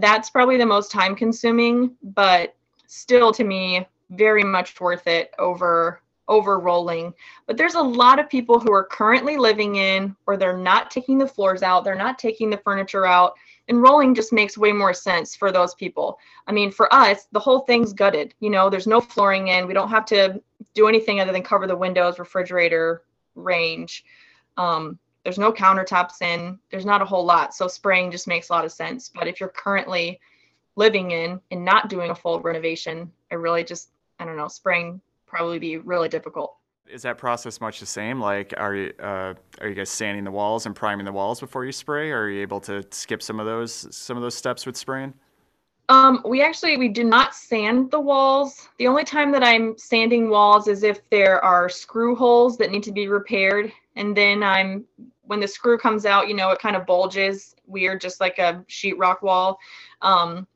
that's 0.00 0.30
probably 0.30 0.56
the 0.56 0.66
most 0.66 0.90
time 0.90 1.14
consuming, 1.14 1.96
but 2.02 2.54
still 2.86 3.32
to 3.32 3.44
me 3.44 3.86
very 4.10 4.42
much 4.42 4.80
worth 4.80 5.06
it 5.06 5.32
over 5.38 6.02
over 6.28 6.60
rolling. 6.60 7.12
But 7.46 7.56
there's 7.56 7.74
a 7.74 7.82
lot 7.82 8.20
of 8.20 8.30
people 8.30 8.60
who 8.60 8.72
are 8.72 8.84
currently 8.84 9.36
living 9.36 9.76
in 9.76 10.14
or 10.26 10.36
they're 10.36 10.56
not 10.56 10.90
taking 10.90 11.18
the 11.18 11.26
floors 11.26 11.62
out, 11.62 11.84
they're 11.84 11.96
not 11.96 12.20
taking 12.20 12.48
the 12.48 12.56
furniture 12.58 13.04
out, 13.04 13.34
and 13.68 13.82
rolling 13.82 14.14
just 14.14 14.32
makes 14.32 14.56
way 14.56 14.72
more 14.72 14.94
sense 14.94 15.34
for 15.34 15.50
those 15.50 15.74
people. 15.74 16.18
I 16.46 16.52
mean, 16.52 16.70
for 16.70 16.92
us, 16.94 17.26
the 17.32 17.40
whole 17.40 17.60
thing's 17.60 17.92
gutted. 17.92 18.32
You 18.38 18.50
know, 18.50 18.70
there's 18.70 18.86
no 18.86 19.00
flooring 19.00 19.48
in. 19.48 19.66
We 19.66 19.74
don't 19.74 19.90
have 19.90 20.04
to 20.06 20.40
do 20.74 20.86
anything 20.86 21.20
other 21.20 21.32
than 21.32 21.42
cover 21.42 21.66
the 21.66 21.76
windows, 21.76 22.18
refrigerator, 22.18 23.02
range. 23.34 24.04
Um, 24.56 24.98
there's 25.24 25.38
no 25.38 25.52
countertops 25.52 26.22
in 26.22 26.58
there's 26.70 26.86
not 26.86 27.02
a 27.02 27.04
whole 27.04 27.24
lot. 27.24 27.54
So 27.54 27.68
spraying 27.68 28.10
just 28.10 28.26
makes 28.26 28.48
a 28.48 28.52
lot 28.52 28.64
of 28.64 28.72
sense. 28.72 29.10
But 29.14 29.26
if 29.28 29.40
you're 29.40 29.50
currently 29.50 30.20
living 30.76 31.10
in 31.10 31.40
and 31.50 31.64
not 31.64 31.88
doing 31.88 32.10
a 32.10 32.14
full 32.14 32.40
renovation 32.40 33.10
it 33.30 33.34
really 33.34 33.64
just 33.64 33.90
i 34.18 34.24
don't 34.24 34.36
know 34.36 34.48
spraying 34.48 35.00
probably 35.30 35.58
be 35.58 35.78
really 35.78 36.08
difficult. 36.08 36.56
Is 36.90 37.02
that 37.02 37.16
process 37.16 37.60
much 37.60 37.78
the 37.78 37.86
same? 37.86 38.20
Like 38.20 38.52
are 38.56 38.74
you 38.74 38.92
uh, 38.98 39.34
are 39.60 39.68
you 39.68 39.74
guys 39.74 39.88
sanding 39.88 40.24
the 40.24 40.30
walls 40.30 40.66
and 40.66 40.74
priming 40.74 41.06
the 41.06 41.12
walls 41.12 41.38
before 41.38 41.64
you 41.64 41.72
spray? 41.72 42.10
Or 42.10 42.22
are 42.22 42.30
you 42.30 42.42
able 42.42 42.60
to 42.62 42.84
skip 42.90 43.22
some 43.22 43.38
of 43.38 43.46
those 43.46 43.86
some 43.94 44.16
of 44.16 44.22
those 44.22 44.34
steps 44.34 44.66
with 44.66 44.76
spraying? 44.76 45.14
Um, 45.88 46.22
we 46.24 46.42
actually 46.42 46.76
we 46.76 46.88
do 46.88 47.04
not 47.04 47.34
sand 47.34 47.92
the 47.92 48.00
walls. 48.00 48.68
The 48.78 48.88
only 48.88 49.04
time 49.04 49.30
that 49.32 49.44
I'm 49.44 49.78
sanding 49.78 50.30
walls 50.30 50.66
is 50.66 50.82
if 50.82 51.08
there 51.10 51.44
are 51.44 51.68
screw 51.68 52.16
holes 52.16 52.58
that 52.58 52.72
need 52.72 52.82
to 52.84 52.92
be 52.92 53.06
repaired, 53.06 53.72
and 53.96 54.16
then 54.16 54.42
I'm 54.42 54.84
when 55.22 55.40
the 55.40 55.48
screw 55.48 55.78
comes 55.78 56.06
out, 56.06 56.28
you 56.28 56.34
know, 56.34 56.50
it 56.50 56.58
kind 56.58 56.74
of 56.74 56.86
bulges 56.86 57.54
weird, 57.66 58.00
just 58.00 58.20
like 58.20 58.38
a 58.38 58.64
sheetrock 58.68 59.22
wall. 59.22 59.60
Um, 60.02 60.46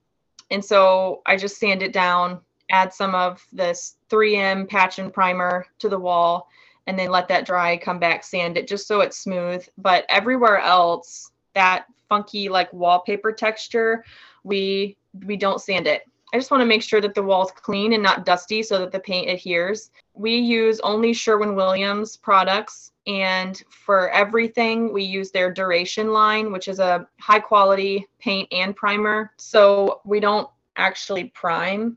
and 0.51 0.64
so 0.64 1.23
I 1.27 1.37
just 1.37 1.59
sand 1.59 1.81
it 1.81 1.92
down, 1.92 2.40
add 2.70 2.92
some 2.92 3.14
of 3.14 3.47
this 3.53 3.97
3M 4.11 4.68
patch 4.68 4.99
and 4.99 5.12
primer 5.12 5.66
to 5.79 5.88
the 5.88 5.99
wall, 5.99 6.49
and 6.88 6.99
then 6.99 7.11
let 7.11 7.29
that 7.29 7.47
dry, 7.47 7.77
come 7.77 8.01
back, 8.01 8.25
sand 8.25 8.59
it 8.59 8.66
just 8.66 8.88
so 8.88 9.01
it's 9.01 9.18
smooth. 9.18 9.64
But 9.79 10.07
everywhere 10.09 10.59
else, 10.59 11.31
that 11.55 11.87
funky 12.09 12.49
like 12.49 12.73
wallpaper 12.73 13.33
texture, 13.33 14.05
we 14.42 14.97
we 15.25 15.37
don't 15.37 15.61
sand 15.61 15.87
it. 15.87 16.03
I 16.33 16.37
just 16.37 16.51
want 16.51 16.62
to 16.62 16.66
make 16.66 16.83
sure 16.83 17.01
that 17.01 17.14
the 17.14 17.23
wall's 17.23 17.53
clean 17.53 17.92
and 17.92 18.03
not 18.03 18.27
dusty 18.27 18.62
so 18.64 18.81
that 18.81 18.90
the 18.90 18.99
paint 18.99 19.31
adheres. 19.31 19.90
We 20.14 20.37
use 20.37 20.81
only 20.81 21.12
Sherwin 21.12 21.55
Williams 21.55 22.16
products 22.16 22.90
and 23.07 23.62
for 23.69 24.11
everything 24.11 24.93
we 24.93 25.03
use 25.03 25.31
their 25.31 25.53
duration 25.53 26.12
line 26.12 26.51
which 26.51 26.69
is 26.69 26.79
a 26.79 27.07
high 27.21 27.40
quality 27.40 28.07
paint 28.19 28.49
and 28.53 28.75
primer. 28.75 29.33
So 29.37 30.01
we 30.05 30.21
don't 30.21 30.49
actually 30.77 31.25
prime 31.25 31.97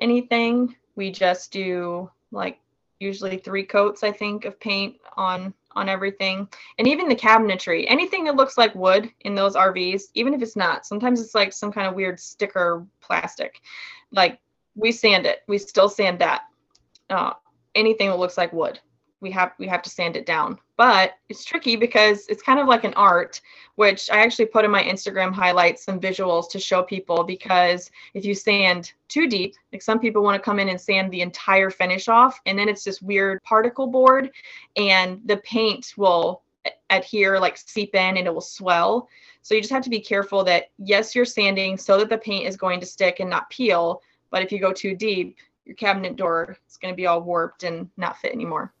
anything. 0.00 0.76
We 0.96 1.10
just 1.10 1.52
do 1.52 2.10
like 2.30 2.58
usually 3.00 3.36
three 3.36 3.64
coats 3.64 4.02
i 4.02 4.10
think 4.10 4.44
of 4.44 4.58
paint 4.60 4.96
on 5.16 5.52
on 5.72 5.88
everything. 5.88 6.48
And 6.78 6.86
even 6.86 7.08
the 7.08 7.16
cabinetry 7.16 7.86
anything 7.88 8.24
that 8.24 8.36
looks 8.36 8.56
like 8.56 8.74
wood 8.76 9.10
in 9.22 9.34
those 9.34 9.56
rvs 9.56 10.04
even 10.14 10.34
if 10.34 10.42
it's 10.42 10.56
not 10.56 10.86
sometimes 10.86 11.20
it's 11.20 11.34
like 11.34 11.52
some 11.52 11.72
kind 11.72 11.88
of 11.88 11.94
weird 11.94 12.20
sticker 12.20 12.86
plastic. 13.00 13.60
Like 14.12 14.38
we 14.76 14.92
sand 14.92 15.26
it. 15.26 15.40
We 15.48 15.58
still 15.58 15.88
sand 15.88 16.20
that 16.20 16.42
uh, 17.10 17.32
anything 17.74 18.08
that 18.08 18.18
looks 18.18 18.38
like 18.38 18.52
wood 18.52 18.78
we 19.24 19.30
have 19.32 19.52
we 19.58 19.66
have 19.66 19.82
to 19.82 19.90
sand 19.90 20.14
it 20.16 20.26
down. 20.26 20.58
But 20.76 21.14
it's 21.28 21.44
tricky 21.44 21.74
because 21.74 22.26
it's 22.28 22.42
kind 22.42 22.60
of 22.60 22.68
like 22.68 22.84
an 22.84 22.94
art 22.94 23.40
which 23.76 24.08
i 24.10 24.20
actually 24.20 24.46
put 24.46 24.64
in 24.64 24.70
my 24.70 24.82
instagram 24.84 25.32
highlights 25.32 25.84
some 25.84 25.98
visuals 25.98 26.48
to 26.48 26.60
show 26.60 26.82
people 26.82 27.24
because 27.24 27.90
if 28.14 28.24
you 28.24 28.34
sand 28.34 28.92
too 29.08 29.26
deep 29.26 29.54
like 29.72 29.82
some 29.82 29.98
people 29.98 30.22
want 30.22 30.36
to 30.36 30.44
come 30.44 30.60
in 30.60 30.68
and 30.68 30.80
sand 30.80 31.10
the 31.10 31.20
entire 31.20 31.70
finish 31.70 32.06
off 32.08 32.38
and 32.46 32.56
then 32.56 32.68
it's 32.68 32.84
this 32.84 33.02
weird 33.02 33.42
particle 33.42 33.88
board 33.88 34.30
and 34.76 35.20
the 35.24 35.36
paint 35.38 35.94
will 35.96 36.42
adhere 36.90 37.40
like 37.40 37.56
seep 37.56 37.94
in 37.94 38.16
and 38.16 38.26
it 38.26 38.32
will 38.32 38.40
swell. 38.40 39.08
So 39.42 39.54
you 39.54 39.60
just 39.60 39.72
have 39.72 39.84
to 39.84 39.90
be 39.90 40.00
careful 40.00 40.44
that 40.44 40.70
yes 40.78 41.14
you're 41.14 41.26
sanding 41.26 41.76
so 41.76 41.98
that 41.98 42.08
the 42.08 42.18
paint 42.18 42.46
is 42.46 42.56
going 42.56 42.80
to 42.80 42.86
stick 42.86 43.20
and 43.20 43.28
not 43.28 43.50
peel 43.50 44.00
but 44.30 44.42
if 44.42 44.50
you 44.50 44.58
go 44.58 44.72
too 44.72 44.96
deep 44.96 45.36
your 45.66 45.76
cabinet 45.76 46.16
door 46.16 46.56
is 46.68 46.76
going 46.76 46.92
to 46.92 46.96
be 46.96 47.06
all 47.06 47.20
warped 47.20 47.62
and 47.62 47.90
not 47.96 48.16
fit 48.18 48.32
anymore 48.32 48.72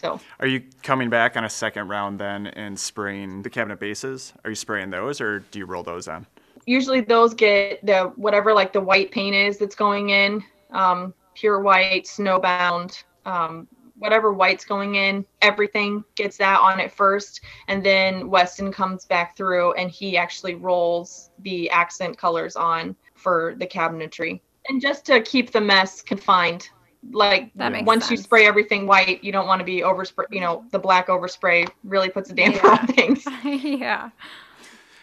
so, 0.00 0.18
are 0.38 0.46
you 0.46 0.62
coming 0.82 1.10
back 1.10 1.36
on 1.36 1.44
a 1.44 1.50
second 1.50 1.88
round 1.88 2.18
then 2.18 2.46
and 2.46 2.78
spraying 2.78 3.42
the 3.42 3.50
cabinet 3.50 3.78
bases? 3.78 4.32
Are 4.44 4.50
you 4.50 4.56
spraying 4.56 4.88
those, 4.88 5.20
or 5.20 5.40
do 5.50 5.58
you 5.58 5.66
roll 5.66 5.82
those 5.82 6.08
on? 6.08 6.26
Usually, 6.64 7.02
those 7.02 7.34
get 7.34 7.84
the 7.84 8.04
whatever 8.16 8.54
like 8.54 8.72
the 8.72 8.80
white 8.80 9.10
paint 9.10 9.36
is 9.36 9.58
that's 9.58 9.74
going 9.74 10.08
in, 10.08 10.42
um, 10.70 11.12
pure 11.34 11.60
white, 11.60 12.04
snowbound, 12.04 13.04
um, 13.26 13.68
whatever 13.98 14.32
white's 14.32 14.64
going 14.64 14.94
in. 14.94 15.26
Everything 15.42 16.02
gets 16.14 16.38
that 16.38 16.60
on 16.60 16.80
it 16.80 16.90
first, 16.90 17.42
and 17.68 17.84
then 17.84 18.30
Weston 18.30 18.72
comes 18.72 19.04
back 19.04 19.36
through 19.36 19.74
and 19.74 19.90
he 19.90 20.16
actually 20.16 20.54
rolls 20.54 21.30
the 21.40 21.68
accent 21.68 22.16
colors 22.16 22.56
on 22.56 22.96
for 23.16 23.54
the 23.58 23.66
cabinetry. 23.66 24.40
And 24.68 24.80
just 24.80 25.04
to 25.06 25.20
keep 25.20 25.50
the 25.50 25.60
mess 25.60 26.00
confined 26.00 26.70
like 27.10 27.50
once 27.54 28.04
sense. 28.04 28.10
you 28.10 28.16
spray 28.18 28.46
everything 28.46 28.86
white, 28.86 29.22
you 29.24 29.32
don't 29.32 29.46
want 29.46 29.60
to 29.60 29.64
be 29.64 29.80
overspray. 29.80 30.26
You 30.30 30.40
know, 30.40 30.64
the 30.70 30.78
black 30.78 31.08
overspray 31.08 31.68
really 31.84 32.08
puts 32.08 32.30
a 32.30 32.34
damper 32.34 32.60
yeah. 32.62 32.70
on 32.70 32.86
things. 32.86 33.24
yeah. 33.44 34.10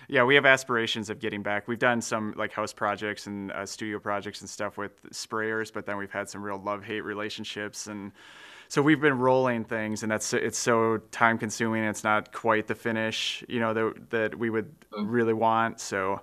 Yeah, 0.09 0.23
we 0.23 0.35
have 0.35 0.45
aspirations 0.45 1.09
of 1.09 1.19
getting 1.19 1.43
back. 1.43 1.67
We've 1.67 1.77
done 1.77 2.01
some 2.01 2.33
like 2.37 2.53
house 2.53 2.71
projects 2.71 3.27
and 3.27 3.51
uh, 3.51 3.65
studio 3.65 3.99
projects 3.99 4.39
and 4.39 4.49
stuff 4.49 4.77
with 4.77 5.03
sprayers, 5.11 5.71
but 5.73 5.85
then 5.85 5.97
we've 5.97 6.11
had 6.11 6.29
some 6.29 6.41
real 6.41 6.61
love-hate 6.63 7.01
relationships, 7.01 7.87
and 7.87 8.13
so 8.69 8.81
we've 8.81 9.01
been 9.01 9.17
rolling 9.17 9.65
things, 9.65 10.03
and 10.03 10.11
that's 10.11 10.33
it's 10.33 10.57
so 10.57 10.99
time-consuming. 11.11 11.83
It's 11.83 12.05
not 12.05 12.31
quite 12.31 12.67
the 12.67 12.75
finish, 12.75 13.43
you 13.49 13.59
know, 13.59 13.73
that 13.73 14.09
that 14.11 14.39
we 14.39 14.49
would 14.49 14.67
mm-hmm. 14.91 15.07
really 15.09 15.33
want. 15.33 15.81
So, 15.81 16.21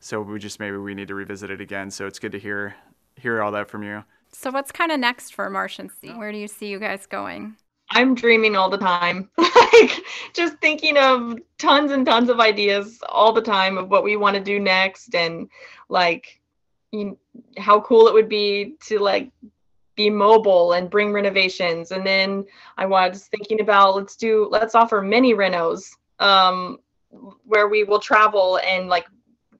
so 0.00 0.20
we 0.22 0.40
just 0.40 0.58
maybe 0.58 0.76
we 0.76 0.94
need 0.94 1.08
to 1.08 1.14
revisit 1.14 1.50
it 1.50 1.60
again. 1.60 1.90
So 1.92 2.06
it's 2.06 2.18
good 2.18 2.32
to 2.32 2.38
hear 2.38 2.74
hear 3.14 3.42
all 3.42 3.52
that 3.52 3.68
from 3.68 3.84
you. 3.84 4.02
So 4.32 4.50
what's 4.50 4.72
kind 4.72 4.92
of 4.92 5.00
next 5.00 5.34
for 5.34 5.50
Martian 5.50 5.90
Sea? 5.90 6.12
Where 6.12 6.32
do 6.32 6.38
you 6.38 6.48
see 6.48 6.68
you 6.68 6.78
guys 6.78 7.06
going? 7.06 7.56
I'm 7.90 8.14
dreaming 8.14 8.54
all 8.54 8.70
the 8.70 8.78
time. 8.78 9.30
like 9.38 9.92
just 10.32 10.56
thinking 10.58 10.96
of 10.96 11.38
tons 11.58 11.90
and 11.90 12.06
tons 12.06 12.28
of 12.28 12.38
ideas 12.38 13.00
all 13.08 13.32
the 13.32 13.42
time 13.42 13.76
of 13.78 13.90
what 13.90 14.04
we 14.04 14.16
want 14.16 14.36
to 14.36 14.42
do 14.42 14.60
next 14.60 15.14
and 15.14 15.48
like 15.88 16.40
you, 16.92 17.18
how 17.58 17.80
cool 17.80 18.06
it 18.06 18.14
would 18.14 18.28
be 18.28 18.76
to 18.86 18.98
like 18.98 19.30
be 19.96 20.08
mobile 20.08 20.72
and 20.72 20.88
bring 20.88 21.12
renovations. 21.12 21.90
And 21.90 22.06
then 22.06 22.44
I 22.76 22.86
was 22.86 23.26
thinking 23.26 23.60
about 23.60 23.96
let's 23.96 24.16
do 24.16 24.48
let's 24.50 24.74
offer 24.74 25.02
mini 25.02 25.34
renos 25.34 25.90
um 26.20 26.78
where 27.44 27.68
we 27.68 27.82
will 27.82 27.98
travel 27.98 28.60
and 28.64 28.88
like 28.88 29.06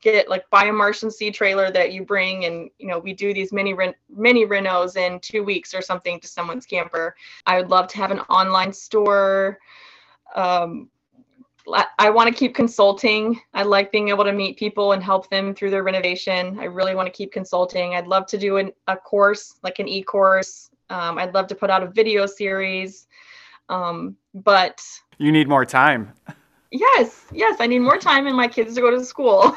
get 0.00 0.28
like 0.28 0.48
buy 0.50 0.64
a 0.64 0.72
Martian 0.72 1.10
Sea 1.10 1.30
trailer 1.30 1.70
that 1.70 1.92
you 1.92 2.04
bring, 2.04 2.44
and 2.44 2.70
you 2.78 2.88
know 2.88 2.98
we 2.98 3.12
do 3.12 3.32
these 3.34 3.52
mini 3.52 3.74
mini 4.08 4.46
renos 4.46 4.96
in 4.96 5.20
two 5.20 5.42
weeks 5.42 5.74
or 5.74 5.82
something 5.82 6.20
to 6.20 6.28
someone's 6.28 6.66
camper. 6.66 7.14
I 7.46 7.58
would 7.58 7.70
love 7.70 7.88
to 7.88 7.96
have 7.98 8.10
an 8.10 8.20
online 8.20 8.72
store. 8.72 9.58
Um, 10.34 10.88
I 11.98 12.10
want 12.10 12.28
to 12.28 12.34
keep 12.34 12.54
consulting. 12.54 13.40
I 13.54 13.62
like 13.62 13.92
being 13.92 14.08
able 14.08 14.24
to 14.24 14.32
meet 14.32 14.56
people 14.56 14.92
and 14.92 15.02
help 15.02 15.28
them 15.30 15.54
through 15.54 15.70
their 15.70 15.82
renovation. 15.82 16.58
I 16.58 16.64
really 16.64 16.94
want 16.94 17.06
to 17.06 17.12
keep 17.12 17.32
consulting. 17.32 17.94
I'd 17.94 18.06
love 18.06 18.26
to 18.28 18.38
do 18.38 18.56
an, 18.56 18.72
a 18.86 18.96
course, 18.96 19.56
like 19.62 19.78
an 19.78 19.86
e 19.86 20.02
course. 20.02 20.70
Um, 20.88 21.18
I'd 21.18 21.34
love 21.34 21.46
to 21.48 21.54
put 21.54 21.70
out 21.70 21.82
a 21.82 21.86
video 21.86 22.26
series. 22.26 23.06
Um, 23.68 24.16
but 24.34 24.82
you 25.18 25.30
need 25.30 25.48
more 25.48 25.64
time. 25.64 26.12
Yes, 26.70 27.24
yes, 27.32 27.56
I 27.58 27.66
need 27.66 27.80
more 27.80 27.98
time 27.98 28.26
and 28.26 28.36
my 28.36 28.46
kids 28.46 28.74
to 28.76 28.80
go 28.80 28.90
to 28.90 29.04
school. 29.04 29.42
so 29.42 29.56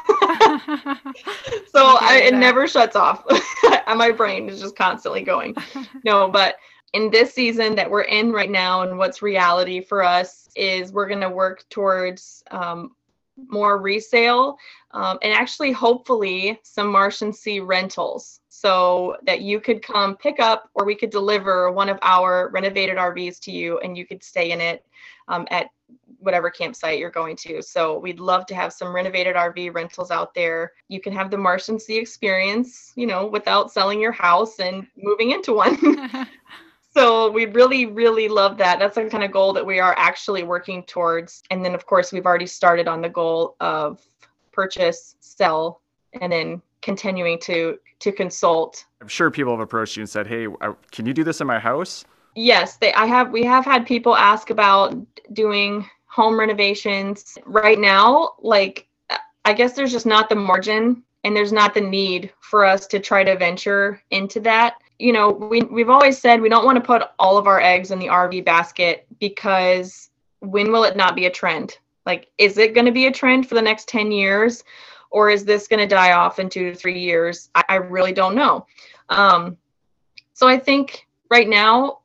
I, 2.00 2.22
it 2.24 2.34
never 2.34 2.66
shuts 2.66 2.96
off. 2.96 3.24
my 3.86 4.10
brain 4.10 4.48
is 4.48 4.60
just 4.60 4.76
constantly 4.76 5.22
going. 5.22 5.54
No, 6.04 6.28
but 6.28 6.56
in 6.92 7.10
this 7.10 7.32
season 7.32 7.74
that 7.76 7.90
we're 7.90 8.02
in 8.02 8.32
right 8.32 8.50
now, 8.50 8.82
and 8.82 8.98
what's 8.98 9.22
reality 9.22 9.80
for 9.80 10.02
us 10.02 10.48
is 10.54 10.92
we're 10.92 11.08
going 11.08 11.20
to 11.20 11.30
work 11.30 11.64
towards 11.70 12.42
um, 12.50 12.90
more 13.48 13.80
resale 13.80 14.58
um, 14.94 15.18
and 15.22 15.32
actually, 15.32 15.72
hopefully, 15.72 16.60
some 16.62 16.90
Martian 16.90 17.32
Sea 17.32 17.58
rentals 17.58 18.40
so 18.48 19.16
that 19.26 19.40
you 19.40 19.58
could 19.58 19.82
come 19.82 20.16
pick 20.16 20.38
up 20.38 20.70
or 20.74 20.84
we 20.84 20.94
could 20.94 21.10
deliver 21.10 21.72
one 21.72 21.88
of 21.88 21.98
our 22.02 22.48
renovated 22.50 22.96
RVs 22.96 23.40
to 23.40 23.50
you 23.50 23.80
and 23.80 23.98
you 23.98 24.06
could 24.06 24.22
stay 24.22 24.52
in 24.52 24.60
it 24.60 24.86
um, 25.26 25.48
at 25.50 25.66
whatever 26.24 26.50
campsite 26.50 26.98
you're 26.98 27.10
going 27.10 27.36
to. 27.36 27.62
So 27.62 27.98
we'd 27.98 28.18
love 28.18 28.46
to 28.46 28.54
have 28.54 28.72
some 28.72 28.94
renovated 28.94 29.36
RV 29.36 29.74
rentals 29.74 30.10
out 30.10 30.34
there. 30.34 30.72
You 30.88 31.00
can 31.00 31.12
have 31.12 31.30
the 31.30 31.38
Martian 31.38 31.78
Sea 31.78 31.98
experience, 31.98 32.92
you 32.96 33.06
know, 33.06 33.26
without 33.26 33.70
selling 33.70 34.00
your 34.00 34.12
house 34.12 34.58
and 34.58 34.86
moving 34.96 35.30
into 35.30 35.52
one. 35.52 36.26
so 36.96 37.30
we 37.30 37.46
really, 37.46 37.86
really 37.86 38.28
love 38.28 38.56
that. 38.58 38.78
That's 38.78 38.96
the 38.96 39.08
kind 39.08 39.24
of 39.24 39.30
goal 39.30 39.52
that 39.52 39.64
we 39.64 39.78
are 39.80 39.94
actually 39.96 40.42
working 40.42 40.82
towards. 40.84 41.42
And 41.50 41.64
then, 41.64 41.74
of 41.74 41.86
course, 41.86 42.12
we've 42.12 42.26
already 42.26 42.46
started 42.46 42.88
on 42.88 43.02
the 43.02 43.08
goal 43.08 43.56
of 43.60 44.00
purchase, 44.52 45.16
sell, 45.20 45.80
and 46.20 46.32
then 46.32 46.62
continuing 46.80 47.38
to 47.40 47.78
to 48.00 48.12
consult. 48.12 48.84
I'm 49.00 49.08
sure 49.08 49.30
people 49.30 49.52
have 49.52 49.60
approached 49.60 49.96
you 49.96 50.02
and 50.02 50.08
said, 50.08 50.26
"Hey, 50.26 50.46
can 50.92 51.06
you 51.06 51.14
do 51.14 51.24
this 51.24 51.40
in 51.40 51.46
my 51.46 51.58
house?" 51.58 52.04
Yes, 52.36 52.76
they. 52.76 52.92
I 52.94 53.06
have. 53.06 53.30
We 53.30 53.44
have 53.44 53.64
had 53.64 53.86
people 53.86 54.16
ask 54.16 54.50
about 54.50 54.94
doing 55.32 55.88
home 56.14 56.38
renovations. 56.38 57.36
Right 57.44 57.78
now, 57.78 58.34
like 58.38 58.86
I 59.44 59.52
guess 59.52 59.72
there's 59.72 59.90
just 59.90 60.06
not 60.06 60.28
the 60.28 60.36
margin 60.36 61.02
and 61.24 61.34
there's 61.34 61.52
not 61.52 61.74
the 61.74 61.80
need 61.80 62.32
for 62.40 62.64
us 62.64 62.86
to 62.88 63.00
try 63.00 63.24
to 63.24 63.36
venture 63.36 64.00
into 64.12 64.38
that. 64.40 64.76
You 65.00 65.12
know, 65.12 65.30
we 65.30 65.62
we've 65.62 65.90
always 65.90 66.16
said 66.16 66.40
we 66.40 66.48
don't 66.48 66.64
want 66.64 66.76
to 66.76 66.84
put 66.84 67.02
all 67.18 67.36
of 67.36 67.48
our 67.48 67.60
eggs 67.60 67.90
in 67.90 67.98
the 67.98 68.06
RV 68.06 68.44
basket 68.44 69.06
because 69.18 70.10
when 70.38 70.70
will 70.70 70.84
it 70.84 70.96
not 70.96 71.16
be 71.16 71.26
a 71.26 71.30
trend? 71.30 71.78
Like 72.06 72.28
is 72.38 72.58
it 72.58 72.74
going 72.74 72.86
to 72.86 72.92
be 72.92 73.06
a 73.06 73.12
trend 73.12 73.48
for 73.48 73.56
the 73.56 73.62
next 73.62 73.88
10 73.88 74.12
years 74.12 74.62
or 75.10 75.30
is 75.30 75.44
this 75.44 75.66
going 75.66 75.80
to 75.80 75.94
die 75.94 76.12
off 76.12 76.38
in 76.38 76.48
2 76.48 76.70
to 76.70 76.76
3 76.76 76.96
years? 76.96 77.50
I, 77.56 77.64
I 77.68 77.74
really 77.76 78.12
don't 78.12 78.36
know. 78.36 78.66
Um 79.08 79.56
so 80.32 80.46
I 80.46 80.58
think 80.58 81.08
right 81.28 81.48
now 81.48 81.98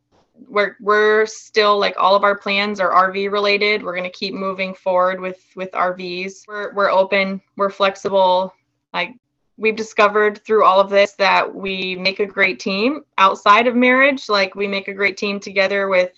we're 0.48 0.76
we're 0.80 1.26
still 1.26 1.78
like 1.78 1.96
all 1.98 2.16
of 2.16 2.24
our 2.24 2.38
plans 2.38 2.80
are 2.80 3.10
RV 3.10 3.32
related. 3.32 3.84
We're 3.84 3.96
gonna 3.96 4.10
keep 4.10 4.34
moving 4.34 4.74
forward 4.74 5.20
with 5.20 5.44
with 5.56 5.72
RVs. 5.72 6.48
We're 6.48 6.74
we're 6.74 6.92
open. 6.92 7.42
We're 7.58 7.70
flexible. 7.70 8.54
Like 8.94 9.16
we've 9.58 9.76
discovered 9.76 10.44
through 10.46 10.64
all 10.64 10.80
of 10.80 10.90
this 10.90 11.14
that 11.14 11.54
we 11.54 11.96
make 11.96 12.20
a 12.20 12.26
great 12.26 12.60
team 12.60 13.04
outside 13.18 13.68
of 13.68 13.76
marriage. 13.76 14.30
Like 14.30 14.56
we 14.56 14.68
make 14.68 14.88
a 14.88 14.94
great 14.94 15.18
team 15.18 15.40
together 15.40 15.90
with 15.90 16.12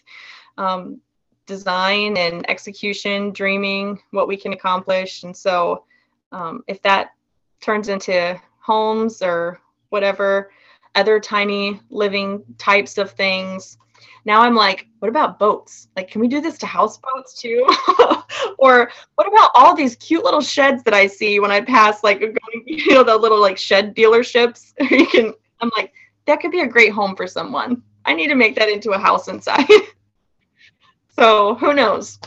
um, 0.57 1.01
design 1.47 2.17
and 2.17 2.47
execution, 2.49 3.32
dreaming 3.32 3.99
what 4.11 4.28
we 4.28 4.38
can 4.38 4.53
accomplish. 4.53 5.24
And 5.24 5.36
so 5.36 5.86
um, 6.32 6.63
if 6.67 6.82
that 6.84 7.13
turns 7.61 7.89
into 7.89 8.39
homes 8.59 9.22
or 9.22 9.59
whatever 9.89 10.51
other 10.95 11.19
tiny 11.19 11.80
living 11.89 12.43
types 12.57 12.97
of 12.97 13.11
things 13.11 13.78
now 14.26 14.41
I'm 14.41 14.56
like, 14.56 14.88
what 14.99 15.10
about 15.10 15.39
boats? 15.39 15.88
Like, 15.95 16.10
can 16.10 16.22
we 16.22 16.28
do 16.28 16.41
this 16.41 16.58
to 16.60 16.66
houseboats 16.66 17.39
too? 17.39 17.68
or 18.60 18.91
what 19.16 19.28
about 19.28 19.52
all 19.56 19.76
these 19.76 19.95
cute 19.95 20.24
little 20.24 20.41
sheds 20.41 20.84
that 20.84 20.93
I 20.93 21.08
see 21.08 21.39
when 21.39 21.52
I 21.52 21.62
pass, 21.62 22.04
like, 22.04 22.22
you 22.66 22.93
know, 22.93 23.04
the 23.04 23.18
little 23.18 23.41
like 23.41 23.58
shed 23.58 23.95
dealerships? 23.95 24.74
you 24.91 25.08
can, 25.08 25.34
I'm 25.60 25.72
like, 25.78 25.93
that 26.26 26.39
could 26.39 26.52
be 26.52 26.62
a 26.62 26.68
great 26.68 26.91
home 26.91 27.16
for 27.16 27.28
someone. 27.28 27.82
I 28.06 28.14
need 28.14 28.28
to 28.28 28.36
make 28.36 28.56
that 28.56 28.70
into 28.70 28.91
a 28.91 28.97
house 28.97 29.28
inside. 29.28 29.68
so 31.16 31.56
who 31.56 31.74
knows? 31.74 32.20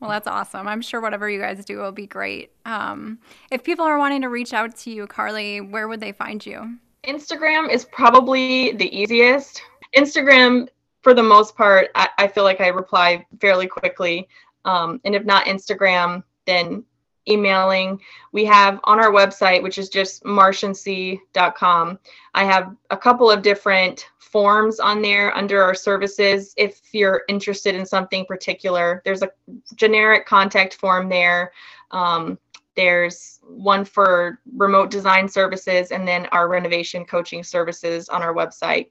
Well, 0.00 0.10
that's 0.10 0.26
awesome. 0.26 0.66
I'm 0.66 0.80
sure 0.80 1.00
whatever 1.00 1.28
you 1.28 1.38
guys 1.38 1.62
do 1.64 1.78
will 1.78 1.92
be 1.92 2.06
great. 2.06 2.52
Um, 2.64 3.18
if 3.50 3.62
people 3.62 3.84
are 3.84 3.98
wanting 3.98 4.22
to 4.22 4.28
reach 4.28 4.54
out 4.54 4.74
to 4.78 4.90
you, 4.90 5.06
Carly, 5.06 5.60
where 5.60 5.88
would 5.88 6.00
they 6.00 6.12
find 6.12 6.44
you? 6.44 6.78
Instagram 7.04 7.70
is 7.70 7.84
probably 7.84 8.72
the 8.72 8.94
easiest. 8.98 9.62
Instagram, 9.96 10.68
for 11.02 11.14
the 11.14 11.22
most 11.22 11.56
part, 11.56 11.88
I, 11.94 12.08
I 12.18 12.28
feel 12.28 12.44
like 12.44 12.60
I 12.60 12.68
reply 12.68 13.26
fairly 13.40 13.66
quickly. 13.66 14.28
Um, 14.64 15.00
and 15.04 15.14
if 15.14 15.24
not 15.24 15.46
Instagram, 15.46 16.22
then 16.46 16.84
emailing. 17.28 18.00
We 18.32 18.44
have 18.46 18.80
on 18.84 18.98
our 18.98 19.10
website, 19.10 19.62
which 19.62 19.78
is 19.78 19.88
just 19.88 20.24
martiansea.com, 20.24 21.98
I 22.34 22.44
have 22.44 22.76
a 22.90 22.96
couple 22.96 23.30
of 23.30 23.42
different 23.42 24.06
forms 24.18 24.80
on 24.80 25.02
there 25.02 25.36
under 25.36 25.62
our 25.62 25.74
services. 25.74 26.54
If 26.56 26.80
you're 26.92 27.22
interested 27.28 27.74
in 27.74 27.84
something 27.84 28.24
particular, 28.26 29.02
there's 29.04 29.22
a 29.22 29.30
generic 29.74 30.26
contact 30.26 30.74
form 30.74 31.08
there. 31.08 31.52
Um, 31.90 32.38
there's 32.76 33.40
one 33.42 33.84
for 33.84 34.38
remote 34.56 34.90
design 34.90 35.28
services 35.28 35.90
and 35.90 36.06
then 36.06 36.26
our 36.26 36.48
renovation 36.48 37.04
coaching 37.04 37.42
services 37.42 38.08
on 38.08 38.22
our 38.22 38.32
website. 38.32 38.88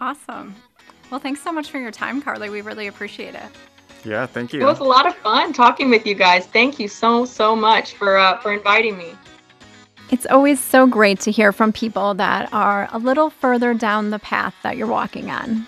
Awesome. 0.00 0.54
Well, 1.10 1.20
thanks 1.20 1.42
so 1.42 1.52
much 1.52 1.70
for 1.70 1.78
your 1.78 1.90
time, 1.90 2.22
Carly. 2.22 2.50
We 2.50 2.60
really 2.60 2.86
appreciate 2.86 3.34
it. 3.34 3.50
Yeah, 4.04 4.26
thank 4.26 4.52
you. 4.52 4.60
It 4.60 4.64
was 4.64 4.78
a 4.78 4.84
lot 4.84 5.06
of 5.06 5.14
fun 5.16 5.52
talking 5.52 5.90
with 5.90 6.06
you 6.06 6.14
guys. 6.14 6.46
Thank 6.46 6.78
you 6.78 6.88
so 6.88 7.24
so 7.24 7.54
much 7.54 7.94
for 7.94 8.16
uh, 8.16 8.38
for 8.38 8.52
inviting 8.52 8.96
me. 8.96 9.14
It's 10.10 10.26
always 10.26 10.58
so 10.58 10.86
great 10.86 11.20
to 11.20 11.30
hear 11.30 11.52
from 11.52 11.72
people 11.72 12.14
that 12.14 12.52
are 12.52 12.88
a 12.92 12.98
little 12.98 13.30
further 13.30 13.74
down 13.74 14.10
the 14.10 14.18
path 14.18 14.54
that 14.62 14.76
you're 14.76 14.88
walking 14.88 15.30
on. 15.30 15.66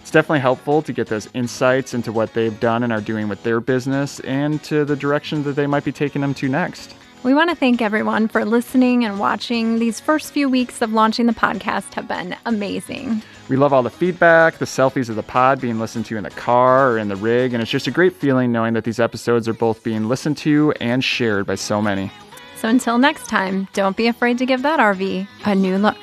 It's 0.00 0.10
definitely 0.10 0.40
helpful 0.40 0.82
to 0.82 0.92
get 0.92 1.06
those 1.06 1.28
insights 1.34 1.94
into 1.94 2.10
what 2.10 2.34
they've 2.34 2.58
done 2.58 2.82
and 2.82 2.92
are 2.92 3.00
doing 3.00 3.28
with 3.28 3.42
their 3.42 3.60
business 3.60 4.20
and 4.20 4.62
to 4.64 4.84
the 4.84 4.96
direction 4.96 5.44
that 5.44 5.52
they 5.52 5.66
might 5.66 5.84
be 5.84 5.92
taking 5.92 6.22
them 6.22 6.34
to 6.34 6.48
next. 6.48 6.94
We 7.22 7.34
want 7.34 7.50
to 7.50 7.56
thank 7.56 7.80
everyone 7.80 8.28
for 8.28 8.44
listening 8.44 9.04
and 9.04 9.18
watching. 9.18 9.78
These 9.78 10.00
first 10.00 10.32
few 10.32 10.48
weeks 10.48 10.82
of 10.82 10.92
launching 10.92 11.26
the 11.26 11.32
podcast 11.32 11.94
have 11.94 12.08
been 12.08 12.36
amazing. 12.44 13.22
We 13.48 13.56
love 13.56 13.74
all 13.74 13.82
the 13.82 13.90
feedback, 13.90 14.56
the 14.56 14.64
selfies 14.64 15.10
of 15.10 15.16
the 15.16 15.22
pod 15.22 15.60
being 15.60 15.78
listened 15.78 16.06
to 16.06 16.16
in 16.16 16.24
the 16.24 16.30
car 16.30 16.92
or 16.92 16.98
in 16.98 17.08
the 17.08 17.16
rig, 17.16 17.52
and 17.52 17.60
it's 17.60 17.70
just 17.70 17.86
a 17.86 17.90
great 17.90 18.14
feeling 18.14 18.52
knowing 18.52 18.72
that 18.72 18.84
these 18.84 18.98
episodes 18.98 19.46
are 19.48 19.52
both 19.52 19.82
being 19.82 20.08
listened 20.08 20.38
to 20.38 20.72
and 20.80 21.04
shared 21.04 21.46
by 21.46 21.54
so 21.54 21.82
many. 21.82 22.10
So 22.56 22.68
until 22.68 22.96
next 22.96 23.28
time, 23.28 23.68
don't 23.74 23.96
be 23.96 24.06
afraid 24.06 24.38
to 24.38 24.46
give 24.46 24.62
that 24.62 24.80
RV 24.80 25.28
a 25.44 25.54
new 25.54 25.76
look. 25.76 25.98